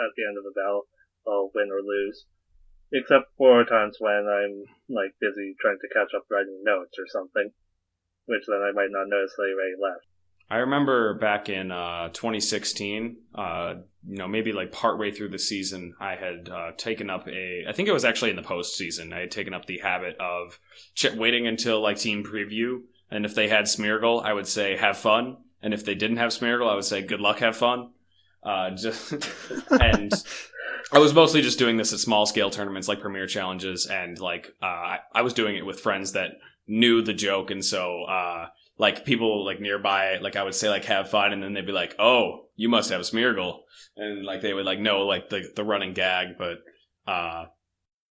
at 0.00 0.16
the 0.16 0.24
end 0.24 0.40
of 0.40 0.44
the 0.44 0.56
battle, 0.56 0.88
I'll 1.28 1.52
win 1.54 1.68
or 1.68 1.84
lose. 1.84 2.24
Except 2.92 3.30
for 3.36 3.62
times 3.64 4.00
when 4.00 4.26
I'm 4.26 4.66
like 4.88 5.14
busy 5.20 5.54
trying 5.60 5.78
to 5.78 5.92
catch 5.94 6.10
up 6.16 6.26
writing 6.30 6.64
notes 6.64 6.98
or 6.98 7.06
something, 7.06 7.52
which 8.26 8.48
then 8.48 8.64
I 8.64 8.72
might 8.72 8.90
not 8.90 9.06
notice 9.06 9.36
they 9.36 9.52
already 9.52 9.78
left. 9.78 10.09
I 10.50 10.56
remember 10.58 11.14
back 11.14 11.48
in 11.48 11.70
uh, 11.70 12.08
2016, 12.08 13.16
uh, 13.36 13.74
you 14.08 14.16
know, 14.16 14.26
maybe 14.26 14.52
like 14.52 14.72
partway 14.72 15.12
through 15.12 15.28
the 15.28 15.38
season, 15.38 15.94
I 16.00 16.16
had 16.16 16.48
uh, 16.48 16.72
taken 16.76 17.08
up 17.08 17.28
a. 17.28 17.64
I 17.68 17.72
think 17.72 17.88
it 17.88 17.92
was 17.92 18.04
actually 18.04 18.30
in 18.30 18.36
the 18.36 18.42
postseason. 18.42 19.12
I 19.12 19.20
had 19.20 19.30
taken 19.30 19.54
up 19.54 19.66
the 19.66 19.78
habit 19.78 20.16
of 20.18 20.58
ch- 20.94 21.12
waiting 21.14 21.46
until 21.46 21.80
like 21.80 21.98
team 21.98 22.24
preview, 22.24 22.80
and 23.10 23.24
if 23.24 23.34
they 23.34 23.48
had 23.48 23.66
Smeargle, 23.66 24.24
I 24.24 24.32
would 24.32 24.48
say 24.48 24.76
have 24.76 24.96
fun, 24.96 25.36
and 25.62 25.72
if 25.72 25.84
they 25.84 25.94
didn't 25.94 26.16
have 26.16 26.30
Smeargle, 26.30 26.68
I 26.68 26.74
would 26.74 26.84
say 26.84 27.02
good 27.02 27.20
luck, 27.20 27.38
have 27.40 27.56
fun. 27.56 27.90
Uh, 28.42 28.70
just 28.70 29.12
and 29.70 30.10
I 30.92 30.98
was 30.98 31.12
mostly 31.14 31.42
just 31.42 31.58
doing 31.58 31.76
this 31.76 31.92
at 31.92 31.98
small 32.00 32.26
scale 32.26 32.50
tournaments 32.50 32.88
like 32.88 33.00
Premier 33.00 33.26
Challenges, 33.26 33.86
and 33.86 34.18
like 34.18 34.52
uh, 34.62 34.66
I- 34.66 35.00
I 35.14 35.22
was 35.22 35.34
doing 35.34 35.56
it 35.56 35.66
with 35.66 35.78
friends 35.80 36.12
that 36.12 36.32
knew 36.66 37.02
the 37.02 37.14
joke, 37.14 37.50
and 37.50 37.64
so 37.64 38.04
uh, 38.04 38.46
like 38.80 39.04
people 39.04 39.44
like 39.44 39.60
nearby, 39.60 40.16
like 40.22 40.36
I 40.36 40.42
would 40.42 40.54
say 40.54 40.70
like 40.70 40.86
have 40.86 41.10
fun, 41.10 41.34
and 41.34 41.42
then 41.42 41.52
they'd 41.52 41.66
be 41.66 41.72
like, 41.72 41.94
"Oh, 41.98 42.46
you 42.56 42.70
must 42.70 42.90
have 42.90 43.02
Smeargle," 43.02 43.58
and 43.96 44.24
like 44.24 44.40
they 44.40 44.54
would 44.54 44.64
like 44.64 44.80
know 44.80 45.00
like 45.06 45.28
the 45.28 45.42
the 45.54 45.64
running 45.64 45.92
gag, 45.92 46.38
but 46.38 46.58
uh, 47.06 47.44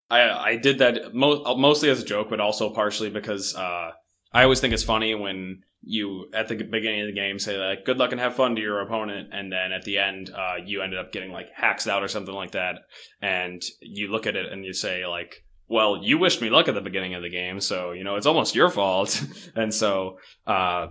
I 0.08 0.30
I 0.30 0.56
did 0.56 0.78
that 0.78 1.12
mo- 1.12 1.56
mostly 1.56 1.90
as 1.90 2.00
a 2.00 2.04
joke, 2.04 2.30
but 2.30 2.40
also 2.40 2.72
partially 2.72 3.10
because 3.10 3.56
uh, 3.56 3.90
I 4.32 4.44
always 4.44 4.60
think 4.60 4.72
it's 4.72 4.84
funny 4.84 5.16
when 5.16 5.62
you 5.82 6.28
at 6.32 6.46
the 6.46 6.54
beginning 6.54 7.00
of 7.00 7.08
the 7.08 7.12
game 7.12 7.40
say 7.40 7.58
like 7.58 7.84
good 7.84 7.98
luck 7.98 8.12
and 8.12 8.20
have 8.20 8.36
fun 8.36 8.54
to 8.54 8.62
your 8.62 8.80
opponent 8.82 9.30
and 9.32 9.50
then 9.50 9.72
at 9.72 9.82
the 9.82 9.98
end 9.98 10.30
uh, 10.30 10.54
you 10.64 10.80
ended 10.80 10.96
up 10.96 11.10
getting 11.10 11.32
like 11.32 11.48
hacked 11.52 11.88
out 11.88 12.04
or 12.04 12.08
something 12.08 12.36
like 12.36 12.52
that 12.52 12.76
and 13.20 13.60
you 13.80 14.08
look 14.08 14.28
at 14.28 14.36
it 14.36 14.46
and 14.52 14.64
you 14.64 14.72
say 14.72 15.04
like 15.08 15.44
well 15.72 15.98
you 16.02 16.18
wished 16.18 16.40
me 16.40 16.50
luck 16.50 16.68
at 16.68 16.74
the 16.74 16.80
beginning 16.80 17.14
of 17.14 17.22
the 17.22 17.30
game 17.30 17.60
so 17.60 17.92
you 17.92 18.04
know 18.04 18.16
it's 18.16 18.26
almost 18.26 18.54
your 18.54 18.70
fault 18.70 19.24
and 19.56 19.74
so 19.74 20.18
uh, 20.46 20.86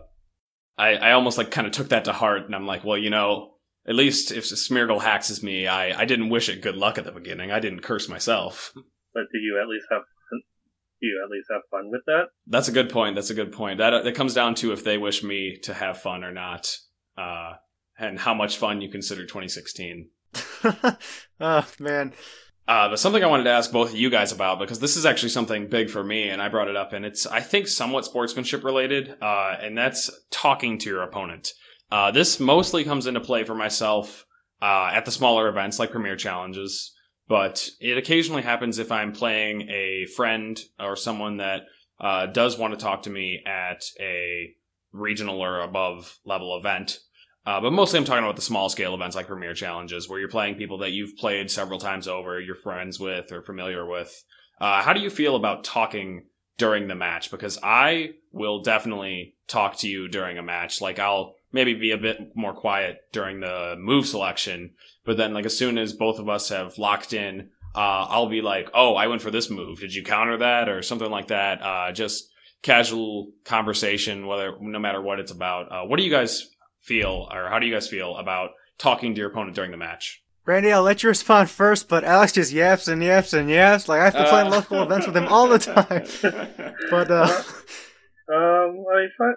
I, 0.78 0.96
I 0.96 1.12
almost 1.13 1.38
like 1.38 1.52
kind 1.52 1.67
of 1.67 1.74
took 1.74 1.89
that 1.89 2.06
to 2.06 2.13
heart 2.13 2.46
and 2.46 2.56
i'm 2.56 2.67
like 2.67 2.84
well 2.84 2.98
you 2.98 3.10
know 3.10 3.52
at 3.88 3.96
least 3.96 4.32
if 4.32 4.44
smeargle 4.46 5.02
hacks 5.02 5.41
me 5.41 5.67
I, 5.67 6.02
I 6.02 6.06
didn't 6.06 6.30
wish 6.30 6.50
it 6.50 6.62
good 6.62 6.76
luck 6.76 6.98
at 6.98 7.06
the 7.06 7.12
beginning 7.12 7.52
i 7.52 7.60
didn't 7.60 7.82
curse 7.82 8.10
myself 8.10 8.74
But 9.13 9.24
do 9.32 9.39
you 9.39 9.60
at 9.62 9.67
least 9.67 9.86
have 9.91 10.04
do 11.02 11.08
you 11.08 11.22
at 11.24 11.32
least 11.32 11.48
have 11.52 11.62
fun 11.72 11.89
with 11.89 12.02
that? 12.06 12.26
That's 12.46 12.67
a 12.67 12.72
good 12.72 12.89
point. 12.89 13.15
That's 13.15 13.32
a 13.32 13.34
good 13.34 13.52
point. 13.52 13.80
That 13.80 14.04
that 14.04 14.15
comes 14.15 14.36
down 14.36 14.54
to 14.56 14.72
if 14.72 14.84
they 14.84 15.00
wish 15.00 15.24
me 15.24 15.58
to 15.63 15.74
have 15.74 16.00
fun 16.00 16.24
or 16.24 16.32
not, 16.32 16.78
uh, 17.17 17.54
and 17.98 18.20
how 18.20 18.36
much 18.36 18.58
fun 18.58 18.82
you 18.82 18.89
consider 18.89 19.26
2016. 19.26 20.10
oh 20.63 21.67
man. 21.80 22.13
Uh, 22.67 22.89
but 22.89 23.00
something 23.00 23.24
I 23.24 23.28
wanted 23.28 23.45
to 23.45 23.52
ask 23.52 23.71
both 23.71 23.89
of 23.89 23.97
you 23.97 24.10
guys 24.10 24.32
about 24.32 24.60
because 24.60 24.80
this 24.80 24.95
is 24.95 25.06
actually 25.06 25.30
something 25.30 25.67
big 25.67 25.89
for 25.89 26.04
me, 26.04 26.30
and 26.30 26.41
I 26.41 26.50
brought 26.50 26.67
it 26.67 26.76
up, 26.76 26.93
and 26.93 27.06
it's 27.06 27.26
I 27.26 27.41
think 27.41 27.67
somewhat 27.67 28.06
sportsmanship 28.06 28.63
related, 28.63 29.15
uh, 29.21 29.56
and 29.62 29.77
that's 29.77 30.10
talking 30.29 30.77
to 30.79 30.90
your 30.90 31.02
opponent. 31.02 31.54
Uh, 31.92 32.12
this 32.12 32.40
mostly 32.40 32.83
comes 32.83 33.08
into 33.08 33.19
play 33.19 33.44
for 33.44 33.56
myself 33.56 34.25
uh, 34.62 34.90
at 34.94 35.06
the 35.06 35.12
smaller 35.12 35.50
events 35.50 35.79
like 35.79 35.92
Premier 35.92 36.15
Challenges, 36.15 36.94
but 37.27 37.67
it 37.79 37.98
occasionally 37.98 38.44
happens 38.44 38.79
if 38.79 38.92
I'm 38.92 39.12
playing 39.12 39.69
a 39.69 40.06
friend 40.15 40.60
or 40.79 40.96
someone 40.96 41.38
that 41.38 41.63
uh, 42.00 42.27
does 42.27 42.58
want 42.58 42.73
to 42.73 42.79
talk 42.79 43.04
to 43.04 43.10
me 43.10 43.42
at 43.46 43.83
a 44.00 44.54
regional 44.92 45.44
or 45.44 45.62
above 45.62 46.17
level 46.25 46.58
event. 46.58 47.00
Uh, 47.46 47.60
but 47.60 47.73
mostly 47.73 47.98
I'm 47.98 48.06
talking 48.06 48.23
about 48.23 48.35
the 48.35 48.42
small 48.42 48.69
scale 48.69 48.94
events 48.94 49.15
like 49.15 49.27
Premier 49.27 49.54
Challenges, 49.54 50.08
where 50.08 50.19
you're 50.19 50.29
playing 50.29 50.56
people 50.56 50.79
that 50.79 50.92
you've 50.92 51.17
played 51.17 51.50
several 51.50 51.79
times 51.79 52.08
over, 52.08 52.39
you're 52.39 52.56
friends 52.56 53.00
with 53.00 53.31
or 53.31 53.42
familiar 53.42 53.85
with. 53.85 54.23
Uh, 54.60 54.83
how 54.83 54.94
do 54.94 55.02
you 55.02 55.10
feel 55.10 55.35
about 55.35 55.63
talking 55.63 56.25
during 56.58 56.87
the 56.87 56.96
match? 56.96 57.31
Because 57.31 57.58
I 57.63 58.12
will 58.31 58.62
definitely 58.62 59.35
talk 59.48 59.77
to 59.79 59.87
you 59.89 60.08
during 60.08 60.37
a 60.37 60.44
match. 60.44 60.81
Like 60.81 61.00
I'll 61.00 61.33
maybe 61.52 61.73
be 61.73 61.92
a 61.92 61.98
bit 61.98 62.35
more 62.35 62.54
quiet 62.54 63.00
during 63.12 63.39
the 63.39 63.75
move 63.77 64.06
selection, 64.06 64.75
but 65.04 65.17
then 65.17 65.33
like 65.33 65.46
as 65.46 65.58
soon 65.58 65.79
as 65.79 65.94
both 65.94 66.19
of 66.19 66.29
us 66.29 66.50
have 66.50 66.77
locked 66.77 67.12
in, 67.12 67.50
uh, 67.73 68.06
I'll 68.08 68.29
be 68.29 68.42
like, 68.42 68.69
"Oh, 68.73 68.96
I 68.96 69.08
went 69.08 69.21
for 69.21 69.31
this 69.31 69.50
move. 69.50 69.79
Did 69.79 69.96
you 69.96 70.04
counter 70.04 70.37
that 70.37 70.69
or 70.69 70.81
something 70.83 71.10
like 71.10 71.29
that?" 71.29 71.62
Uh, 71.62 71.92
just 71.92 72.29
casual 72.62 73.31
conversation, 73.44 74.27
whether 74.27 74.56
no 74.60 74.77
matter 74.77 75.02
what 75.02 75.19
it's 75.19 75.31
about. 75.31 75.71
Uh, 75.71 75.85
what 75.85 75.98
do 75.98 76.04
you 76.04 76.12
guys 76.12 76.48
feel, 76.82 77.27
or 77.32 77.50
how 77.50 77.60
do 77.60 77.65
you 77.67 77.73
guys 77.73 77.88
feel 77.88 78.15
about 78.17 78.52
talking 78.77 79.13
to 79.15 79.19
your 79.21 79.29
opponent 79.29 79.56
during 79.56 79.71
the 79.71 79.77
match? 79.77 80.21
Randy, 80.46 80.71
I'll 80.71 80.82
let 80.84 81.04
you 81.04 81.10
respond 81.10 81.50
first, 81.62 81.88
but 81.88 82.04
Alex 82.04 82.34
just 82.34 82.52
yaps 82.52 82.88
and 82.88 83.04
yaps 83.04 83.34
and 83.34 83.50
yaps. 83.50 83.88
Like 83.88 84.02
I 84.02 84.06
have 84.06 84.13
to 84.15 84.25
play 84.29 84.42
in 84.42 84.48
Uh. 84.48 84.52
local 84.52 84.82
events 84.82 85.06
with 85.08 85.15
him 85.15 85.27
all 85.27 85.48
the 85.48 85.60
time. 85.60 86.06
But 86.90 87.12
uh, 87.12 87.27
Um, 88.32 88.86
I 88.90 89.08
find 89.17 89.36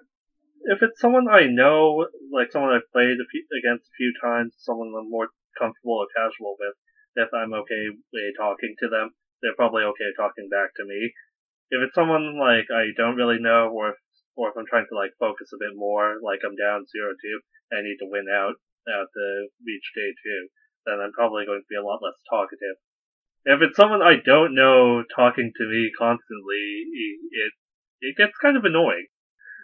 if 0.66 0.78
it's 0.82 1.00
someone 1.00 1.26
I 1.28 1.44
know, 1.46 2.06
like 2.32 2.50
someone 2.52 2.72
I've 2.72 2.90
played 2.92 3.18
a 3.20 3.26
few, 3.30 3.44
against 3.60 3.84
a 3.84 3.96
few 3.98 4.12
times, 4.22 4.54
someone 4.58 4.94
I'm 4.96 5.10
more 5.10 5.28
comfortable 5.58 6.00
or 6.00 6.08
casual 6.16 6.56
with, 6.58 6.74
if 7.16 7.28
I'm 7.34 7.52
okay 7.52 7.90
with 7.92 8.34
talking 8.38 8.74
to 8.80 8.88
them, 8.88 9.10
they're 9.42 9.54
probably 9.56 9.82
okay 9.84 10.08
talking 10.16 10.48
back 10.48 10.72
to 10.76 10.84
me. 10.86 11.12
If 11.70 11.82
it's 11.84 11.94
someone 11.94 12.38
like 12.40 12.66
I 12.72 12.96
don't 12.96 13.16
really 13.16 13.38
know, 13.38 13.68
or 13.68 13.90
if, 13.90 13.96
or 14.36 14.50
if 14.50 14.56
I'm 14.58 14.66
trying 14.68 14.86
to 14.90 14.96
like 14.98 15.14
focus 15.18 15.50
a 15.54 15.62
bit 15.62 15.74
more, 15.74 16.18
like 16.22 16.40
I'm 16.44 16.58
down 16.58 16.86
zero 16.90 17.14
two, 17.14 17.36
and 17.70 17.80
I 17.80 17.82
need 17.82 17.98
to 18.02 18.10
win 18.10 18.26
out 18.30 18.58
out 18.84 19.08
to 19.08 19.26
reach 19.64 19.86
day 19.96 20.10
two, 20.22 20.40
then 20.86 21.00
I'm 21.00 21.12
probably 21.12 21.46
going 21.46 21.62
to 21.62 21.72
be 21.72 21.80
a 21.80 21.84
lot 21.84 22.02
less 22.02 22.18
talkative. 22.28 22.76
If 23.44 23.60
it's 23.62 23.76
someone 23.76 24.02
I 24.02 24.20
don't 24.24 24.54
know 24.54 25.04
talking 25.14 25.52
to 25.56 25.64
me 25.64 25.90
constantly, 25.96 26.64
it 27.32 27.52
it 28.00 28.16
gets 28.16 28.36
kind 28.40 28.56
of 28.56 28.64
annoying. 28.64 29.06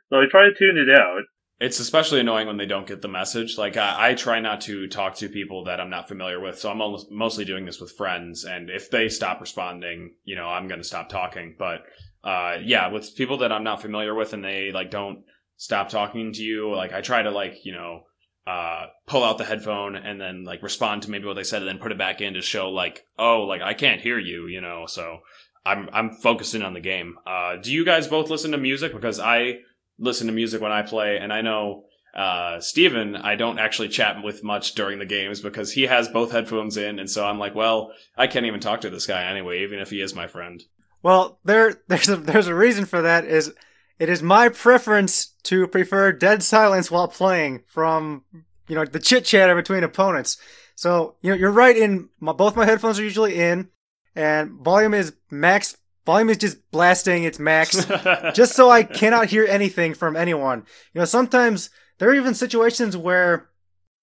So 0.08 0.20
I 0.20 0.24
try 0.30 0.44
to 0.48 0.54
tune 0.54 0.76
it 0.76 0.90
out. 0.90 1.22
It's 1.60 1.78
especially 1.78 2.20
annoying 2.20 2.46
when 2.46 2.56
they 2.56 2.66
don't 2.66 2.86
get 2.86 3.02
the 3.02 3.08
message. 3.08 3.58
Like 3.58 3.76
I, 3.76 4.10
I 4.10 4.14
try 4.14 4.40
not 4.40 4.62
to 4.62 4.88
talk 4.88 5.16
to 5.16 5.28
people 5.28 5.64
that 5.64 5.78
I'm 5.78 5.90
not 5.90 6.08
familiar 6.08 6.40
with, 6.40 6.58
so 6.58 6.70
I'm 6.70 6.80
almost, 6.80 7.10
mostly 7.10 7.44
doing 7.44 7.66
this 7.66 7.80
with 7.80 7.92
friends. 7.92 8.44
And 8.44 8.70
if 8.70 8.90
they 8.90 9.08
stop 9.10 9.40
responding, 9.40 10.14
you 10.24 10.36
know, 10.36 10.46
I'm 10.46 10.68
going 10.68 10.80
to 10.80 10.86
stop 10.86 11.10
talking. 11.10 11.56
But 11.58 11.82
uh, 12.22 12.56
yeah, 12.62 12.88
with 12.88 13.16
people 13.16 13.38
that 13.38 13.52
I'm 13.52 13.64
not 13.64 13.82
familiar 13.82 14.14
with 14.14 14.32
and 14.32 14.44
they 14.44 14.70
like 14.72 14.90
don't 14.90 15.24
stop 15.56 15.88
talking 15.88 16.32
to 16.32 16.42
you, 16.42 16.74
like 16.74 16.92
I 16.92 17.00
try 17.00 17.22
to 17.22 17.30
like 17.30 17.64
you 17.64 17.72
know 17.72 18.02
uh, 18.46 18.86
pull 19.06 19.24
out 19.24 19.38
the 19.38 19.44
headphone 19.44 19.96
and 19.96 20.20
then 20.20 20.44
like 20.44 20.62
respond 20.62 21.02
to 21.02 21.10
maybe 21.10 21.26
what 21.26 21.34
they 21.34 21.44
said 21.44 21.62
and 21.62 21.68
then 21.68 21.78
put 21.78 21.92
it 21.92 21.98
back 21.98 22.20
in 22.20 22.34
to 22.34 22.40
show 22.40 22.70
like 22.70 23.04
oh 23.18 23.42
like 23.42 23.62
I 23.62 23.74
can't 23.74 24.00
hear 24.00 24.18
you, 24.18 24.46
you 24.46 24.60
know. 24.60 24.84
So 24.86 25.20
I'm 25.64 25.88
I'm 25.92 26.10
focusing 26.10 26.62
on 26.62 26.74
the 26.74 26.80
game. 26.80 27.16
Uh, 27.26 27.56
do 27.56 27.72
you 27.72 27.84
guys 27.84 28.08
both 28.08 28.30
listen 28.30 28.52
to 28.52 28.58
music? 28.58 28.92
Because 28.92 29.20
I 29.20 29.58
listen 29.98 30.26
to 30.26 30.32
music 30.32 30.60
when 30.60 30.72
I 30.72 30.82
play, 30.82 31.18
and 31.18 31.32
I 31.32 31.42
know 31.42 31.84
uh, 32.14 32.60
Stephen, 32.60 33.14
I 33.14 33.36
don't 33.36 33.58
actually 33.58 33.88
chat 33.88 34.22
with 34.22 34.42
much 34.42 34.74
during 34.74 34.98
the 34.98 35.06
games 35.06 35.40
because 35.40 35.72
he 35.72 35.82
has 35.82 36.08
both 36.08 36.32
headphones 36.32 36.76
in, 36.76 36.98
and 36.98 37.08
so 37.08 37.24
I'm 37.24 37.38
like, 37.38 37.54
well, 37.54 37.92
I 38.16 38.26
can't 38.26 38.46
even 38.46 38.60
talk 38.60 38.80
to 38.80 38.90
this 38.90 39.06
guy 39.06 39.30
anyway, 39.30 39.62
even 39.62 39.78
if 39.78 39.90
he 39.90 40.00
is 40.00 40.14
my 40.14 40.26
friend. 40.26 40.62
Well, 41.02 41.38
there 41.44 41.74
there's 41.88 42.08
a 42.08 42.16
there's 42.16 42.46
a 42.46 42.54
reason 42.54 42.84
for 42.84 43.02
that. 43.02 43.24
Is 43.24 43.52
it 43.98 44.08
is 44.08 44.22
my 44.22 44.48
preference 44.48 45.26
to 45.44 45.66
prefer 45.66 46.12
dead 46.12 46.42
silence 46.42 46.90
while 46.90 47.08
playing 47.08 47.62
from 47.66 48.24
you 48.68 48.74
know 48.74 48.84
the 48.84 48.98
chit 48.98 49.24
chatter 49.24 49.54
between 49.54 49.84
opponents. 49.84 50.38
So 50.74 51.16
you 51.22 51.30
know 51.30 51.36
you're 51.36 51.50
right. 51.50 51.76
In 51.76 52.08
my, 52.20 52.32
both 52.32 52.56
my 52.56 52.64
headphones 52.64 52.98
are 52.98 53.04
usually 53.04 53.38
in, 53.38 53.68
and 54.14 54.52
volume 54.52 54.94
is 54.94 55.14
max. 55.30 55.76
Volume 56.06 56.30
is 56.30 56.38
just 56.38 56.70
blasting 56.70 57.24
its 57.24 57.38
max. 57.38 57.84
just 58.34 58.54
so 58.54 58.70
I 58.70 58.82
cannot 58.82 59.28
hear 59.28 59.46
anything 59.46 59.94
from 59.94 60.16
anyone. 60.16 60.64
You 60.94 61.00
know, 61.00 61.04
sometimes 61.04 61.70
there 61.98 62.08
are 62.08 62.14
even 62.14 62.34
situations 62.34 62.96
where 62.96 63.50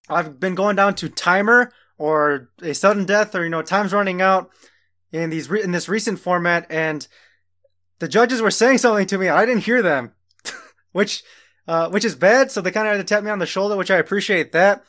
I've 0.08 0.40
been 0.40 0.56
going 0.56 0.76
down 0.76 0.96
to 0.96 1.10
timer 1.10 1.72
or 1.98 2.50
a 2.62 2.74
sudden 2.74 3.06
death 3.06 3.36
or 3.36 3.44
you 3.44 3.50
know 3.50 3.62
time's 3.62 3.94
running 3.94 4.22
out 4.22 4.52
in 5.12 5.30
these 5.30 5.50
re- 5.50 5.64
in 5.64 5.72
this 5.72 5.90
recent 5.90 6.20
format 6.20 6.66
and 6.70 7.08
the 8.00 8.08
judges 8.08 8.42
were 8.42 8.52
saying 8.52 8.78
something 8.78 9.08
to 9.08 9.18
me 9.18 9.30
I 9.30 9.46
didn't 9.46 9.64
hear 9.64 9.82
them, 9.82 10.14
which 10.92 11.24
uh, 11.68 11.90
which 11.90 12.06
is 12.06 12.16
bad. 12.16 12.52
So 12.52 12.62
they 12.62 12.72
kind 12.72 12.88
of 12.88 12.96
had 12.96 13.06
to 13.06 13.16
tap 13.16 13.24
me 13.24 13.32
on 13.32 13.40
the 13.40 13.46
shoulder, 13.46 13.76
which 13.76 13.92
I 13.92 13.98
appreciate 13.98 14.52
that. 14.54 14.84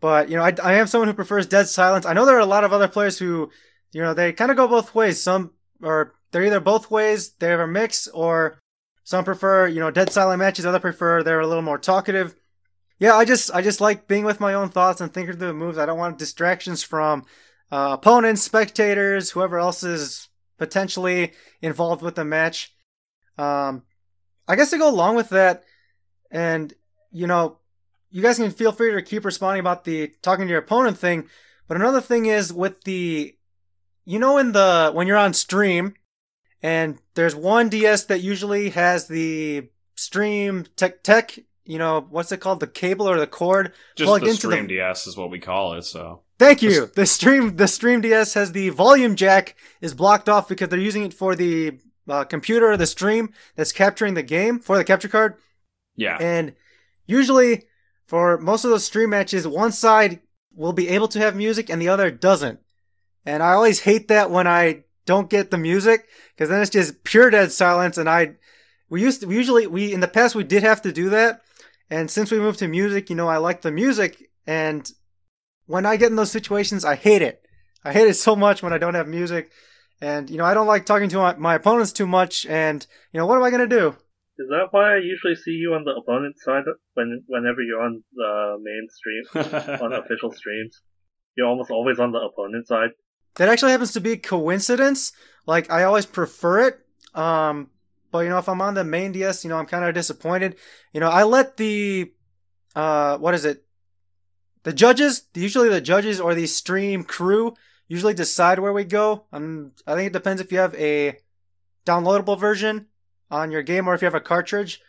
But 0.00 0.28
you 0.28 0.36
know, 0.36 0.42
I, 0.42 0.54
I 0.62 0.74
am 0.74 0.86
someone 0.86 1.08
who 1.08 1.14
prefers 1.14 1.46
dead 1.46 1.68
silence. 1.68 2.06
I 2.06 2.12
know 2.12 2.26
there 2.26 2.36
are 2.36 2.40
a 2.40 2.46
lot 2.46 2.64
of 2.64 2.72
other 2.72 2.88
players 2.88 3.18
who, 3.18 3.50
you 3.92 4.02
know, 4.02 4.14
they 4.14 4.32
kind 4.32 4.50
of 4.50 4.56
go 4.56 4.68
both 4.68 4.94
ways. 4.94 5.22
Some 5.22 5.52
or 5.82 6.14
they're 6.30 6.44
either 6.44 6.60
both 6.60 6.90
ways. 6.90 7.32
They 7.32 7.48
have 7.48 7.60
a 7.60 7.66
mix, 7.66 8.06
or 8.08 8.60
some 9.04 9.24
prefer 9.24 9.66
you 9.66 9.80
know 9.80 9.90
dead 9.90 10.12
silent 10.12 10.38
matches. 10.38 10.66
Other 10.66 10.80
prefer 10.80 11.22
they're 11.22 11.40
a 11.40 11.46
little 11.46 11.62
more 11.62 11.78
talkative. 11.78 12.34
Yeah, 12.98 13.14
I 13.14 13.24
just 13.24 13.50
I 13.54 13.62
just 13.62 13.80
like 13.80 14.08
being 14.08 14.24
with 14.24 14.40
my 14.40 14.54
own 14.54 14.68
thoughts 14.68 15.00
and 15.00 15.12
thinking 15.12 15.36
through 15.36 15.48
the 15.48 15.54
moves. 15.54 15.78
I 15.78 15.86
don't 15.86 15.98
want 15.98 16.18
distractions 16.18 16.82
from 16.82 17.24
uh, 17.70 17.90
opponents, 17.92 18.42
spectators, 18.42 19.30
whoever 19.30 19.58
else 19.58 19.82
is 19.82 20.28
potentially 20.58 21.32
involved 21.62 22.02
with 22.02 22.16
the 22.16 22.24
match. 22.24 22.74
Um, 23.38 23.82
I 24.46 24.56
guess 24.56 24.70
to 24.70 24.78
go 24.78 24.88
along 24.88 25.16
with 25.16 25.30
that, 25.30 25.64
and 26.30 26.72
you 27.10 27.26
know, 27.26 27.58
you 28.10 28.22
guys 28.22 28.36
can 28.36 28.50
feel 28.50 28.72
free 28.72 28.92
to 28.92 29.02
keep 29.02 29.24
responding 29.24 29.60
about 29.60 29.84
the 29.84 30.12
talking 30.22 30.46
to 30.46 30.50
your 30.50 30.60
opponent 30.60 30.98
thing. 30.98 31.28
But 31.68 31.76
another 31.76 32.00
thing 32.00 32.26
is 32.26 32.52
with 32.52 32.82
the, 32.82 33.36
you 34.04 34.18
know, 34.18 34.38
in 34.38 34.52
the 34.52 34.90
when 34.92 35.06
you're 35.06 35.16
on 35.16 35.32
stream, 35.32 35.94
and 36.62 36.98
there's 37.14 37.34
one 37.34 37.68
DS 37.68 38.04
that 38.04 38.20
usually 38.20 38.70
has 38.70 39.06
the 39.06 39.68
stream 39.94 40.66
tech 40.76 41.02
tech. 41.02 41.38
You 41.64 41.78
know, 41.78 42.04
what's 42.10 42.32
it 42.32 42.40
called? 42.40 42.58
The 42.58 42.66
cable 42.66 43.08
or 43.08 43.18
the 43.20 43.28
cord 43.28 43.72
Just 43.94 44.08
plugged 44.08 44.24
the 44.24 44.30
into 44.30 44.48
the 44.48 44.54
Stream 44.54 44.66
DS 44.66 45.06
is 45.06 45.16
what 45.16 45.30
we 45.30 45.38
call 45.38 45.74
it. 45.74 45.82
So 45.82 46.22
Thank 46.40 46.62
you. 46.62 46.86
The 46.86 47.04
stream 47.04 47.56
the 47.56 47.68
stream 47.68 48.00
DS 48.00 48.32
has 48.32 48.52
the 48.52 48.70
volume 48.70 49.14
jack 49.14 49.56
is 49.82 49.92
blocked 49.92 50.26
off 50.26 50.48
because 50.48 50.70
they're 50.70 50.78
using 50.78 51.04
it 51.04 51.12
for 51.12 51.36
the 51.36 51.78
uh, 52.08 52.24
computer 52.24 52.70
or 52.72 52.78
the 52.78 52.86
stream 52.86 53.34
that's 53.56 53.72
capturing 53.72 54.14
the 54.14 54.22
game 54.22 54.58
for 54.58 54.78
the 54.78 54.84
capture 54.84 55.06
card. 55.06 55.34
yeah, 55.96 56.16
And 56.18 56.54
usually 57.04 57.64
for 58.06 58.38
most 58.38 58.64
of 58.64 58.70
those 58.70 58.84
stream 58.84 59.10
matches, 59.10 59.46
one 59.46 59.70
side 59.70 60.20
will 60.54 60.72
be 60.72 60.88
able 60.88 61.08
to 61.08 61.18
have 61.18 61.36
music 61.36 61.68
and 61.68 61.80
the 61.80 61.90
other 61.90 62.10
doesn't. 62.10 62.60
And 63.26 63.42
I 63.42 63.52
always 63.52 63.80
hate 63.80 64.08
that 64.08 64.30
when 64.30 64.46
I 64.46 64.84
don't 65.04 65.28
get 65.28 65.50
the 65.50 65.58
music 65.58 66.08
because 66.34 66.48
then 66.48 66.62
it's 66.62 66.70
just 66.70 67.04
pure 67.04 67.28
dead 67.28 67.52
silence. 67.52 67.98
And 67.98 68.08
I 68.08 68.36
we 68.88 69.02
used 69.02 69.20
to 69.20 69.26
we 69.26 69.36
usually 69.36 69.66
we 69.66 69.92
in 69.92 70.00
the 70.00 70.08
past 70.08 70.34
we 70.34 70.44
did 70.44 70.62
have 70.62 70.80
to 70.82 70.90
do 70.92 71.10
that. 71.10 71.42
And 71.90 72.10
since 72.10 72.30
we 72.30 72.38
moved 72.38 72.60
to 72.60 72.66
music, 72.66 73.10
you 73.10 73.16
know, 73.16 73.28
I 73.28 73.36
like 73.36 73.60
the 73.60 73.70
music 73.70 74.30
and 74.46 74.90
when 75.70 75.86
I 75.86 75.96
get 75.96 76.10
in 76.10 76.16
those 76.16 76.32
situations, 76.32 76.84
I 76.84 76.96
hate 76.96 77.22
it. 77.22 77.42
I 77.84 77.92
hate 77.92 78.08
it 78.08 78.14
so 78.14 78.34
much 78.34 78.60
when 78.60 78.72
I 78.72 78.78
don't 78.78 78.94
have 78.94 79.06
music. 79.06 79.52
And, 80.00 80.28
you 80.28 80.36
know, 80.36 80.44
I 80.44 80.52
don't 80.52 80.66
like 80.66 80.84
talking 80.84 81.08
to 81.10 81.18
my, 81.18 81.36
my 81.36 81.54
opponents 81.54 81.92
too 81.92 82.08
much. 82.08 82.44
And, 82.46 82.84
you 83.12 83.18
know, 83.20 83.26
what 83.26 83.36
am 83.36 83.44
I 83.44 83.50
going 83.50 83.68
to 83.68 83.78
do? 83.78 83.88
Is 84.38 84.48
that 84.48 84.68
why 84.72 84.94
I 84.94 84.96
usually 84.96 85.36
see 85.36 85.52
you 85.52 85.74
on 85.74 85.84
the 85.84 85.92
opponent 85.92 86.34
side 86.40 86.64
when 86.94 87.22
whenever 87.28 87.62
you're 87.62 87.82
on 87.82 88.02
the 88.12 88.56
main 88.60 88.88
stream 88.90 89.78
on 89.80 89.92
official 89.92 90.32
streams? 90.32 90.80
You're 91.36 91.46
almost 91.46 91.70
always 91.70 92.00
on 92.00 92.10
the 92.10 92.18
opponent 92.18 92.66
side. 92.66 92.90
That 93.36 93.48
actually 93.48 93.70
happens 93.70 93.92
to 93.92 94.00
be 94.00 94.16
coincidence. 94.16 95.12
Like, 95.46 95.70
I 95.70 95.84
always 95.84 96.04
prefer 96.04 96.66
it. 96.66 96.80
Um, 97.14 97.70
but, 98.10 98.20
you 98.20 98.30
know, 98.30 98.38
if 98.38 98.48
I'm 98.48 98.60
on 98.60 98.74
the 98.74 98.82
main 98.82 99.12
DS, 99.12 99.44
you 99.44 99.50
know, 99.50 99.58
I'm 99.58 99.66
kind 99.66 99.84
of 99.84 99.94
disappointed. 99.94 100.56
You 100.92 100.98
know, 100.98 101.10
I 101.10 101.22
let 101.22 101.56
the, 101.58 102.12
uh, 102.74 103.18
what 103.18 103.34
is 103.34 103.44
it? 103.44 103.64
The 104.62 104.72
judges, 104.72 105.24
usually 105.34 105.68
the 105.68 105.80
judges 105.80 106.20
or 106.20 106.34
the 106.34 106.46
stream 106.46 107.04
crew, 107.04 107.54
usually 107.88 108.14
decide 108.14 108.58
where 108.58 108.72
we 108.72 108.84
go. 108.84 109.24
Um, 109.32 109.72
I 109.86 109.94
think 109.94 110.08
it 110.08 110.12
depends 110.12 110.40
if 110.40 110.52
you 110.52 110.58
have 110.58 110.74
a 110.74 111.18
downloadable 111.86 112.38
version 112.38 112.86
on 113.30 113.50
your 113.50 113.62
game 113.62 113.88
or 113.88 113.94
if 113.94 114.02
you 114.02 114.06
have 114.06 114.14
a 114.14 114.20
cartridge. 114.20 114.80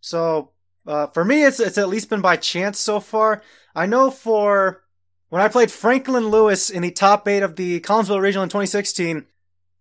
So 0.00 0.52
uh, 0.86 1.08
for 1.08 1.24
me, 1.24 1.44
it's 1.44 1.60
it's 1.60 1.78
at 1.78 1.88
least 1.88 2.08
been 2.08 2.20
by 2.20 2.36
chance 2.36 2.78
so 2.78 3.00
far. 3.00 3.42
I 3.74 3.86
know 3.86 4.10
for 4.10 4.84
when 5.28 5.42
I 5.42 5.48
played 5.48 5.70
Franklin 5.70 6.28
Lewis 6.28 6.70
in 6.70 6.82
the 6.82 6.90
top 6.90 7.26
eight 7.26 7.42
of 7.42 7.56
the 7.56 7.80
Collinsville 7.80 8.20
Regional 8.20 8.44
in 8.44 8.48
2016, 8.48 9.26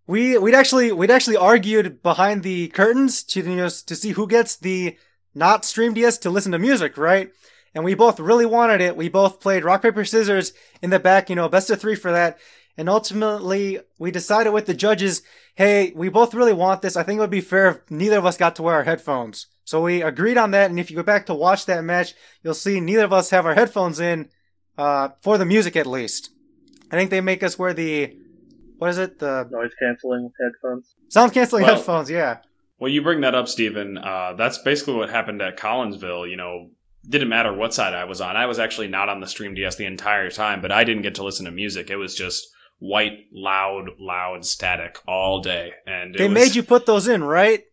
we 0.08 0.38
we'd 0.38 0.56
actually 0.56 0.92
we'd 0.92 1.12
actually 1.12 1.38
argued 1.38 2.02
behind 2.02 2.44
the 2.44 2.70
curtains 2.70 3.24
to 3.24 3.42
you 3.42 3.56
know, 3.56 3.70
to 3.70 3.96
see 3.96 4.12
who 4.12 4.28
gets 4.28 4.56
the 4.56 4.98
not 5.34 5.66
stream 5.66 5.94
DS 5.94 6.18
to 6.20 6.30
listen 6.30 6.52
to 6.52 6.60
music, 6.60 6.98
right? 6.98 7.32
And 7.76 7.84
we 7.84 7.94
both 7.94 8.20
really 8.20 8.46
wanted 8.46 8.80
it. 8.82 8.96
We 8.96 9.10
both 9.10 9.42
played 9.42 9.66
rock 9.66 9.82
paper 9.82 10.06
scissors 10.06 10.54
in 10.82 10.90
the 10.90 11.00
back, 11.00 11.30
you 11.30 11.36
know, 11.36 11.50
best 11.50 11.70
of 11.70 11.80
three 11.80 11.96
for 11.96 12.12
that. 12.12 12.40
And 12.78 12.90
ultimately, 12.90 13.80
we 14.00 14.12
decided 14.12 14.52
with 14.54 14.66
the 14.66 14.74
judges, 14.74 15.22
hey, 15.56 15.92
we 15.96 16.10
both 16.10 16.34
really 16.34 16.54
want 16.54 16.82
this. 16.82 16.96
I 16.96 17.04
think 17.04 17.18
it 17.18 17.22
would 17.22 17.30
be 17.30 17.42
fair 17.42 17.68
if 17.70 17.92
neither 17.92 18.18
of 18.18 18.26
us 18.26 18.38
got 18.38 18.56
to 18.56 18.64
wear 18.64 18.76
our 18.76 18.84
headphones. 18.84 19.48
So 19.66 19.82
we 19.82 20.02
agreed 20.02 20.38
on 20.38 20.52
that. 20.52 20.70
And 20.70 20.80
if 20.80 20.90
you 20.90 20.96
go 20.98 21.04
back 21.04 21.26
to 21.28 21.34
watch 21.34 21.66
that 21.66 21.84
match, 21.84 22.14
you'll 22.44 22.54
see 22.54 22.80
neither 22.80 23.04
of 23.04 23.14
us 23.14 23.30
have 23.32 23.46
our 23.46 23.56
headphones 23.56 24.00
in, 24.00 24.30
uh, 24.78 25.10
for 25.22 25.38
the 25.38 25.46
music 25.46 25.76
at 25.76 25.86
least. 25.88 26.32
I 26.92 26.96
think 26.98 27.10
they 27.10 27.22
make 27.22 27.44
us 27.44 27.58
wear 27.60 27.74
the, 27.74 28.16
what 28.78 28.90
is 28.90 28.98
it? 28.98 29.20
The 29.20 29.48
Noise 29.52 29.72
canceling 29.82 30.32
headphones. 30.42 30.96
sound 31.10 31.34
canceling 31.34 31.64
Well- 31.64 31.76
headphones. 31.76 32.10
Yeah. 32.10 32.38
Well, 32.78 32.92
you 32.92 33.02
bring 33.02 33.22
that 33.22 33.34
up, 33.36 33.48
Stephen. 33.48 33.98
Uh, 33.98 34.34
that's 34.38 34.58
basically 34.60 34.96
what 34.96 35.10
happened 35.10 35.42
at 35.42 35.58
Collinsville. 35.58 36.30
You 36.30 36.36
know, 36.36 36.70
didn't 37.10 37.30
matter 37.30 37.54
what 37.54 37.74
side 37.74 37.94
I 37.94 38.06
was 38.06 38.22
on. 38.22 38.36
I 38.36 38.46
was 38.46 38.60
actually 38.60 38.88
not 38.88 39.10
on 39.10 39.20
the 39.20 39.28
Stream 39.28 39.54
DS 39.54 39.76
the 39.76 39.86
entire 39.86 40.30
time, 40.30 40.62
but 40.62 40.72
I 40.72 40.84
didn't 40.84 41.04
get 41.04 41.16
to 41.16 41.24
listen 41.24 41.46
to 41.46 41.52
music. 41.52 41.90
It 41.90 41.96
was 41.98 42.16
just 42.16 42.48
white, 42.80 43.26
loud, 43.32 43.90
loud 44.00 44.46
static 44.46 44.98
all 45.08 45.42
day. 45.42 45.72
And 45.86 46.14
They 46.16 46.26
was- 46.28 46.34
made 46.34 46.56
you 46.56 46.64
put 46.64 46.86
those 46.86 47.08
in, 47.08 47.24
right? 47.24 47.64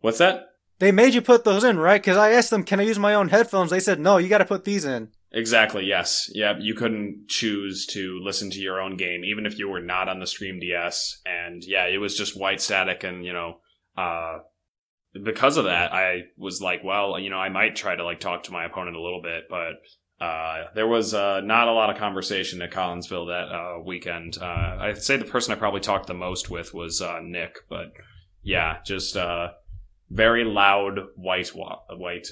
What's 0.00 0.18
that? 0.18 0.48
they 0.78 0.90
made 0.90 1.14
you 1.14 1.22
put 1.22 1.44
those 1.44 1.62
in, 1.62 1.78
right? 1.78 2.02
Because 2.02 2.16
I 2.16 2.32
asked 2.32 2.50
them, 2.50 2.64
"Can 2.64 2.80
I 2.80 2.82
use 2.82 2.98
my 2.98 3.14
own 3.14 3.28
headphones?" 3.28 3.70
They 3.70 3.78
said, 3.78 4.00
"No, 4.00 4.16
you 4.18 4.28
got 4.28 4.38
to 4.38 4.44
put 4.44 4.64
these 4.64 4.84
in." 4.84 5.10
Exactly. 5.30 5.84
Yes. 5.84 6.28
Yeah. 6.34 6.58
You 6.58 6.74
couldn't 6.74 7.26
choose 7.28 7.86
to 7.92 8.18
listen 8.20 8.50
to 8.50 8.58
your 8.58 8.80
own 8.80 8.96
game, 8.96 9.24
even 9.24 9.46
if 9.46 9.58
you 9.60 9.68
were 9.68 9.80
not 9.80 10.08
on 10.08 10.18
the 10.18 10.26
Stream 10.26 10.58
DS. 10.58 11.20
And 11.24 11.62
yeah, 11.64 11.86
it 11.86 11.98
was 11.98 12.18
just 12.18 12.36
white 12.36 12.60
static, 12.60 13.04
and 13.04 13.24
you 13.24 13.32
know, 13.32 13.60
uh, 13.96 14.38
because 15.24 15.56
of 15.56 15.64
that, 15.64 15.92
I 15.92 16.24
was 16.36 16.60
like, 16.60 16.82
well, 16.82 17.18
you 17.18 17.30
know, 17.30 17.36
I 17.36 17.48
might 17.48 17.76
try 17.76 17.94
to 17.94 18.04
like 18.04 18.20
talk 18.20 18.44
to 18.44 18.52
my 18.52 18.64
opponent 18.64 18.96
a 18.96 19.02
little 19.02 19.22
bit, 19.22 19.44
but 19.48 20.24
uh, 20.24 20.68
there 20.74 20.86
was 20.86 21.14
uh, 21.14 21.40
not 21.40 21.68
a 21.68 21.72
lot 21.72 21.90
of 21.90 21.96
conversation 21.96 22.62
at 22.62 22.70
Collinsville 22.70 23.26
that 23.26 23.54
uh, 23.54 23.82
weekend. 23.84 24.38
Uh, 24.40 24.76
I'd 24.80 25.02
say 25.02 25.16
the 25.16 25.24
person 25.24 25.52
I 25.52 25.56
probably 25.56 25.80
talked 25.80 26.06
the 26.06 26.14
most 26.14 26.48
with 26.48 26.72
was 26.72 27.02
uh, 27.02 27.18
Nick, 27.22 27.56
but 27.68 27.92
yeah, 28.42 28.78
just 28.86 29.16
uh, 29.16 29.48
very 30.10 30.44
loud 30.44 30.98
white 31.16 31.48
white 31.48 32.28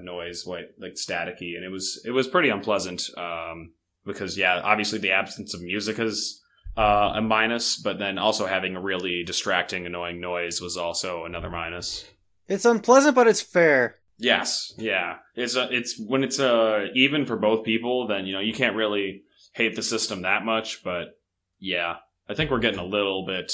noise, 0.00 0.46
white 0.46 0.68
like 0.80 0.94
staticky, 0.94 1.54
and 1.54 1.64
it 1.64 1.70
was 1.70 2.00
it 2.04 2.12
was 2.12 2.26
pretty 2.26 2.48
unpleasant 2.48 3.02
um, 3.16 3.72
because 4.06 4.38
yeah, 4.38 4.60
obviously 4.64 4.98
the 4.98 5.12
absence 5.12 5.54
of 5.54 5.60
music 5.60 5.98
is 5.98 6.42
a 6.82 7.20
minus, 7.22 7.76
but 7.76 7.98
then 7.98 8.18
also 8.18 8.46
having 8.46 8.76
a 8.76 8.80
really 8.80 9.24
distracting, 9.24 9.86
annoying 9.86 10.20
noise 10.20 10.60
was 10.60 10.76
also 10.76 11.24
another 11.24 11.50
minus. 11.50 12.04
It's 12.46 12.64
unpleasant, 12.64 13.14
but 13.14 13.26
it's 13.26 13.40
fair. 13.40 13.96
Yes, 14.18 14.74
yeah. 14.78 15.16
It's 15.36 15.54
a, 15.54 15.68
it's 15.70 15.98
when 15.98 16.24
it's 16.24 16.40
uh 16.40 16.86
even 16.94 17.24
for 17.26 17.36
both 17.36 17.64
people, 17.64 18.06
then 18.08 18.26
you 18.26 18.32
know 18.32 18.40
you 18.40 18.52
can't 18.52 18.76
really 18.76 19.22
hate 19.52 19.76
the 19.76 19.82
system 19.82 20.22
that 20.22 20.44
much. 20.44 20.82
But 20.82 21.18
yeah, 21.58 21.96
I 22.28 22.34
think 22.34 22.50
we're 22.50 22.58
getting 22.58 22.80
a 22.80 22.84
little 22.84 23.24
bit 23.26 23.52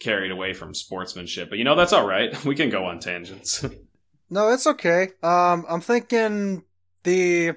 carried 0.00 0.32
away 0.32 0.52
from 0.52 0.74
sportsmanship. 0.74 1.48
But 1.48 1.58
you 1.58 1.64
know 1.64 1.76
that's 1.76 1.92
all 1.92 2.06
right. 2.06 2.32
We 2.44 2.56
can 2.56 2.70
go 2.70 2.86
on 2.86 2.98
tangents. 2.98 3.64
no, 4.30 4.48
it's 4.52 4.66
okay. 4.66 5.10
Um, 5.22 5.64
I'm 5.68 5.80
thinking 5.80 6.64
the, 7.04 7.54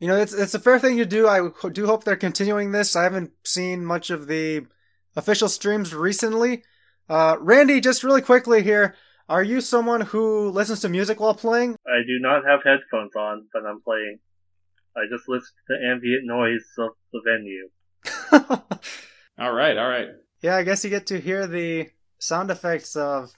you 0.00 0.08
know, 0.08 0.16
it's 0.16 0.32
it's 0.32 0.54
a 0.54 0.58
fair 0.58 0.78
thing 0.78 0.96
to 0.96 1.04
do. 1.04 1.28
I 1.28 1.50
do 1.72 1.86
hope 1.86 2.04
they're 2.04 2.16
continuing 2.16 2.72
this. 2.72 2.96
I 2.96 3.02
haven't 3.02 3.32
seen 3.44 3.84
much 3.84 4.08
of 4.08 4.26
the 4.26 4.66
official 5.14 5.48
streams 5.48 5.94
recently. 5.94 6.64
Uh, 7.08 7.36
Randy, 7.38 7.80
just 7.80 8.02
really 8.02 8.22
quickly 8.22 8.62
here. 8.62 8.94
Are 9.28 9.42
you 9.42 9.60
someone 9.60 10.00
who 10.00 10.48
listens 10.48 10.80
to 10.80 10.88
music 10.88 11.20
while 11.20 11.34
playing? 11.34 11.76
I 11.86 12.00
do 12.06 12.18
not 12.18 12.44
have 12.46 12.60
headphones 12.64 13.14
on 13.14 13.46
when 13.52 13.66
I'm 13.66 13.80
playing. 13.82 14.18
I 14.96 15.02
just 15.10 15.28
listen 15.28 15.50
to 15.68 15.74
the 15.74 15.88
ambient 15.88 16.24
noise 16.24 16.64
of 16.78 16.90
the 17.12 17.20
venue. 17.24 17.68
all 19.38 19.52
right, 19.52 19.76
all 19.76 19.88
right. 19.88 20.08
Yeah, 20.40 20.56
I 20.56 20.62
guess 20.62 20.82
you 20.82 20.90
get 20.90 21.06
to 21.08 21.20
hear 21.20 21.46
the 21.46 21.90
sound 22.18 22.50
effects 22.50 22.96
of. 22.96 23.32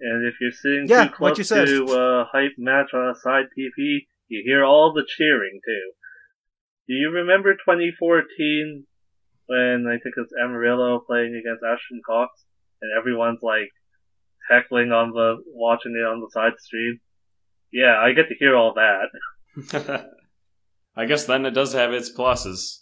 And 0.00 0.26
if 0.26 0.34
you're 0.40 0.50
sitting 0.50 0.86
yeah, 0.88 1.04
too 1.04 1.14
close 1.14 1.48
to 1.48 1.84
a 1.92 2.24
hype 2.32 2.56
match 2.58 2.90
on 2.94 3.10
a 3.10 3.14
side 3.14 3.44
TV, 3.56 4.06
you 4.28 4.42
hear 4.44 4.64
all 4.64 4.92
the 4.92 5.06
cheering 5.06 5.60
too. 5.64 5.92
Do 6.90 6.96
you 6.96 7.10
remember 7.10 7.52
2014 7.54 8.84
when 9.46 9.86
I 9.86 10.02
think 10.02 10.16
it's 10.16 10.32
Amarillo 10.42 10.98
playing 11.06 11.40
against 11.40 11.62
Ashton 11.62 12.02
Cox, 12.04 12.32
and 12.82 12.90
everyone's 12.98 13.38
like 13.42 13.70
heckling 14.50 14.90
on 14.90 15.12
the 15.12 15.36
watching 15.54 15.94
it 15.94 16.04
on 16.04 16.18
the 16.18 16.28
side 16.32 16.58
stream. 16.58 16.98
Yeah, 17.72 17.96
I 17.96 18.12
get 18.12 18.28
to 18.28 18.34
hear 18.36 18.56
all 18.56 18.74
that. 18.74 20.10
I 20.96 21.06
guess 21.06 21.26
then 21.26 21.46
it 21.46 21.52
does 21.52 21.74
have 21.74 21.92
its 21.92 22.12
pluses. 22.12 22.78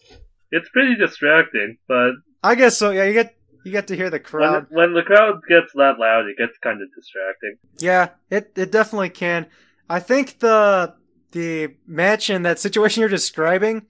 It's 0.50 0.70
pretty 0.70 0.94
distracting, 0.94 1.76
but 1.86 2.12
I 2.42 2.54
guess 2.54 2.78
so. 2.78 2.88
Yeah, 2.88 3.04
you 3.04 3.12
get 3.12 3.36
you 3.66 3.72
get 3.72 3.88
to 3.88 3.96
hear 3.96 4.08
the 4.08 4.20
crowd. 4.20 4.68
When, 4.70 4.94
when 4.94 4.94
the 4.94 5.02
crowd 5.02 5.42
gets 5.46 5.74
that 5.74 5.98
loud, 5.98 6.24
it 6.28 6.38
gets 6.38 6.56
kind 6.62 6.80
of 6.80 6.88
distracting. 6.96 7.56
Yeah, 7.78 8.08
it 8.30 8.52
it 8.56 8.72
definitely 8.72 9.10
can. 9.10 9.48
I 9.90 10.00
think 10.00 10.38
the 10.38 10.94
the 11.32 11.74
match 11.86 12.30
in 12.30 12.42
that 12.42 12.58
situation 12.58 13.00
you're 13.00 13.08
describing 13.08 13.86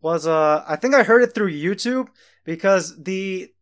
was 0.00 0.26
uh 0.26 0.64
I 0.66 0.76
think 0.76 0.94
I 0.94 1.02
heard 1.02 1.22
it 1.22 1.34
through 1.34 1.52
YouTube 1.52 2.08
because 2.44 3.02
the 3.02 3.52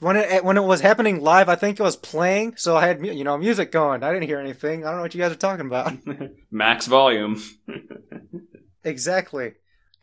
when 0.00 0.16
it 0.16 0.44
when 0.44 0.56
it 0.56 0.64
was 0.64 0.80
happening 0.80 1.20
live, 1.20 1.48
I 1.48 1.54
think 1.54 1.78
it 1.78 1.82
was 1.82 1.96
playing, 1.96 2.56
so 2.56 2.76
I 2.76 2.86
had 2.86 3.06
you 3.06 3.22
know 3.22 3.38
music 3.38 3.70
going. 3.70 4.02
I 4.02 4.12
didn't 4.12 4.26
hear 4.26 4.40
anything. 4.40 4.84
I 4.84 4.88
don't 4.88 4.96
know 4.96 5.02
what 5.02 5.14
you 5.14 5.20
guys 5.20 5.30
are 5.30 5.36
talking 5.36 5.66
about. 5.66 5.92
Max 6.50 6.86
volume. 6.86 7.40
exactly. 8.84 9.52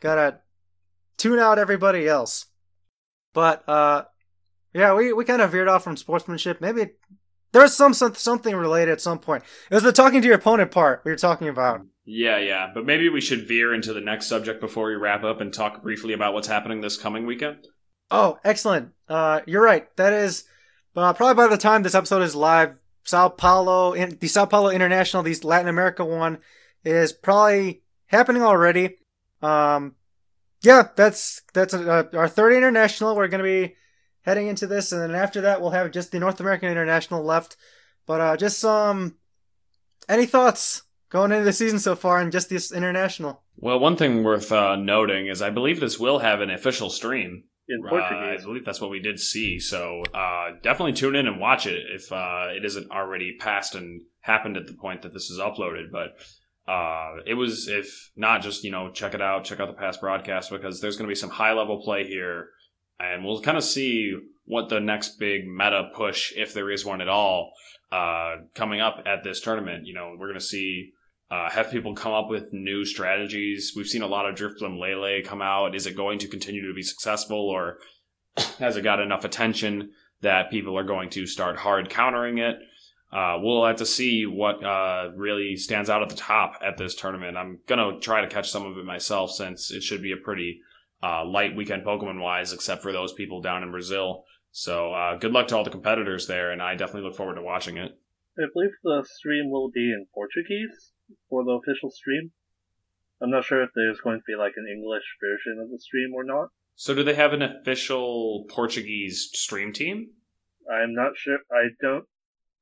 Gotta 0.00 0.38
tune 1.18 1.38
out 1.38 1.58
everybody 1.58 2.08
else. 2.08 2.46
But 3.34 3.68
uh, 3.68 4.04
yeah, 4.72 4.94
we, 4.94 5.12
we 5.12 5.24
kind 5.26 5.42
of 5.42 5.52
veered 5.52 5.68
off 5.68 5.84
from 5.84 5.98
sportsmanship. 5.98 6.60
Maybe 6.62 6.92
there 7.52 7.62
was 7.62 7.76
some, 7.76 7.92
some 7.92 8.14
something 8.14 8.56
related 8.56 8.92
at 8.92 9.00
some 9.00 9.18
point. 9.18 9.44
It 9.70 9.74
was 9.74 9.82
the 9.82 9.92
talking 9.92 10.22
to 10.22 10.26
your 10.26 10.36
opponent 10.36 10.70
part 10.70 11.02
we 11.04 11.10
were 11.10 11.16
talking 11.16 11.48
about. 11.48 11.82
Yeah, 12.12 12.38
yeah, 12.38 12.72
but 12.74 12.84
maybe 12.84 13.08
we 13.08 13.20
should 13.20 13.46
veer 13.46 13.72
into 13.72 13.92
the 13.92 14.00
next 14.00 14.26
subject 14.26 14.60
before 14.60 14.88
we 14.88 14.96
wrap 14.96 15.22
up 15.22 15.40
and 15.40 15.54
talk 15.54 15.80
briefly 15.80 16.12
about 16.12 16.34
what's 16.34 16.48
happening 16.48 16.80
this 16.80 16.96
coming 16.96 17.24
weekend. 17.24 17.68
Oh, 18.10 18.36
excellent. 18.42 18.90
Uh, 19.08 19.42
you're 19.46 19.62
right. 19.62 19.86
That 19.94 20.12
is 20.12 20.42
uh, 20.96 21.12
probably 21.12 21.36
by 21.36 21.46
the 21.46 21.56
time 21.56 21.84
this 21.84 21.94
episode 21.94 22.22
is 22.22 22.34
live, 22.34 22.80
Sao 23.04 23.28
Paulo, 23.28 23.94
the 23.94 24.26
Sao 24.26 24.44
Paulo 24.44 24.70
International, 24.70 25.22
the 25.22 25.38
Latin 25.44 25.68
America 25.68 26.04
one, 26.04 26.38
is 26.84 27.12
probably 27.12 27.82
happening 28.06 28.42
already. 28.42 28.96
Um, 29.40 29.94
yeah, 30.62 30.88
that's 30.96 31.42
that's 31.54 31.74
uh, 31.74 32.08
our 32.12 32.28
third 32.28 32.54
international. 32.54 33.14
We're 33.14 33.28
going 33.28 33.44
to 33.44 33.68
be 33.68 33.76
heading 34.22 34.48
into 34.48 34.66
this, 34.66 34.90
and 34.90 35.00
then 35.00 35.14
after 35.14 35.42
that, 35.42 35.60
we'll 35.60 35.70
have 35.70 35.92
just 35.92 36.10
the 36.10 36.18
North 36.18 36.40
American 36.40 36.70
International 36.70 37.22
left. 37.22 37.56
But 38.04 38.20
uh, 38.20 38.36
just 38.36 38.64
um, 38.64 39.14
any 40.08 40.26
thoughts 40.26 40.82
going 41.10 41.32
into 41.32 41.44
the 41.44 41.52
season 41.52 41.78
so 41.78 41.94
far, 41.94 42.20
and 42.20 42.32
just 42.32 42.48
this 42.48 42.72
international. 42.72 43.42
Well, 43.56 43.78
one 43.78 43.96
thing 43.96 44.24
worth 44.24 44.50
uh, 44.50 44.76
noting 44.76 45.26
is 45.26 45.42
I 45.42 45.50
believe 45.50 45.80
this 45.80 45.98
will 45.98 46.20
have 46.20 46.40
an 46.40 46.50
official 46.50 46.88
stream 46.88 47.44
in 47.68 47.82
Portuguese. 47.82 48.40
Uh, 48.40 48.42
I 48.42 48.44
believe 48.44 48.64
that's 48.64 48.80
what 48.80 48.90
we 48.90 49.00
did 49.00 49.20
see. 49.20 49.58
So 49.58 50.02
uh, 50.14 50.52
definitely 50.62 50.94
tune 50.94 51.14
in 51.14 51.26
and 51.26 51.40
watch 51.40 51.66
it 51.66 51.82
if 51.94 52.10
uh, 52.10 52.46
it 52.56 52.64
isn't 52.64 52.90
already 52.90 53.36
passed 53.38 53.74
and 53.74 54.02
happened 54.20 54.56
at 54.56 54.66
the 54.66 54.74
point 54.74 55.02
that 55.02 55.12
this 55.12 55.30
is 55.30 55.38
uploaded. 55.38 55.90
But 55.92 56.16
uh, 56.70 57.16
it 57.26 57.34
was, 57.34 57.68
if 57.68 58.10
not, 58.16 58.42
just 58.42 58.64
you 58.64 58.70
know, 58.70 58.90
check 58.90 59.14
it 59.14 59.22
out, 59.22 59.44
check 59.44 59.60
out 59.60 59.66
the 59.66 59.74
past 59.74 60.00
broadcast 60.00 60.50
because 60.50 60.80
there's 60.80 60.96
going 60.96 61.08
to 61.08 61.12
be 61.12 61.18
some 61.18 61.30
high 61.30 61.52
level 61.52 61.82
play 61.82 62.06
here, 62.06 62.48
and 62.98 63.24
we'll 63.24 63.42
kind 63.42 63.58
of 63.58 63.64
see 63.64 64.16
what 64.44 64.68
the 64.68 64.80
next 64.80 65.18
big 65.18 65.46
meta 65.46 65.90
push, 65.94 66.32
if 66.36 66.54
there 66.54 66.70
is 66.70 66.84
one 66.84 67.00
at 67.00 67.08
all, 67.08 67.52
uh, 67.92 68.36
coming 68.54 68.80
up 68.80 69.02
at 69.06 69.22
this 69.22 69.40
tournament. 69.40 69.86
You 69.86 69.94
know, 69.94 70.16
we're 70.18 70.28
going 70.28 70.38
to 70.38 70.44
see 70.44 70.92
uh, 71.30 71.48
have 71.48 71.70
people 71.70 71.94
come 71.94 72.12
up 72.12 72.28
with 72.28 72.52
new 72.52 72.84
strategies. 72.84 73.72
We've 73.76 73.86
seen 73.86 74.02
a 74.02 74.08
lot 74.08 74.28
of 74.28 74.34
Drifblim 74.34 74.78
Lele 74.78 75.22
come 75.24 75.40
out. 75.40 75.76
Is 75.76 75.86
it 75.86 75.96
going 75.96 76.18
to 76.20 76.28
continue 76.28 76.66
to 76.66 76.74
be 76.74 76.82
successful, 76.82 77.38
or 77.38 77.78
has 78.58 78.76
it 78.76 78.82
got 78.82 79.00
enough 79.00 79.24
attention 79.24 79.92
that 80.22 80.50
people 80.50 80.76
are 80.76 80.84
going 80.84 81.08
to 81.10 81.26
start 81.26 81.56
hard 81.56 81.88
countering 81.88 82.38
it? 82.38 82.56
Uh, 83.12 83.38
we'll 83.40 83.64
have 83.64 83.76
to 83.76 83.86
see 83.86 84.24
what 84.26 84.64
uh, 84.64 85.10
really 85.16 85.56
stands 85.56 85.90
out 85.90 86.02
at 86.02 86.08
the 86.08 86.16
top 86.16 86.54
at 86.64 86.76
this 86.76 86.94
tournament. 86.94 87.36
I'm 87.36 87.58
gonna 87.66 87.98
try 88.00 88.20
to 88.20 88.28
catch 88.28 88.50
some 88.50 88.66
of 88.66 88.76
it 88.78 88.84
myself 88.84 89.30
since 89.32 89.70
it 89.70 89.82
should 89.82 90.02
be 90.02 90.12
a 90.12 90.16
pretty 90.16 90.60
uh, 91.02 91.24
light 91.24 91.56
weekend 91.56 91.84
Pokemon 91.84 92.20
wise, 92.20 92.52
except 92.52 92.82
for 92.82 92.92
those 92.92 93.12
people 93.12 93.40
down 93.40 93.62
in 93.62 93.70
Brazil. 93.70 94.24
So 94.52 94.92
uh, 94.92 95.16
good 95.16 95.32
luck 95.32 95.48
to 95.48 95.56
all 95.56 95.64
the 95.64 95.70
competitors 95.70 96.26
there, 96.26 96.50
and 96.50 96.60
I 96.62 96.74
definitely 96.74 97.08
look 97.08 97.16
forward 97.16 97.36
to 97.36 97.42
watching 97.42 97.76
it. 97.76 97.92
I 98.38 98.42
believe 98.52 98.70
the 98.82 99.04
stream 99.18 99.50
will 99.50 99.70
be 99.70 99.92
in 99.92 100.06
Portuguese 100.14 100.92
for 101.28 101.44
the 101.44 101.52
official 101.52 101.90
stream. 101.90 102.32
I'm 103.22 103.30
not 103.30 103.44
sure 103.44 103.62
if 103.62 103.70
there's 103.74 104.00
going 104.00 104.18
to 104.18 104.24
be 104.26 104.36
like 104.36 104.54
an 104.56 104.66
English 104.66 105.04
version 105.20 105.62
of 105.62 105.70
the 105.70 105.78
stream 105.78 106.12
or 106.14 106.24
not. 106.24 106.48
So, 106.74 106.94
do 106.94 107.02
they 107.02 107.14
have 107.14 107.32
an 107.32 107.42
official 107.42 108.46
Portuguese 108.48 109.28
stream 109.34 109.72
team? 109.72 110.10
I'm 110.70 110.94
not 110.94 111.12
sure. 111.16 111.38
I 111.52 111.68
don't 111.82 112.06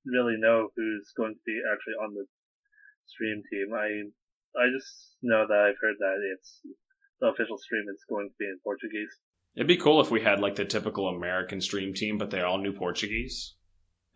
really 0.05 0.37
know 0.39 0.69
who's 0.75 1.13
going 1.17 1.35
to 1.35 1.41
be 1.47 1.61
actually 1.73 1.95
on 2.03 2.15
the 2.15 2.25
stream 3.07 3.43
team. 3.51 3.73
I 3.75 4.11
I 4.59 4.67
just 4.75 5.17
know 5.23 5.47
that 5.47 5.59
I've 5.59 5.81
heard 5.81 5.97
that 5.99 6.17
it's 6.35 6.61
the 7.21 7.29
official 7.29 7.59
stream 7.59 7.85
is 7.93 8.05
going 8.09 8.29
to 8.29 8.35
be 8.39 8.47
in 8.47 8.59
Portuguese. 8.65 9.15
It'd 9.55 9.69
be 9.69 9.77
cool 9.77 10.01
if 10.01 10.11
we 10.11 10.21
had 10.21 10.41
like 10.41 10.57
the 10.57 10.65
typical 10.65 11.09
American 11.09 11.61
stream 11.61 11.95
team, 11.95 12.19
but 12.19 12.31
they 12.31 12.43
all 12.43 12.59
knew 12.59 12.73
Portuguese 12.73 13.55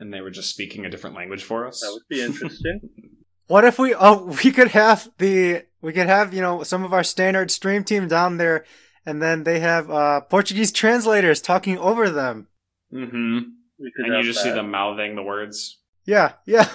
and 0.03 0.13
they 0.13 0.21
were 0.21 0.31
just 0.31 0.51
speaking 0.51 0.85
a 0.85 0.91
different 0.91 1.17
language 1.17 1.45
for 1.45 1.67
us. 1.67 1.81
That 1.81 1.93
would 1.93 2.09
be 2.09 2.23
interesting. 2.23 2.81
What 3.47 3.65
if 3.65 3.79
we 3.79 3.95
oh 3.95 4.25
we 4.45 4.53
could 4.53 4.69
have 4.69 5.11
the 5.19 5.65
we 5.81 5.93
could 5.93 6.07
have 6.07 6.33
you 6.33 6.41
know 6.41 6.63
some 6.63 6.85
of 6.85 6.93
our 6.93 7.05
standard 7.05 7.51
stream 7.51 7.85
team 7.85 8.09
down 8.09 8.37
there, 8.37 8.65
and 9.05 9.23
then 9.23 9.45
they 9.45 9.61
have 9.61 9.91
uh, 9.91 10.21
Portuguese 10.23 10.73
translators 10.73 11.41
talking 11.41 11.79
over 11.79 12.11
them. 12.11 12.49
Mm-hmm. 12.93 13.39
And 13.79 14.07
you 14.07 14.23
just 14.23 14.43
that. 14.43 14.51
see 14.51 14.55
them 14.55 14.71
mouthing 14.71 15.17
the 15.17 15.23
words. 15.23 15.79
Yeah, 16.05 16.33
yeah. 16.47 16.69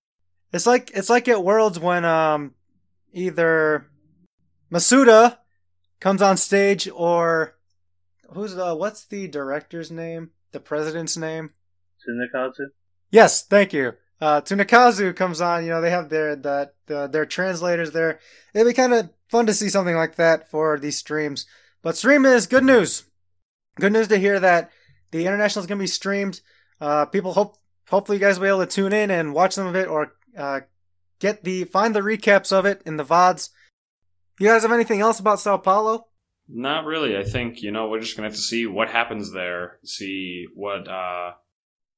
it's 0.52 0.66
like 0.66 0.90
it's 0.94 1.10
like 1.10 1.28
at 1.28 1.44
Worlds 1.44 1.78
when 1.78 2.04
um 2.04 2.54
either 3.12 3.86
Masuda 4.72 5.38
comes 6.00 6.22
on 6.22 6.36
stage 6.36 6.88
or 6.94 7.56
who's 8.30 8.54
the 8.54 8.74
what's 8.74 9.04
the 9.04 9.28
director's 9.28 9.90
name? 9.90 10.30
The 10.52 10.60
president's 10.60 11.16
name? 11.16 11.50
Tsunekazu. 12.00 12.66
Yes, 13.10 13.42
thank 13.42 13.72
you. 13.72 13.94
Uh, 14.20 14.40
Tsunekazu 14.40 15.14
comes 15.14 15.40
on, 15.40 15.64
you 15.64 15.70
know, 15.70 15.80
they 15.80 15.90
have 15.90 16.08
their 16.08 16.36
the, 16.36 16.70
the 16.86 17.08
their 17.08 17.26
translators 17.26 17.90
there. 17.92 18.20
It'd 18.54 18.66
be 18.66 18.72
kind 18.72 18.94
of 18.94 19.10
fun 19.28 19.46
to 19.46 19.54
see 19.54 19.68
something 19.68 19.96
like 19.96 20.16
that 20.16 20.50
for 20.50 20.78
these 20.78 20.98
streams. 20.98 21.46
But 21.82 21.96
stream 21.96 22.24
is 22.24 22.46
good 22.46 22.64
news. 22.64 23.04
Good 23.76 23.92
news 23.92 24.08
to 24.08 24.18
hear 24.18 24.38
that 24.40 24.70
the 25.10 25.26
international 25.26 25.62
is 25.62 25.66
going 25.66 25.78
to 25.78 25.82
be 25.82 25.88
streamed. 25.88 26.40
Uh, 26.80 27.06
people 27.06 27.32
hope 27.32 27.56
hopefully 27.88 28.18
you 28.18 28.24
guys 28.24 28.38
will 28.38 28.46
be 28.46 28.48
able 28.48 28.60
to 28.60 28.66
tune 28.66 28.92
in 28.92 29.10
and 29.10 29.34
watch 29.34 29.52
some 29.52 29.66
of 29.66 29.76
it 29.76 29.88
or 29.88 30.12
uh, 30.38 30.60
get 31.20 31.44
the 31.44 31.64
find 31.64 31.94
the 31.94 32.00
recaps 32.00 32.52
of 32.52 32.66
it 32.66 32.82
in 32.86 32.96
the 32.96 33.04
vods. 33.04 33.50
You 34.38 34.48
guys 34.48 34.62
have 34.62 34.72
anything 34.72 35.00
else 35.00 35.20
about 35.20 35.40
Sao 35.40 35.56
Paulo? 35.58 36.06
Not 36.48 36.84
really. 36.84 37.16
I 37.16 37.24
think 37.24 37.62
you 37.62 37.70
know 37.70 37.88
we're 37.88 38.00
just 38.00 38.16
gonna 38.16 38.28
have 38.28 38.36
to 38.36 38.42
see 38.42 38.66
what 38.66 38.88
happens 38.90 39.32
there, 39.32 39.78
see 39.84 40.46
what 40.54 40.88
uh, 40.88 41.32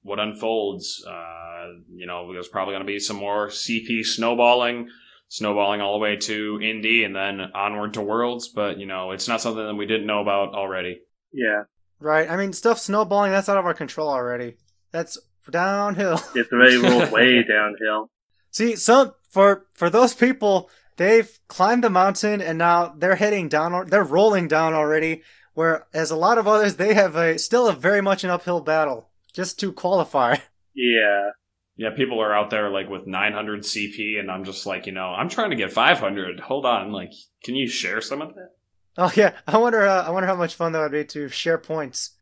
what 0.07 0.19
unfolds. 0.21 1.05
Uh, 1.07 1.67
you 1.95 2.07
know, 2.07 2.33
there's 2.33 2.49
probably 2.49 2.75
gonna 2.75 2.85
be 2.85 2.99
some 2.99 3.17
more 3.17 3.49
CP 3.49 4.05
snowballing, 4.05 4.89
snowballing 5.29 5.81
all 5.81 5.95
the 5.95 5.99
way 5.99 6.17
to 6.17 6.61
Indy 6.63 7.05
and 7.05 7.15
then 7.15 7.41
onward 7.55 7.95
to 7.95 8.03
Worlds. 8.03 8.49
But 8.49 8.79
you 8.79 8.87
know, 8.87 9.11
it's 9.11 9.29
not 9.29 9.41
something 9.41 9.65
that 9.67 9.75
we 9.75 9.87
didn't 9.87 10.07
know 10.07 10.21
about 10.21 10.55
already. 10.55 11.01
Yeah, 11.33 11.65
Right. 11.99 12.31
I 12.31 12.37
mean, 12.37 12.53
stuff 12.53 12.79
snowballing 12.79 13.33
that's 13.33 13.49
out 13.49 13.57
of 13.59 13.65
our 13.65 13.75
control 13.75 14.09
already. 14.09 14.57
That's 14.93 15.19
downhill. 15.51 16.21
it's 16.35 16.53
already 16.53 16.77
rolled 16.77 17.11
way 17.13 17.43
downhill. 17.43 18.11
See, 18.51 18.77
some 18.77 19.15
for 19.31 19.67
for 19.75 19.91
those 19.91 20.15
people, 20.15 20.71
they've 20.97 21.39
climbed 21.49 21.85
the 21.85 21.91
mountain 21.91 22.41
and 22.41 22.59
now 22.59 22.95
they're 22.97 23.17
heading 23.17 23.49
down. 23.49 23.73
or 23.73 23.85
They're 23.85 24.05
rolling 24.05 24.49
down 24.49 24.75
already. 24.75 25.23
Whereas 25.55 26.11
a 26.11 26.17
lot 26.17 26.37
of 26.37 26.47
others, 26.47 26.77
they 26.77 26.93
have 26.93 27.17
a 27.17 27.39
still 27.39 27.67
a 27.67 27.73
very 27.73 28.03
much 28.03 28.25
an 28.25 28.31
uphill 28.31 28.61
battle 28.61 29.09
just 29.37 29.61
to 29.61 29.73
qualify. 29.73 30.37
Yeah, 30.79 31.31
Yeah, 31.79 31.91
people 31.97 32.21
are 32.21 32.35
out 32.35 32.51
there 32.51 32.69
like 32.69 32.91
with 32.91 33.07
900 33.07 33.63
CP, 33.63 34.19
and 34.21 34.31
I'm 34.31 34.45
just 34.45 34.67
like, 34.67 34.85
you 34.87 34.93
know, 34.93 35.07
I'm 35.07 35.31
trying 35.31 35.49
to 35.51 35.57
get 35.57 35.73
500. 35.73 36.41
Hold 36.41 36.67
on, 36.67 36.93
like, 36.93 37.13
can 37.45 37.55
you 37.55 37.67
share 37.67 38.03
some 38.03 38.21
of 38.21 38.35
that? 38.35 38.51
Oh 38.99 39.11
yeah, 39.17 39.33
I 39.47 39.57
wonder. 39.57 39.87
Uh, 39.87 40.03
I 40.03 40.11
wonder 40.11 40.27
how 40.27 40.37
much 40.37 40.55
fun 40.55 40.73
that 40.73 40.81
would 40.81 40.93
be 40.93 41.05
to 41.05 41.29
share 41.31 41.57
points. 41.57 42.17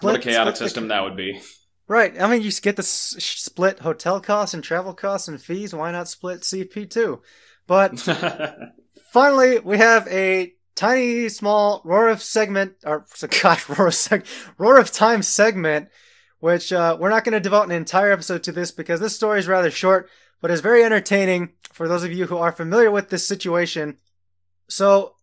what 0.00 0.16
a 0.16 0.18
chaotic 0.18 0.56
split 0.56 0.58
the- 0.64 0.68
system 0.68 0.88
that 0.88 1.04
would 1.04 1.16
be. 1.16 1.40
Right. 1.86 2.20
I 2.20 2.28
mean, 2.30 2.42
you 2.42 2.50
get 2.52 2.76
the 2.76 2.82
s- 2.82 3.16
split 3.18 3.80
hotel 3.80 4.20
costs 4.20 4.54
and 4.54 4.62
travel 4.62 4.94
costs 4.94 5.26
and 5.28 5.40
fees. 5.42 5.72
Why 5.74 5.90
not 5.92 6.06
split 6.08 6.40
CP 6.42 6.88
too? 6.90 7.20
But 7.68 7.98
finally, 9.12 9.58
we 9.60 9.78
have 9.78 10.06
a 10.08 10.52
tiny, 10.74 11.28
small 11.28 11.82
roar 11.84 12.08
of 12.08 12.22
segment, 12.22 12.74
or 12.84 13.04
so 13.14 13.26
gosh, 13.42 13.68
roar 13.68 13.88
of 13.88 13.94
seg- 13.94 14.26
roar 14.58 14.78
of 14.78 14.90
time 14.92 15.22
segment, 15.22 15.88
which 16.40 16.72
uh, 16.72 16.96
we're 16.98 17.10
not 17.10 17.24
going 17.24 17.34
to 17.34 17.40
devote 17.40 17.64
an 17.64 17.70
entire 17.70 18.10
episode 18.10 18.42
to 18.42 18.52
this 18.52 18.70
because 18.70 19.00
this 19.00 19.14
story 19.14 19.38
is 19.38 19.46
rather 19.46 19.70
short, 19.70 20.08
but 20.40 20.50
is 20.50 20.60
very 20.60 20.82
entertaining 20.82 21.50
for 21.72 21.86
those 21.86 22.02
of 22.02 22.12
you 22.12 22.26
who 22.26 22.38
are 22.38 22.52
familiar 22.52 22.90
with 22.90 23.10
this 23.10 23.26
situation. 23.26 23.98
So, 24.68 25.14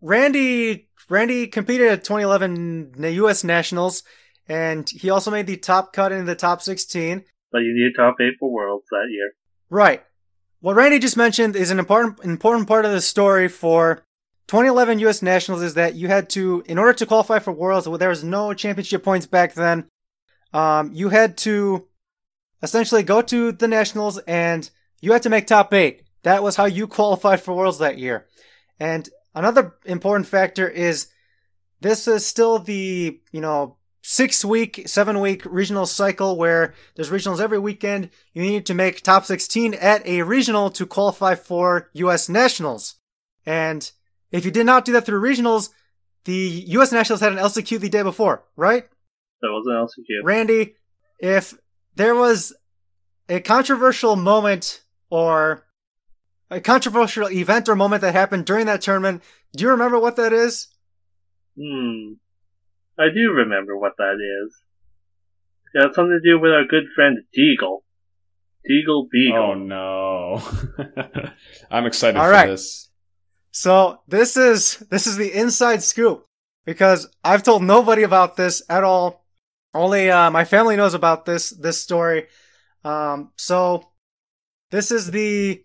Randy, 0.00 0.88
Randy 1.08 1.46
competed 1.46 1.88
at 1.88 2.04
2011 2.04 2.94
U.S. 2.98 3.44
Nationals, 3.44 4.02
and 4.48 4.88
he 4.88 5.10
also 5.10 5.30
made 5.30 5.46
the 5.46 5.56
top 5.56 5.92
cut 5.92 6.12
in 6.12 6.26
the 6.26 6.34
top 6.34 6.62
16. 6.62 7.24
but 7.50 7.58
you 7.58 7.74
need 7.74 7.92
top 7.96 8.16
eight 8.20 8.34
for 8.38 8.50
Worlds 8.50 8.86
that 8.90 9.08
year. 9.10 9.32
Right. 9.68 10.02
What 10.60 10.76
Randy 10.76 11.00
just 11.00 11.16
mentioned 11.16 11.56
is 11.56 11.70
an 11.72 11.80
important 11.80 12.20
important 12.24 12.68
part 12.68 12.84
of 12.84 12.92
the 12.92 13.00
story 13.00 13.48
for 13.48 14.04
2011 14.46 15.00
U.S. 15.00 15.22
Nationals 15.22 15.62
is 15.62 15.74
that 15.74 15.94
you 15.94 16.08
had 16.08 16.28
to, 16.30 16.62
in 16.66 16.78
order 16.78 16.92
to 16.92 17.06
qualify 17.06 17.38
for 17.38 17.52
Worlds, 17.52 17.88
there 17.98 18.08
was 18.08 18.22
no 18.22 18.52
championship 18.54 19.02
points 19.02 19.26
back 19.26 19.54
then. 19.54 19.86
Um, 20.52 20.92
you 20.92 21.08
had 21.08 21.36
to 21.38 21.86
essentially 22.62 23.02
go 23.02 23.22
to 23.22 23.52
the 23.52 23.68
Nationals 23.68 24.18
and 24.18 24.68
you 25.00 25.12
had 25.12 25.22
to 25.22 25.30
make 25.30 25.46
top 25.46 25.72
eight. 25.74 26.02
That 26.22 26.42
was 26.42 26.56
how 26.56 26.66
you 26.66 26.86
qualified 26.98 27.40
for 27.40 27.54
Worlds 27.54 27.78
that 27.78 27.98
year. 27.98 28.26
And 28.78 29.08
another 29.34 29.74
important 29.84 30.26
factor 30.26 30.68
is 30.68 31.08
this 31.80 32.06
is 32.06 32.24
still 32.24 32.58
the, 32.58 33.20
you 33.32 33.40
know, 33.40 33.76
six 34.02 34.44
week, 34.44 34.82
seven 34.86 35.20
week 35.20 35.42
regional 35.44 35.86
cycle 35.86 36.36
where 36.36 36.74
there's 36.94 37.10
regionals 37.10 37.40
every 37.40 37.58
weekend. 37.58 38.10
You 38.32 38.42
need 38.42 38.66
to 38.66 38.74
make 38.74 39.02
top 39.02 39.24
16 39.24 39.74
at 39.74 40.04
a 40.06 40.22
regional 40.22 40.70
to 40.70 40.86
qualify 40.86 41.34
for 41.34 41.90
US 41.94 42.28
Nationals. 42.28 42.96
And 43.46 43.90
if 44.30 44.44
you 44.44 44.50
did 44.50 44.66
not 44.66 44.84
do 44.84 44.92
that 44.92 45.06
through 45.06 45.22
regionals, 45.22 45.70
the 46.24 46.64
US 46.68 46.92
Nationals 46.92 47.20
had 47.20 47.32
an 47.32 47.38
LCQ 47.38 47.80
the 47.80 47.88
day 47.88 48.02
before, 48.02 48.44
right? 48.56 48.88
That 49.42 49.48
was 49.48 49.66
an 49.66 49.74
LCQ. 49.74 50.24
Randy, 50.24 50.76
if 51.18 51.54
there 51.96 52.14
was 52.14 52.54
a 53.28 53.40
controversial 53.40 54.16
moment 54.16 54.82
or 55.10 55.66
a 56.50 56.60
controversial 56.60 57.30
event 57.30 57.68
or 57.68 57.76
moment 57.76 58.02
that 58.02 58.14
happened 58.14 58.46
during 58.46 58.66
that 58.66 58.82
tournament, 58.82 59.22
do 59.56 59.64
you 59.64 59.70
remember 59.70 59.98
what 59.98 60.16
that 60.16 60.32
is? 60.32 60.68
Hmm. 61.58 62.14
I 62.98 63.08
do 63.14 63.32
remember 63.32 63.76
what 63.76 63.92
that 63.98 64.16
is. 64.44 64.54
It 65.74 65.82
had 65.82 65.94
something 65.94 66.20
to 66.22 66.30
do 66.30 66.38
with 66.38 66.52
our 66.52 66.64
good 66.64 66.84
friend 66.94 67.18
Deagle. 67.36 67.80
Deagle 68.68 69.08
Beagle. 69.10 69.38
oh 69.38 69.54
no. 69.54 70.42
I'm 71.70 71.86
excited 71.86 72.18
All 72.18 72.26
for 72.26 72.30
right. 72.30 72.46
this. 72.46 72.90
So 73.50 74.00
this 74.06 74.36
is 74.36 74.78
this 74.90 75.06
is 75.06 75.16
the 75.16 75.32
inside 75.32 75.82
scoop 75.82 76.26
because 76.64 77.08
I've 77.24 77.42
told 77.42 77.62
nobody 77.62 78.02
about 78.02 78.36
this 78.36 78.62
at 78.68 78.84
all. 78.84 79.21
Only 79.74 80.10
uh, 80.10 80.30
my 80.30 80.44
family 80.44 80.76
knows 80.76 80.94
about 80.94 81.24
this 81.24 81.50
this 81.50 81.80
story. 81.80 82.26
Um, 82.84 83.30
so 83.36 83.88
this 84.70 84.90
is 84.90 85.10
the 85.10 85.62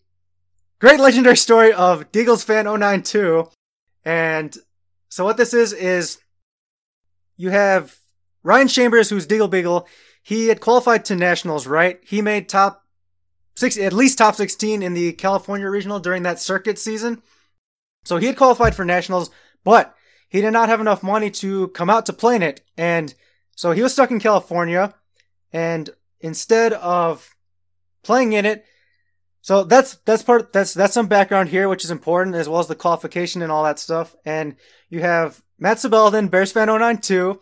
great 0.79 0.99
legendary 0.99 1.37
story 1.37 1.73
of 1.73 2.11
Deagle's 2.11 2.43
fan 2.43 2.65
092. 2.65 3.49
and 4.05 4.55
so 5.09 5.23
what 5.23 5.37
this 5.37 5.53
is 5.53 5.73
is 5.73 6.19
you 7.37 7.49
have 7.49 7.97
Ryan 8.43 8.67
Chambers, 8.67 9.09
who's 9.09 9.27
Deagle 9.27 9.49
Beagle. 9.49 9.87
He 10.21 10.47
had 10.47 10.59
qualified 10.59 11.05
to 11.05 11.15
nationals, 11.15 11.67
right? 11.67 11.99
He 12.03 12.21
made 12.21 12.49
top 12.49 12.83
six, 13.55 13.77
at 13.77 13.93
least 13.93 14.17
top 14.17 14.35
16 14.35 14.83
in 14.83 14.93
the 14.93 15.13
California 15.13 15.69
regional 15.69 15.99
during 15.99 16.23
that 16.23 16.39
circuit 16.39 16.77
season. 16.77 17.21
So 18.05 18.17
he 18.17 18.27
had 18.27 18.37
qualified 18.37 18.75
for 18.75 18.85
nationals, 18.85 19.29
but 19.63 19.95
he 20.29 20.41
did 20.41 20.51
not 20.51 20.69
have 20.69 20.81
enough 20.81 21.03
money 21.03 21.31
to 21.31 21.69
come 21.69 21.89
out 21.89 22.05
to 22.07 22.13
play 22.13 22.35
in 22.35 22.43
it. 22.43 22.61
And 22.77 23.13
so 23.57 23.71
he 23.71 23.81
was 23.81 23.91
stuck 23.91 24.11
in 24.11 24.19
California. 24.19 24.93
And 25.51 25.89
instead 26.21 26.73
of 26.73 27.35
playing 28.03 28.33
in 28.33 28.45
it, 28.45 28.63
so 29.41 29.63
that's, 29.63 29.95
that's 30.05 30.21
part, 30.23 30.53
that's, 30.53 30.73
that's 30.73 30.93
some 30.93 31.07
background 31.07 31.49
here, 31.49 31.67
which 31.67 31.83
is 31.83 31.91
important 31.91 32.35
as 32.35 32.47
well 32.47 32.59
as 32.59 32.67
the 32.67 32.75
qualification 32.75 33.41
and 33.41 33.51
all 33.51 33.63
that 33.63 33.79
stuff. 33.79 34.15
And 34.23 34.55
you 34.89 35.01
have 35.01 35.41
Matt 35.57 35.77
Sabeldin, 35.77 36.29
Bears 36.29 36.51
fan 36.51 36.67
092, 36.67 37.39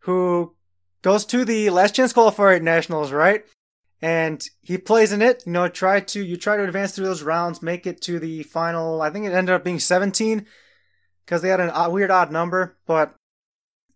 who 0.00 0.54
goes 1.02 1.24
to 1.26 1.44
the 1.44 1.70
last 1.70 1.94
chance 1.94 2.12
qualifier 2.12 2.54
at 2.54 2.62
nationals, 2.62 3.10
right? 3.10 3.44
and 4.02 4.48
he 4.60 4.76
plays 4.78 5.12
in 5.12 5.22
it. 5.22 5.42
You 5.46 5.52
know, 5.52 5.68
try 5.68 6.00
to 6.00 6.22
you 6.22 6.36
try 6.36 6.56
to 6.56 6.64
advance 6.64 6.92
through 6.92 7.06
those 7.06 7.22
rounds, 7.22 7.62
make 7.62 7.86
it 7.86 8.00
to 8.02 8.18
the 8.18 8.42
final. 8.42 9.02
I 9.02 9.10
think 9.10 9.26
it 9.26 9.32
ended 9.32 9.54
up 9.54 9.64
being 9.64 9.80
17 9.80 10.46
because 11.24 11.42
they 11.42 11.48
had 11.48 11.60
a 11.60 11.90
weird 11.90 12.10
odd 12.10 12.30
number, 12.30 12.76
but 12.86 13.14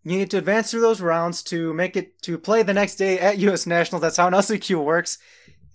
you 0.05 0.17
need 0.17 0.31
to 0.31 0.39
advance 0.39 0.71
through 0.71 0.81
those 0.81 1.01
rounds 1.01 1.43
to 1.45 1.75
make 1.75 1.97
it 1.97 2.21
to 2.23 2.39
play 2.39 2.63
the 2.63 2.75
next 2.75 2.97
day 2.97 3.19
at 3.19 3.39
U.S. 3.39 3.67
Nationals. 3.67 4.03
That's 4.03 4.17
how 4.17 4.29
an 4.29 4.35
LCQ 4.35 4.83
works. 4.83 5.19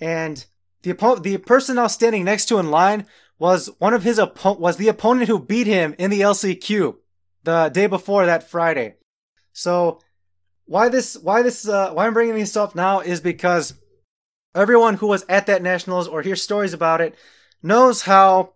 And 0.01 0.43
the 0.82 0.93
oppo- 0.93 1.21
the 1.21 1.38
person 1.38 1.76
now 1.76 1.88
standing 1.88 2.23
next 2.23 2.45
to 2.47 2.57
in 2.57 2.71
line 2.71 3.05
was 3.38 3.69
one 3.80 3.93
of 3.93 4.03
his 4.03 4.17
oppo- 4.17 4.59
was 4.59 4.78
the 4.78 4.88
opponent 4.88 5.28
who 5.28 5.39
beat 5.39 5.67
him 5.67 5.95
in 5.99 6.09
the 6.09 6.21
LCQ 6.21 6.95
the 7.43 7.69
day 7.69 7.88
before 7.88 8.26
that 8.26 8.49
Friday. 8.49 8.95
So 9.53 9.99
why 10.65 10.89
this 10.89 11.15
why 11.17 11.41
this 11.41 11.67
uh, 11.67 11.91
why 11.91 12.07
I'm 12.07 12.13
bringing 12.13 12.36
this 12.36 12.57
up 12.57 12.76
now 12.76 13.01
is 13.01 13.21
because 13.21 13.76
everyone 14.55 14.95
who 14.95 15.07
was 15.07 15.26
at 15.30 15.45
that 15.45 15.61
nationals 15.61 16.07
or 16.07 16.21
hears 16.21 16.41
stories 16.41 16.73
about 16.73 17.01
it 17.01 17.15
knows 17.61 18.03
how 18.03 18.53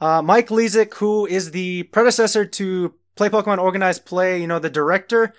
uh, 0.00 0.20
Mike 0.20 0.48
Lezik, 0.48 0.94
who 0.94 1.26
is 1.26 1.52
the 1.52 1.84
predecessor 1.84 2.44
to 2.44 2.94
Play 3.16 3.28
Pokemon 3.28 3.58
Organized 3.58 4.04
Play, 4.04 4.40
you 4.40 4.46
know, 4.46 4.58
the 4.58 4.70
director, 4.70 5.32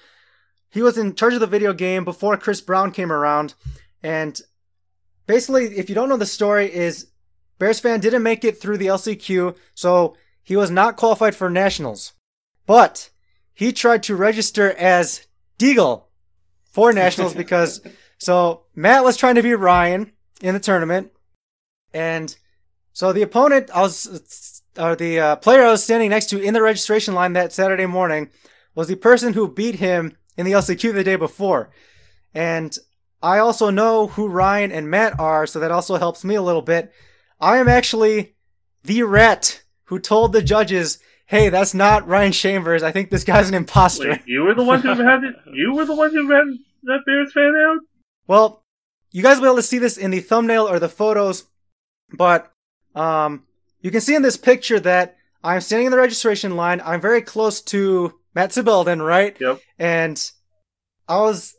he 0.69 0.81
was 0.81 0.97
in 0.97 1.15
charge 1.15 1.33
of 1.33 1.39
the 1.39 1.47
video 1.47 1.73
game 1.73 2.03
before 2.03 2.37
Chris 2.37 2.61
Brown 2.61 2.91
came 2.91 3.11
around. 3.11 3.53
And 4.03 4.39
basically, 5.25 5.77
if 5.77 5.89
you 5.89 5.95
don't 5.95 6.09
know 6.09 6.17
the 6.17 6.25
story, 6.25 6.73
is 6.73 7.07
Bears 7.59 7.79
fan 7.79 7.99
didn't 7.99 8.23
make 8.23 8.43
it 8.43 8.59
through 8.59 8.77
the 8.77 8.87
LCQ, 8.87 9.55
so 9.73 10.15
he 10.43 10.55
was 10.55 10.69
not 10.69 10.97
qualified 10.97 11.35
for 11.35 11.49
nationals. 11.49 12.13
But 12.65 13.09
he 13.53 13.71
tried 13.71 14.03
to 14.03 14.15
register 14.15 14.73
as 14.73 15.25
Deagle 15.57 16.03
for 16.65 16.93
nationals 16.93 17.33
because 17.43 17.81
so 18.17 18.65
Matt 18.75 19.03
was 19.03 19.17
trying 19.17 19.35
to 19.35 19.43
be 19.43 19.53
Ryan 19.53 20.11
in 20.41 20.53
the 20.53 20.59
tournament, 20.59 21.11
and 21.93 22.35
so 22.93 23.13
the 23.13 23.21
opponent 23.21 23.71
I 23.73 23.81
was, 23.81 24.56
or 24.77 24.95
the 24.95 25.19
uh, 25.19 25.35
player 25.37 25.63
I 25.63 25.71
was 25.71 25.83
standing 25.83 26.09
next 26.09 26.27
to 26.27 26.41
in 26.41 26.53
the 26.53 26.61
registration 26.61 27.13
line 27.13 27.33
that 27.33 27.53
Saturday 27.53 27.85
morning 27.85 28.29
was 28.75 28.87
the 28.87 28.95
person 28.95 29.33
who 29.33 29.47
beat 29.47 29.75
him 29.75 30.17
in 30.37 30.45
the 30.45 30.51
LCQ 30.51 30.93
the 30.93 31.03
day 31.03 31.15
before, 31.15 31.69
and 32.33 32.77
I 33.21 33.39
also 33.39 33.69
know 33.69 34.07
who 34.07 34.27
Ryan 34.27 34.71
and 34.71 34.89
Matt 34.89 35.19
are, 35.19 35.47
so 35.47 35.59
that 35.59 35.71
also 35.71 35.95
helps 35.95 36.23
me 36.23 36.35
a 36.35 36.41
little 36.41 36.61
bit. 36.61 36.91
I 37.39 37.57
am 37.57 37.67
actually 37.67 38.35
the 38.83 39.03
rat 39.03 39.63
who 39.85 39.99
told 39.99 40.33
the 40.33 40.43
judges, 40.43 40.99
"Hey, 41.25 41.49
that's 41.49 41.73
not 41.73 42.07
Ryan 42.07 42.31
Chambers. 42.31 42.83
I 42.83 42.91
think 42.91 43.09
this 43.09 43.23
guy's 43.23 43.49
an 43.49 43.55
imposter." 43.55 44.11
Wait, 44.11 44.21
you 44.27 44.43
were 44.43 44.53
the 44.53 44.63
one 44.63 44.81
who 44.81 44.89
had 45.03 45.23
it. 45.23 45.35
You 45.51 45.73
were 45.73 45.85
the 45.85 45.95
one 45.95 46.11
who 46.11 46.27
ran 46.29 46.59
that 46.83 46.99
Bears 47.05 47.33
fan 47.33 47.53
out. 47.67 47.79
Well, 48.27 48.63
you 49.11 49.23
guys 49.23 49.37
will 49.37 49.43
be 49.43 49.47
able 49.47 49.55
to 49.57 49.63
see 49.63 49.79
this 49.79 49.97
in 49.97 50.11
the 50.11 50.19
thumbnail 50.19 50.67
or 50.67 50.79
the 50.79 50.89
photos, 50.89 51.45
but 52.13 52.51
um, 52.93 53.43
you 53.81 53.91
can 53.91 54.01
see 54.01 54.15
in 54.15 54.21
this 54.21 54.37
picture 54.37 54.79
that 54.79 55.17
I'm 55.43 55.61
standing 55.61 55.85
in 55.87 55.91
the 55.91 55.97
registration 55.97 56.55
line. 56.55 56.81
I'm 56.83 57.01
very 57.01 57.21
close 57.21 57.61
to 57.61 58.13
Matt 58.33 58.51
Sibelden, 58.51 59.05
right? 59.05 59.35
Yep. 59.39 59.61
And 59.79 60.31
I 61.07 61.17
was 61.17 61.55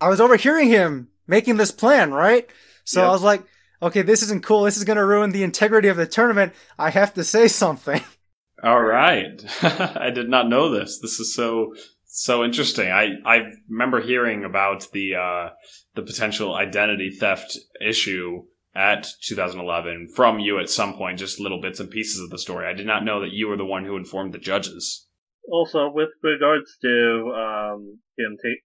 I 0.00 0.08
was 0.08 0.20
overhearing 0.20 0.68
him 0.68 1.08
making 1.26 1.56
this 1.56 1.70
plan, 1.70 2.12
right? 2.12 2.48
So 2.84 3.00
Yep. 3.00 3.08
I 3.08 3.12
was 3.12 3.22
like, 3.22 3.42
okay, 3.82 4.02
this 4.02 4.22
isn't 4.22 4.44
cool. 4.44 4.62
This 4.62 4.76
is 4.76 4.84
going 4.84 4.96
to 4.96 5.04
ruin 5.04 5.32
the 5.32 5.42
integrity 5.42 5.88
of 5.88 5.96
the 5.96 6.06
tournament. 6.06 6.52
I 6.78 6.90
have 6.90 7.14
to 7.14 7.24
say 7.24 7.48
something. 7.48 8.00
All 8.62 8.82
right. 8.82 9.42
I 9.62 10.10
did 10.10 10.28
not 10.28 10.48
know 10.48 10.70
this. 10.70 11.00
This 11.00 11.18
is 11.18 11.34
so 11.34 11.74
so 12.04 12.44
interesting. 12.44 12.90
I 12.90 13.14
I 13.24 13.42
remember 13.68 14.00
hearing 14.00 14.44
about 14.44 14.86
the 14.92 15.16
uh 15.16 15.50
the 15.94 16.02
potential 16.02 16.54
identity 16.54 17.10
theft 17.10 17.58
issue 17.80 18.44
at 18.74 19.06
2011 19.22 20.08
from 20.14 20.38
you 20.38 20.58
at 20.58 20.70
some 20.70 20.94
point, 20.94 21.18
just 21.18 21.40
little 21.40 21.60
bits 21.60 21.80
and 21.80 21.90
pieces 21.90 22.20
of 22.20 22.30
the 22.30 22.38
story. 22.38 22.66
I 22.66 22.72
did 22.72 22.86
not 22.86 23.04
know 23.04 23.20
that 23.20 23.32
you 23.32 23.48
were 23.48 23.56
the 23.56 23.64
one 23.64 23.84
who 23.84 23.96
informed 23.96 24.32
the 24.32 24.38
judges. 24.38 25.06
Also, 25.50 25.90
with 25.90 26.10
regards 26.22 26.76
to 26.82 27.32
um, 27.36 27.98
him 28.16 28.36
take 28.42 28.62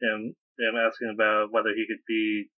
him 0.00 0.34
him 0.58 0.74
asking 0.76 1.12
about 1.14 1.52
whether 1.52 1.70
he 1.70 1.86
could 1.88 2.04
be 2.06 2.50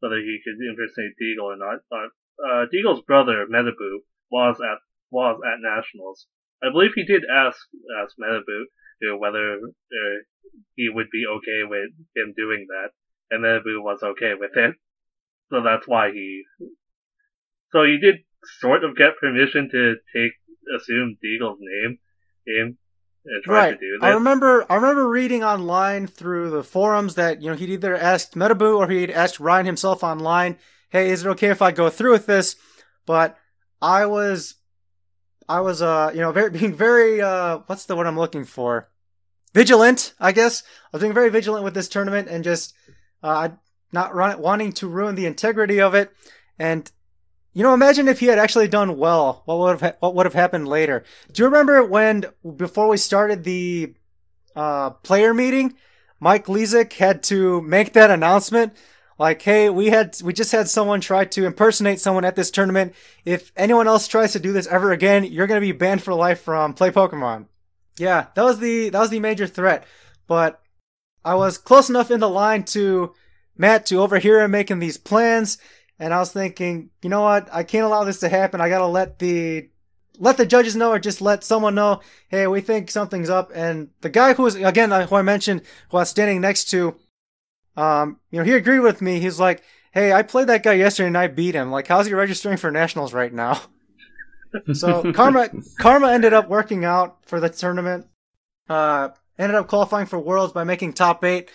whether 0.00 0.16
he 0.16 0.38
could 0.44 0.60
impersonate 0.60 1.16
Deagle 1.20 1.54
or 1.54 1.56
not. 1.56 1.80
Uh, 1.90 2.08
uh, 2.44 2.66
Deagle's 2.66 3.02
brother 3.06 3.46
Metabu 3.50 4.04
was 4.30 4.60
at 4.60 4.78
was 5.10 5.40
at 5.46 5.60
nationals. 5.62 6.26
I 6.62 6.70
believe 6.70 6.92
he 6.94 7.04
did 7.04 7.22
ask 7.30 7.58
ask 8.02 8.14
Metabu 8.20 8.64
you 9.00 9.10
know, 9.10 9.18
whether 9.18 9.54
uh, 9.56 10.18
he 10.76 10.88
would 10.88 11.10
be 11.10 11.24
okay 11.26 11.62
with 11.68 11.90
him 12.16 12.34
doing 12.36 12.66
that, 12.68 12.90
and 13.30 13.44
Metabu 13.44 13.82
was 13.82 14.02
okay 14.02 14.34
with 14.38 14.52
it. 14.56 14.74
So 15.54 15.62
that's 15.62 15.86
why 15.86 16.10
he. 16.10 16.42
So 17.70 17.84
he 17.84 17.98
did 18.02 18.16
sort 18.60 18.82
of 18.82 18.96
get 18.96 19.16
permission 19.20 19.68
to 19.70 19.94
take 20.14 20.32
assume 20.76 21.16
Deagle's 21.24 21.58
name 21.60 21.98
try 23.44 23.54
right. 23.54 23.70
to 23.70 23.76
do 23.76 23.98
I 24.02 24.10
remember 24.10 24.66
I 24.68 24.74
remember 24.74 25.08
reading 25.08 25.44
online 25.44 26.06
through 26.06 26.50
the 26.50 26.62
forums 26.62 27.14
that, 27.14 27.40
you 27.40 27.50
know, 27.50 27.56
he'd 27.56 27.70
either 27.70 27.96
asked 27.96 28.34
Metabu 28.34 28.76
or 28.76 28.88
he'd 28.88 29.10
asked 29.10 29.40
Ryan 29.40 29.66
himself 29.66 30.02
online, 30.02 30.58
"Hey, 30.90 31.10
is 31.10 31.24
it 31.24 31.28
okay 31.30 31.48
if 31.48 31.62
I 31.62 31.70
go 31.70 31.88
through 31.88 32.12
with 32.12 32.26
this?" 32.26 32.56
But 33.06 33.38
I 33.80 34.06
was 34.06 34.56
I 35.48 35.60
was 35.60 35.82
uh, 35.82 36.10
you 36.14 36.20
know, 36.20 36.32
very 36.32 36.50
being 36.58 36.74
very 36.74 37.20
uh 37.20 37.60
what's 37.66 37.86
the 37.86 37.96
word 37.96 38.06
I'm 38.06 38.18
looking 38.18 38.44
for? 38.44 38.88
Vigilant, 39.54 40.14
I 40.18 40.32
guess. 40.32 40.62
I 40.92 40.96
was 40.96 41.02
being 41.02 41.14
very 41.14 41.30
vigilant 41.30 41.64
with 41.64 41.74
this 41.74 41.88
tournament 41.88 42.28
and 42.28 42.42
just 42.42 42.74
uh 43.22 43.50
not 43.94 44.14
run, 44.14 44.38
wanting 44.38 44.72
to 44.72 44.88
ruin 44.88 45.14
the 45.14 45.24
integrity 45.24 45.80
of 45.80 45.94
it 45.94 46.12
and 46.58 46.92
you 47.54 47.62
know, 47.62 47.72
imagine 47.72 48.08
if 48.08 48.18
he 48.18 48.26
had 48.26 48.38
actually 48.38 48.66
done 48.66 48.98
well. 48.98 49.42
What 49.44 49.58
would 49.58 49.80
have 49.80 49.96
what 50.00 50.14
would 50.16 50.26
have 50.26 50.34
happened 50.34 50.66
later? 50.66 51.04
Do 51.32 51.42
you 51.42 51.46
remember 51.46 51.84
when 51.84 52.26
before 52.56 52.88
we 52.88 52.96
started 52.96 53.44
the 53.44 53.94
uh, 54.56 54.90
player 54.90 55.32
meeting, 55.32 55.74
Mike 56.18 56.46
Lezik 56.46 56.94
had 56.94 57.22
to 57.24 57.62
make 57.62 57.92
that 57.92 58.10
announcement? 58.10 58.74
Like, 59.20 59.40
hey, 59.42 59.70
we 59.70 59.86
had 59.86 60.20
we 60.24 60.32
just 60.32 60.50
had 60.50 60.68
someone 60.68 61.00
try 61.00 61.24
to 61.26 61.46
impersonate 61.46 62.00
someone 62.00 62.24
at 62.24 62.34
this 62.34 62.50
tournament. 62.50 62.92
If 63.24 63.52
anyone 63.56 63.86
else 63.86 64.08
tries 64.08 64.32
to 64.32 64.40
do 64.40 64.52
this 64.52 64.66
ever 64.66 64.90
again, 64.90 65.22
you're 65.22 65.46
gonna 65.46 65.60
be 65.60 65.70
banned 65.70 66.02
for 66.02 66.12
life 66.12 66.40
from 66.40 66.74
play 66.74 66.90
Pokemon. 66.90 67.46
Yeah, 67.96 68.26
that 68.34 68.42
was 68.42 68.58
the 68.58 68.88
that 68.88 68.98
was 68.98 69.10
the 69.10 69.20
major 69.20 69.46
threat. 69.46 69.86
But 70.26 70.60
I 71.24 71.36
was 71.36 71.56
close 71.56 71.88
enough 71.88 72.10
in 72.10 72.18
the 72.18 72.28
line 72.28 72.64
to 72.64 73.14
Matt 73.56 73.86
to 73.86 74.00
overhear 74.00 74.40
him 74.40 74.50
making 74.50 74.78
these 74.78 74.98
plans, 74.98 75.58
and 75.98 76.12
I 76.12 76.18
was 76.18 76.32
thinking, 76.32 76.90
you 77.02 77.08
know 77.08 77.22
what? 77.22 77.48
I 77.52 77.62
can't 77.62 77.86
allow 77.86 78.04
this 78.04 78.20
to 78.20 78.28
happen. 78.28 78.60
I 78.60 78.68
gotta 78.68 78.86
let 78.86 79.18
the 79.18 79.68
let 80.18 80.36
the 80.36 80.46
judges 80.46 80.76
know, 80.76 80.92
or 80.92 80.98
just 80.98 81.20
let 81.20 81.44
someone 81.44 81.74
know. 81.74 82.00
Hey, 82.28 82.46
we 82.46 82.60
think 82.60 82.90
something's 82.90 83.30
up. 83.30 83.50
And 83.54 83.90
the 84.00 84.10
guy 84.10 84.34
who 84.34 84.44
was 84.44 84.54
again, 84.54 84.92
uh, 84.92 85.06
who 85.06 85.16
I 85.16 85.22
mentioned, 85.22 85.62
who 85.90 85.96
I 85.96 86.00
was 86.00 86.10
standing 86.10 86.40
next 86.40 86.64
to, 86.70 86.96
um, 87.76 88.18
you 88.30 88.38
know, 88.38 88.44
he 88.44 88.52
agreed 88.52 88.80
with 88.80 89.02
me. 89.02 89.20
He's 89.20 89.40
like, 89.40 89.62
"Hey, 89.92 90.12
I 90.12 90.22
played 90.22 90.48
that 90.48 90.62
guy 90.62 90.74
yesterday 90.74 91.08
and 91.08 91.18
I 91.18 91.26
beat 91.26 91.54
him. 91.54 91.70
Like, 91.70 91.88
how's 91.88 92.06
he 92.06 92.14
registering 92.14 92.56
for 92.56 92.70
nationals 92.70 93.12
right 93.12 93.32
now?" 93.32 93.60
so 94.72 95.12
Karma 95.12 95.50
Karma 95.78 96.12
ended 96.12 96.32
up 96.32 96.48
working 96.48 96.84
out 96.84 97.24
for 97.26 97.40
the 97.40 97.48
tournament. 97.48 98.06
Uh, 98.68 99.10
ended 99.38 99.56
up 99.56 99.68
qualifying 99.68 100.06
for 100.06 100.18
Worlds 100.18 100.52
by 100.52 100.64
making 100.64 100.92
top 100.92 101.24
eight, 101.24 101.50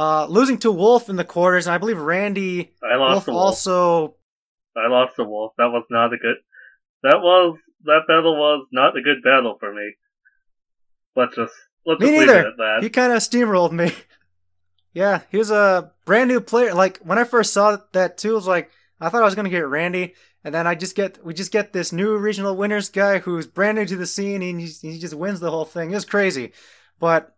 uh, 0.00 0.26
losing 0.26 0.56
to 0.58 0.72
Wolf 0.72 1.08
in 1.10 1.16
the 1.16 1.24
quarters, 1.24 1.66
and 1.66 1.74
I 1.74 1.78
believe 1.78 1.98
Randy 1.98 2.72
I 2.82 2.96
Wolf 2.96 3.26
wolf. 3.26 3.36
also. 3.36 4.16
I 4.76 4.88
lost 4.88 5.16
the 5.16 5.24
wolf. 5.24 5.52
That 5.58 5.68
was 5.68 5.84
not 5.90 6.12
a 6.14 6.16
good. 6.16 6.36
That 7.02 7.18
was 7.18 7.58
that 7.84 8.02
battle 8.08 8.34
was 8.36 8.66
not 8.72 8.96
a 8.96 9.02
good 9.02 9.22
battle 9.22 9.56
for 9.60 9.74
me. 9.74 9.94
Let's 11.16 11.36
just 11.36 11.52
let's 11.84 12.00
Me 12.00 12.06
just 12.06 12.18
leave 12.18 12.28
neither. 12.28 12.40
it 12.40 12.46
at 12.46 12.56
that. 12.56 12.82
He 12.82 12.88
kind 12.88 13.12
of 13.12 13.18
steamrolled 13.18 13.72
me. 13.72 13.92
yeah, 14.94 15.20
he 15.30 15.36
was 15.36 15.50
a 15.50 15.92
brand 16.06 16.28
new 16.28 16.40
player. 16.40 16.72
Like 16.72 16.98
when 16.98 17.18
I 17.18 17.24
first 17.24 17.52
saw 17.52 17.76
that 17.92 18.16
too, 18.16 18.32
I 18.32 18.34
was 18.34 18.46
like, 18.46 18.70
I 19.00 19.08
thought 19.08 19.22
I 19.22 19.26
was 19.26 19.34
gonna 19.34 19.50
get 19.50 19.66
Randy, 19.66 20.14
and 20.44 20.54
then 20.54 20.66
I 20.66 20.76
just 20.76 20.96
get 20.96 21.22
we 21.24 21.34
just 21.34 21.52
get 21.52 21.72
this 21.72 21.92
new 21.92 22.16
regional 22.16 22.56
winners 22.56 22.88
guy 22.88 23.18
who's 23.18 23.46
brand 23.46 23.76
new 23.76 23.84
to 23.86 23.96
the 23.96 24.06
scene, 24.06 24.40
and 24.42 24.60
he, 24.60 24.66
he 24.66 24.98
just 24.98 25.14
wins 25.14 25.40
the 25.40 25.50
whole 25.50 25.64
thing. 25.66 25.92
It's 25.92 26.04
crazy, 26.04 26.52
but 26.98 27.34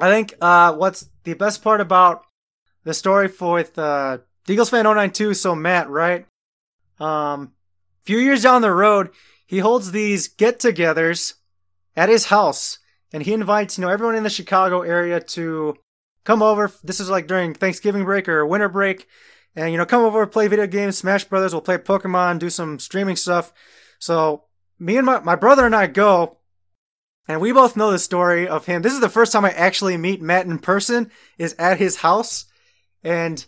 I 0.00 0.10
think 0.10 0.34
uh, 0.40 0.74
what's 0.74 1.08
the 1.24 1.34
best 1.34 1.62
part 1.62 1.80
about 1.80 2.24
the 2.84 2.94
story 2.94 3.28
for 3.28 3.54
with 3.54 3.78
uh, 3.78 4.18
Eagles 4.48 4.70
fan 4.70 4.84
092, 4.84 5.34
so 5.34 5.54
Matt, 5.54 5.88
right? 5.88 6.26
Um, 6.98 7.52
few 8.04 8.18
years 8.18 8.42
down 8.42 8.62
the 8.62 8.72
road, 8.72 9.10
he 9.46 9.58
holds 9.58 9.92
these 9.92 10.28
get-togethers 10.28 11.34
at 11.96 12.08
his 12.08 12.26
house, 12.26 12.78
and 13.12 13.22
he 13.22 13.32
invites 13.32 13.78
you 13.78 13.82
know 13.82 13.90
everyone 13.90 14.16
in 14.16 14.22
the 14.22 14.30
Chicago 14.30 14.82
area 14.82 15.20
to 15.20 15.76
come 16.24 16.42
over. 16.42 16.70
This 16.82 17.00
is 17.00 17.10
like 17.10 17.26
during 17.26 17.54
Thanksgiving 17.54 18.04
break 18.04 18.28
or 18.28 18.46
winter 18.46 18.68
break, 18.68 19.06
and 19.54 19.70
you 19.70 19.78
know 19.78 19.86
come 19.86 20.02
over, 20.02 20.26
play 20.26 20.48
video 20.48 20.66
games, 20.66 20.98
Smash 20.98 21.24
Brothers. 21.24 21.52
We'll 21.52 21.62
play 21.62 21.78
Pokemon, 21.78 22.38
do 22.38 22.50
some 22.50 22.78
streaming 22.78 23.16
stuff. 23.16 23.52
So 23.98 24.44
me 24.78 24.96
and 24.96 25.06
my 25.06 25.20
my 25.20 25.36
brother 25.36 25.66
and 25.66 25.76
I 25.76 25.86
go. 25.86 26.38
And 27.30 27.40
we 27.40 27.52
both 27.52 27.76
know 27.76 27.92
the 27.92 27.98
story 28.00 28.48
of 28.48 28.66
him. 28.66 28.82
This 28.82 28.92
is 28.92 28.98
the 28.98 29.08
first 29.08 29.30
time 29.30 29.44
I 29.44 29.52
actually 29.52 29.96
meet 29.96 30.20
Matt 30.20 30.46
in 30.46 30.58
person, 30.58 31.12
is 31.38 31.54
at 31.60 31.78
his 31.78 31.98
house. 31.98 32.46
And 33.04 33.46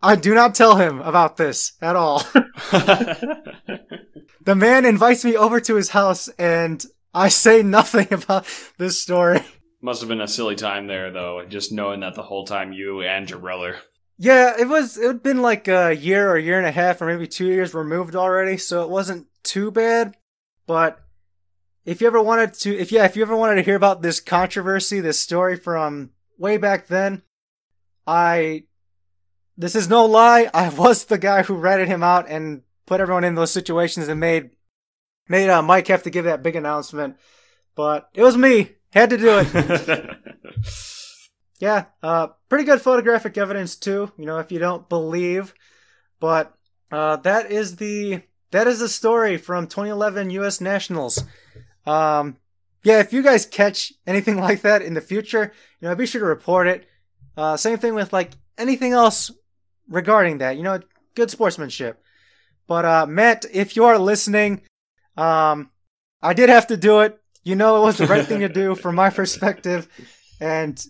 I 0.00 0.14
do 0.14 0.32
not 0.32 0.54
tell 0.54 0.76
him 0.76 1.00
about 1.00 1.36
this 1.36 1.72
at 1.82 1.96
all. 1.96 2.20
the 2.70 4.54
man 4.54 4.84
invites 4.84 5.24
me 5.24 5.36
over 5.36 5.58
to 5.58 5.74
his 5.74 5.88
house 5.88 6.28
and 6.38 6.86
I 7.12 7.26
say 7.26 7.64
nothing 7.64 8.12
about 8.12 8.46
this 8.78 9.02
story. 9.02 9.40
Must 9.82 10.02
have 10.02 10.08
been 10.08 10.20
a 10.20 10.28
silly 10.28 10.54
time 10.54 10.86
there, 10.86 11.10
though, 11.10 11.44
just 11.48 11.72
knowing 11.72 12.00
that 12.00 12.14
the 12.14 12.22
whole 12.22 12.46
time 12.46 12.72
you 12.72 13.02
and 13.02 13.28
your 13.28 13.40
brother. 13.40 13.78
Yeah, 14.18 14.54
it 14.56 14.68
was, 14.68 14.98
it 14.98 15.06
had 15.08 15.22
been 15.24 15.42
like 15.42 15.66
a 15.66 15.92
year 15.92 16.30
or 16.30 16.36
a 16.36 16.42
year 16.42 16.58
and 16.58 16.66
a 16.66 16.70
half 16.70 17.02
or 17.02 17.06
maybe 17.06 17.26
two 17.26 17.46
years 17.46 17.74
removed 17.74 18.14
already, 18.14 18.56
so 18.56 18.84
it 18.84 18.88
wasn't 18.88 19.26
too 19.42 19.72
bad. 19.72 20.16
But 20.68 21.00
if 21.86 22.00
you 22.00 22.06
ever 22.06 22.20
wanted 22.20 22.52
to, 22.52 22.76
if 22.76 22.92
yeah, 22.92 23.04
if 23.04 23.16
you 23.16 23.22
ever 23.22 23.36
wanted 23.36 23.54
to 23.54 23.62
hear 23.62 23.76
about 23.76 24.02
this 24.02 24.20
controversy, 24.20 25.00
this 25.00 25.18
story 25.18 25.56
from 25.56 26.10
way 26.36 26.58
back 26.58 26.88
then, 26.88 27.22
I, 28.06 28.64
this 29.56 29.74
is 29.74 29.88
no 29.88 30.04
lie, 30.04 30.50
I 30.52 30.68
was 30.68 31.04
the 31.04 31.16
guy 31.16 31.42
who 31.42 31.54
ratted 31.54 31.88
him 31.88 32.02
out 32.02 32.28
and 32.28 32.62
put 32.84 33.00
everyone 33.00 33.24
in 33.24 33.36
those 33.36 33.52
situations 33.52 34.08
and 34.08 34.20
made, 34.20 34.50
made 35.28 35.48
uh, 35.48 35.62
Mike 35.62 35.86
have 35.86 36.02
to 36.02 36.10
give 36.10 36.26
that 36.26 36.42
big 36.42 36.56
announcement. 36.56 37.16
But 37.74 38.10
it 38.12 38.22
was 38.22 38.36
me, 38.36 38.72
had 38.92 39.10
to 39.10 39.16
do 39.16 39.38
it. 39.42 40.16
Yeah, 41.58 41.86
uh, 42.02 42.28
pretty 42.48 42.64
good 42.64 42.82
photographic 42.82 43.38
evidence 43.38 43.76
too. 43.76 44.12
You 44.18 44.26
know, 44.26 44.38
if 44.38 44.52
you 44.52 44.58
don't 44.58 44.88
believe, 44.88 45.54
but 46.20 46.54
uh, 46.92 47.16
that 47.16 47.50
is 47.50 47.76
the 47.76 48.22
that 48.50 48.66
is 48.66 48.80
the 48.80 48.88
story 48.88 49.36
from 49.36 49.66
2011 49.66 50.30
U.S. 50.30 50.60
Nationals. 50.60 51.24
Um, 51.86 52.36
yeah, 52.82 53.00
if 53.00 53.12
you 53.12 53.22
guys 53.22 53.46
catch 53.46 53.92
anything 54.06 54.38
like 54.40 54.62
that 54.62 54.82
in 54.82 54.94
the 54.94 55.00
future, 55.00 55.52
you 55.80 55.88
know, 55.88 55.94
be 55.94 56.06
sure 56.06 56.20
to 56.20 56.26
report 56.26 56.66
it. 56.66 56.86
Uh, 57.36 57.56
same 57.56 57.78
thing 57.78 57.94
with 57.94 58.12
like 58.12 58.32
anything 58.58 58.92
else 58.92 59.30
regarding 59.88 60.38
that. 60.38 60.56
You 60.56 60.62
know, 60.62 60.80
good 61.14 61.30
sportsmanship. 61.30 62.02
But 62.66 62.84
uh, 62.84 63.06
Matt, 63.06 63.44
if 63.52 63.76
you 63.76 63.84
are 63.84 63.98
listening, 63.98 64.62
um, 65.16 65.70
I 66.22 66.32
did 66.32 66.48
have 66.48 66.66
to 66.68 66.76
do 66.76 67.00
it. 67.00 67.20
You 67.44 67.54
know, 67.54 67.76
it 67.76 67.80
was 67.86 67.98
the 67.98 68.06
right 68.06 68.26
thing 68.26 68.40
to 68.40 68.48
do 68.48 68.74
from 68.74 68.96
my 68.96 69.10
perspective, 69.20 69.88
and 70.40 70.82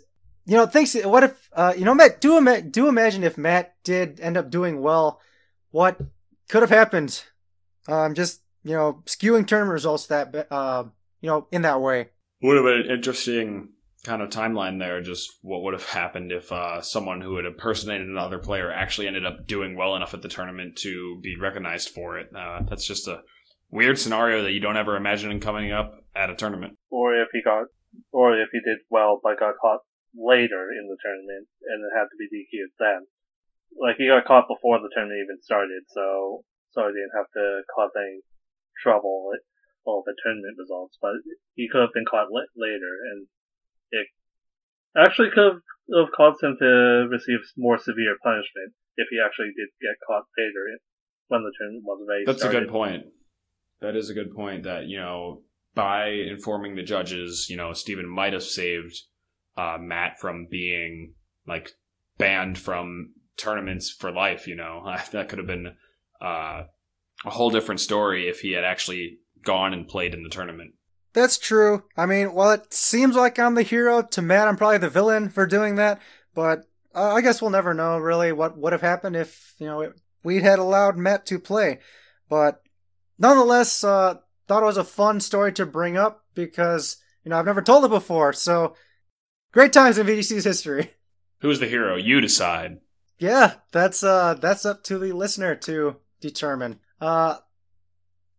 you 0.47 0.57
know, 0.57 0.67
thanks. 0.67 0.95
What 1.05 1.25
if 1.25 1.51
Uh, 1.53 1.75
you 1.77 1.85
know, 1.85 1.95
Matt, 1.95 2.21
do 2.21 2.39
ima- 2.39 2.63
do 2.63 2.89
imagine 2.89 3.25
if 3.25 3.37
Matt 3.37 3.75
did 3.85 4.21
end 4.21 4.37
up 4.37 4.51
doing 4.51 4.81
well, 4.81 5.21
what 5.71 5.99
could 6.49 6.63
have 6.63 6.71
happened? 6.71 7.25
Um, 7.89 8.15
just 8.15 8.41
you 8.67 8.75
know, 8.75 9.01
skewing 9.07 9.47
tournament 9.47 9.73
results 9.73 10.07
that 10.07 10.49
uh, 10.51 10.85
you 11.21 11.31
know, 11.31 11.47
in 11.53 11.63
that 11.63 11.81
way. 11.81 12.09
Would 12.43 12.57
have 12.57 12.65
been 12.65 12.91
an 12.91 12.91
interesting 12.91 13.71
kind 14.05 14.21
of 14.23 14.31
timeline 14.31 14.81
there. 14.81 15.01
Just 15.01 15.39
what 15.43 15.63
would 15.63 15.73
have 15.73 15.87
happened 15.87 16.33
if 16.33 16.51
uh, 16.51 16.83
someone 16.83 17.21
who 17.21 17.37
had 17.37 17.47
impersonated 17.47 18.09
another 18.09 18.39
player 18.39 18.73
actually 18.73 19.07
ended 19.07 19.25
up 19.25 19.47
doing 19.47 19.77
well 19.77 19.95
enough 19.95 20.15
at 20.15 20.23
the 20.23 20.29
tournament 20.29 20.77
to 20.79 21.21
be 21.23 21.37
recognized 21.41 21.91
for 21.91 22.19
it. 22.19 22.29
Uh, 22.35 22.63
that's 22.69 22.85
just 22.85 23.07
a 23.07 23.23
weird 23.71 23.99
scenario 23.99 24.43
that 24.43 24.53
you 24.53 24.61
don't 24.61 24.77
ever 24.77 24.97
imagine 24.97 25.39
coming 25.39 25.71
up 25.71 25.95
at 26.17 26.31
a 26.31 26.35
tournament. 26.35 26.77
Or 26.91 27.15
if 27.15 27.29
he 27.33 27.43
got, 27.43 27.67
or 28.11 28.35
if 28.35 28.49
he 28.51 28.59
did 28.59 28.79
well 28.91 29.21
but 29.23 29.39
got 29.39 29.55
caught 29.61 29.81
later 30.13 30.75
in 30.75 30.89
the 30.91 30.99
tournament 31.05 31.47
and 31.63 31.85
it 31.87 31.97
had 31.97 32.11
to 32.11 32.19
be 32.19 32.27
DQ'd 32.35 32.73
then. 32.81 33.07
Like 33.79 33.95
he 33.97 34.09
got 34.09 34.27
caught 34.27 34.49
before 34.49 34.81
the 34.81 34.91
tournament 34.93 35.23
even 35.23 35.43
started, 35.43 35.85
so 35.87 36.43
so 36.71 36.83
he 36.89 36.93
didn't 36.93 37.15
have 37.15 37.31
to 37.35 37.63
cause 37.75 37.91
any 37.95 38.23
trouble 38.83 39.29
with 39.29 39.41
all 39.85 40.03
the 40.05 40.15
tournament 40.23 40.57
results. 40.59 40.99
But 41.01 41.23
he 41.55 41.69
could 41.71 41.81
have 41.81 41.95
been 41.95 42.05
caught 42.05 42.29
later, 42.33 42.93
and 43.13 43.27
it 43.91 44.07
actually 44.97 45.31
could 45.31 45.61
have 45.95 46.13
caused 46.17 46.43
him 46.43 46.57
to 46.59 47.09
receive 47.11 47.39
more 47.57 47.79
severe 47.79 48.17
punishment 48.23 48.75
if 48.97 49.09
he 49.11 49.19
actually 49.25 49.53
did 49.57 49.69
get 49.81 49.97
caught 50.07 50.25
later 50.37 50.79
when 51.29 51.43
the 51.43 51.53
tournament 51.59 51.85
was 51.85 52.01
already 52.01 52.25
That's 52.25 52.39
started. 52.39 52.57
a 52.57 52.61
good 52.67 52.73
point. 52.73 53.05
That 53.81 53.97
is 53.97 54.11
a 54.11 54.15
good 54.15 54.35
point. 54.35 54.65
That 54.65 54.87
you 54.87 54.99
know, 54.99 55.43
by 55.75 56.09
informing 56.09 56.77
the 56.77 56.83
judges, 56.83 57.49
you 57.49 57.57
know, 57.57 57.73
Stephen 57.73 58.09
might 58.09 58.33
have 58.33 58.43
saved 58.43 59.03
uh, 59.57 59.77
Matt 59.81 60.19
from 60.19 60.47
being 60.51 61.15
like 61.47 61.73
banned 62.19 62.59
from 62.59 63.13
tournaments 63.37 63.91
for 63.91 64.11
life. 64.11 64.47
You 64.47 64.57
know, 64.57 64.83
that 65.13 65.29
could 65.29 65.39
have 65.39 65.47
been 65.47 65.75
uh, 66.21 66.65
a 67.25 67.31
whole 67.31 67.51
different 67.51 67.81
story 67.81 68.29
if 68.29 68.41
he 68.41 68.53
had 68.53 68.65
actually 68.65 69.19
gone 69.43 69.73
and 69.73 69.89
played 69.89 70.15
in 70.15 70.23
the 70.23 70.29
tournament. 70.29 70.75
That's 71.13 71.39
true. 71.39 71.85
I 71.97 72.05
mean, 72.05 72.35
while 72.35 72.51
it 72.51 72.75
seems 72.75 73.17
like 73.17 73.39
I'm 73.39 73.55
the 73.55 73.63
hero, 73.63 74.03
to 74.03 74.21
Matt, 74.21 74.49
I'm 74.49 74.57
probably 74.57 74.79
the 74.79 74.91
villain 74.91 75.31
for 75.31 75.47
doing 75.47 75.77
that. 75.77 76.01
But 76.35 76.67
uh, 76.95 77.15
I 77.15 77.23
guess 77.23 77.41
we'll 77.41 77.51
never 77.51 77.73
know 77.73 77.97
really 77.99 78.33
what 78.33 78.59
would 78.59 78.73
have 78.73 78.83
happened 78.83 79.17
if 79.17 79.55
you 79.59 79.67
know 79.67 79.81
it, 79.81 79.95
we 80.23 80.43
had 80.43 80.59
allowed 80.59 80.99
Matt 80.99 81.25
to 81.27 81.39
play. 81.39 81.79
But 82.29 82.63
nonetheless, 83.19 83.83
uh, 83.83 84.17
thought 84.47 84.63
it 84.63 84.67
was 84.67 84.77
a 84.77 84.85
fun 84.85 85.21
story 85.21 85.53
to 85.55 85.65
bring 85.65 85.97
up 85.97 86.25
because 86.35 86.99
you 87.25 87.31
know 87.31 87.39
I've 87.39 87.47
never 87.47 87.63
told 87.63 87.85
it 87.85 87.91
before. 87.91 88.33
So 88.33 88.75
great 89.53 89.73
times 89.73 89.97
in 89.99 90.07
VGC's 90.07 90.45
history. 90.45 90.91
Who's 91.41 91.61
the 91.61 91.69
hero? 91.69 91.97
You 91.97 92.21
decide. 92.21 92.79
Yeah, 93.19 93.55
that's 93.73 94.03
uh 94.03 94.35
that's 94.35 94.67
up 94.67 94.85
to 94.85 94.99
the 94.99 95.13
listener 95.13 95.55
to 95.55 95.97
determine. 96.21 96.81
Uh 97.01 97.37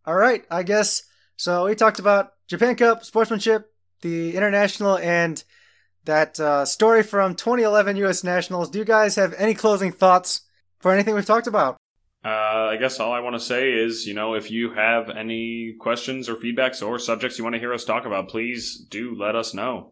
all 0.05 0.15
right, 0.15 0.45
I 0.49 0.63
guess 0.63 1.03
so 1.35 1.65
we 1.65 1.75
talked 1.75 1.99
about 1.99 2.33
Japan 2.47 2.75
Cup 2.75 3.03
sportsmanship, 3.05 3.71
the 4.01 4.35
international 4.35 4.97
and 4.97 5.43
that 6.05 6.39
uh, 6.39 6.65
story 6.65 7.03
from 7.03 7.35
2011 7.35 7.97
US 7.97 8.23
Nationals. 8.23 8.69
Do 8.69 8.79
you 8.79 8.85
guys 8.85 9.15
have 9.15 9.33
any 9.37 9.53
closing 9.53 9.91
thoughts 9.91 10.41
for 10.79 10.91
anything 10.91 11.13
we've 11.13 11.25
talked 11.25 11.47
about? 11.47 11.77
Uh, 12.25 12.29
I 12.71 12.77
guess 12.77 12.99
all 12.99 13.13
I 13.13 13.19
want 13.19 13.35
to 13.35 13.39
say 13.39 13.71
is, 13.71 14.07
you 14.07 14.13
know, 14.13 14.33
if 14.33 14.49
you 14.49 14.73
have 14.73 15.09
any 15.09 15.75
questions 15.79 16.27
or 16.27 16.35
feedbacks 16.35 16.85
or 16.85 16.97
subjects 16.97 17.37
you 17.37 17.43
want 17.43 17.53
to 17.53 17.59
hear 17.59 17.73
us 17.73 17.85
talk 17.85 18.05
about, 18.05 18.29
please 18.29 18.85
do 18.89 19.15
let 19.15 19.35
us 19.35 19.53
know. 19.53 19.91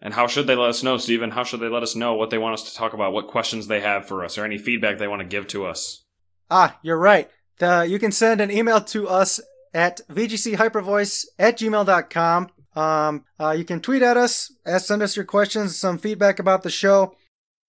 And 0.00 0.14
how 0.14 0.26
should 0.26 0.46
they 0.46 0.54
let 0.54 0.68
us 0.68 0.82
know, 0.82 0.98
Stephen? 0.98 1.30
How 1.30 1.42
should 1.42 1.60
they 1.60 1.68
let 1.68 1.82
us 1.82 1.96
know 1.96 2.14
what 2.14 2.30
they 2.30 2.38
want 2.38 2.54
us 2.54 2.70
to 2.70 2.76
talk 2.76 2.92
about, 2.92 3.12
what 3.12 3.26
questions 3.28 3.66
they 3.66 3.80
have 3.80 4.06
for 4.06 4.24
us, 4.24 4.38
or 4.38 4.44
any 4.44 4.58
feedback 4.58 4.98
they 4.98 5.08
want 5.08 5.22
to 5.22 5.26
give 5.26 5.48
to 5.48 5.66
us? 5.66 6.04
Ah, 6.50 6.78
you're 6.82 6.98
right. 6.98 7.28
The, 7.58 7.86
you 7.88 7.98
can 7.98 8.12
send 8.12 8.40
an 8.40 8.50
email 8.50 8.80
to 8.80 9.08
us 9.08 9.40
at 9.74 10.00
vgchypervoice 10.08 11.26
at 11.38 11.58
gmail.com. 11.58 12.50
Um, 12.76 13.24
uh, 13.40 13.50
you 13.50 13.64
can 13.64 13.80
tweet 13.80 14.02
at 14.02 14.16
us, 14.16 14.52
ask, 14.64 14.86
send 14.86 15.02
us 15.02 15.16
your 15.16 15.24
questions, 15.24 15.76
some 15.76 15.98
feedback 15.98 16.38
about 16.38 16.62
the 16.62 16.70
show. 16.70 17.16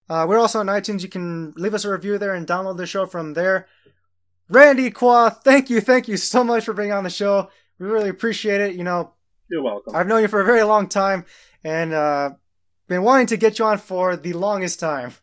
Uh, 0.08 0.26
we're 0.28 0.38
also 0.38 0.60
on 0.60 0.68
iTunes. 0.68 1.02
You 1.02 1.10
can 1.10 1.54
leave 1.56 1.74
us 1.74 1.86
a 1.86 1.92
review 1.92 2.18
there 2.18 2.34
and 2.34 2.48
download 2.48 2.78
the 2.78 2.86
show 2.86 3.06
from 3.06 3.34
there. 3.34 3.68
Randy 4.50 4.90
Kwa, 4.92 5.32
thank 5.44 5.70
you, 5.70 5.82
thank 5.82 6.08
you 6.08 6.18
so 6.18 6.44
much 6.44 6.66
for 6.66 6.74
being 6.74 6.92
on 6.92 7.04
the 7.04 7.10
show. 7.10 7.50
We 7.80 7.88
really 7.88 8.10
appreciate 8.10 8.62
it. 8.62 8.76
You 8.76 8.84
know, 8.84 9.14
You're 9.50 9.64
welcome. 9.64 9.96
I've 9.96 10.08
known 10.08 10.22
you 10.22 10.28
for 10.28 10.42
a 10.42 10.46
very 10.46 10.64
long 10.64 10.88
time 10.88 11.26
and 11.64 11.94
uh, 11.94 12.32
been 12.88 13.04
wanting 13.04 13.28
to 13.28 13.38
get 13.38 13.60
you 13.60 13.66
on 13.66 13.78
for 13.78 14.16
the 14.16 14.34
longest 14.34 14.80
time. 14.80 15.14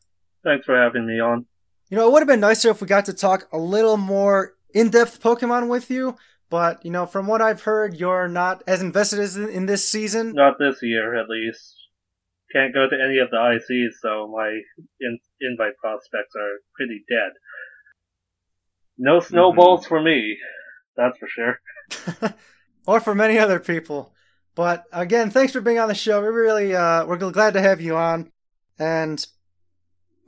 Thanks 0.45 0.65
for 0.65 0.77
having 0.77 1.07
me 1.07 1.21
on. 1.21 1.47
You 1.91 1.97
know, 1.97 2.09
it 2.09 2.13
would 2.13 2.21
have 2.21 2.29
been 2.29 2.41
nicer 2.41 2.71
if 2.71 2.81
we 2.81 2.87
got 2.87 3.05
to 3.07 3.13
talk 3.13 3.49
a 3.53 3.59
little 3.59 3.97
more 3.97 4.56
in 4.75 4.91
depth 4.91 5.23
Pokemon 5.23 5.69
with 5.69 5.91
you, 5.91 6.17
but, 6.49 6.85
you 6.85 6.91
know, 6.91 7.07
from 7.07 7.27
what 7.27 7.43
I've 7.43 7.63
heard, 7.63 7.95
you're 7.95 8.29
not 8.29 8.63
as 8.67 8.81
invested 8.81 9.19
as 9.19 9.37
in, 9.37 9.67
this 9.67 9.89
season. 9.89 10.33
Not 10.33 10.59
this 10.59 10.83
year, 10.83 11.17
at 11.17 11.29
least. 11.29 11.75
Can't 12.53 12.73
go 12.73 12.89
to 12.89 12.95
any 12.95 13.19
of 13.19 13.31
the 13.31 13.37
ICs, 13.37 14.01
so 14.01 14.29
my 14.29 14.49
in- 15.01 15.19
invite 15.41 15.77
prospects 15.79 16.35
are 16.41 16.59
pretty 16.77 17.05
dead. 17.09 17.33
No 18.99 19.21
snowballs 19.21 19.87
for 19.87 20.01
me, 20.01 20.37
that's 20.97 21.19
for 21.19 21.29
sure. 21.29 22.35
or 22.87 23.01
for 23.01 23.15
many 23.15 23.39
other 23.39 23.59
people. 23.59 24.15
But 24.55 24.85
again, 24.93 25.31
thanks 25.31 25.53
for 25.53 25.61
being 25.61 25.79
on 25.79 25.89
the 25.89 25.95
show. 25.95 26.23
We 26.23 26.29
really, 26.29 26.75
uh, 26.75 27.05
we're 27.05 27.19
glad 27.19 27.55
to 27.55 27.61
have 27.61 27.81
you 27.81 27.97
on. 27.97 28.33
And 28.79 29.25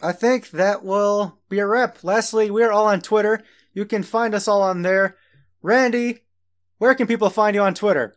I 0.03 0.13
think 0.13 0.51
that 0.51 0.85
will 0.85 1.39
be 1.49 1.61
a 1.61 1.67
wrap. 1.67 2.05
Lastly, 2.05 2.51
we're 2.51 2.71
all 2.71 2.87
on 2.87 3.01
Twitter. 3.01 3.43
You 3.79 3.85
can 3.85 4.03
find 4.03 4.35
us 4.35 4.49
all 4.49 4.61
on 4.61 4.83
there. 4.83 5.17
Randy, 5.63 6.25
where 6.79 6.97
can 6.97 7.07
people 7.07 7.31
find 7.31 7.55
you 7.55 7.63
on 7.63 7.75
Twitter? 7.75 8.17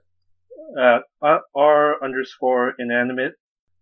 At 0.75 1.03
uh, 1.21 1.37
r 1.55 2.03
underscore 2.03 2.73
inanimate. 2.79 3.33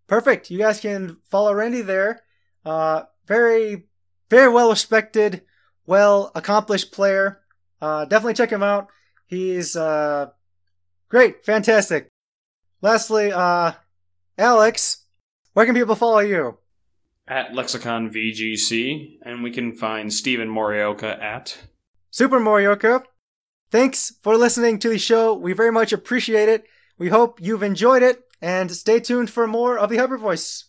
Perfect. 0.06 0.52
You 0.52 0.58
guys 0.58 0.82
can 0.82 1.20
follow 1.24 1.54
Randy 1.54 1.82
there. 1.82 2.24
Uh, 2.66 3.04
very, 3.28 3.86
very 4.30 4.52
well 4.52 4.70
respected, 4.70 5.44
well 5.86 6.34
accomplished 6.36 6.92
player. 6.92 7.40
Uh, 7.82 8.04
definitely 8.04 8.34
check 8.34 8.52
him 8.52 8.62
out. 8.62 8.90
He's 9.26 9.78
uh, 9.78 10.32
great, 11.08 11.46
fantastic. 11.46 12.10
Lastly, 12.82 13.32
uh, 13.32 13.72
Alex, 14.38 15.06
where 15.54 15.66
can 15.66 15.76
people 15.76 15.96
follow 15.96 16.20
you? 16.20 16.58
At 17.26 17.56
Lexicon 17.56 18.10
VGC, 18.10 19.20
and 19.24 19.44
we 19.44 19.52
can 19.52 19.72
find 19.72 20.12
Stephen 20.12 20.50
Morioka 20.50 21.18
at 21.24 21.69
Super 22.12 22.40
Morioka. 22.40 23.04
Thanks 23.72 24.14
for 24.22 24.36
listening 24.36 24.80
to 24.80 24.90
the 24.90 24.98
show. 24.98 25.34
We 25.34 25.54
very 25.54 25.72
much 25.72 25.94
appreciate 25.94 26.50
it. 26.50 26.66
We 26.98 27.10
hope 27.10 27.40
you've 27.42 27.64
enjoyed 27.64 28.04
it, 28.04 28.24
and 28.42 28.72
stay 28.72 29.00
tuned 29.00 29.30
for 29.30 29.48
more 29.48 29.78
of 29.78 29.90
the 29.90 29.98
Hyper 29.98 30.18
Voice. 30.18 30.66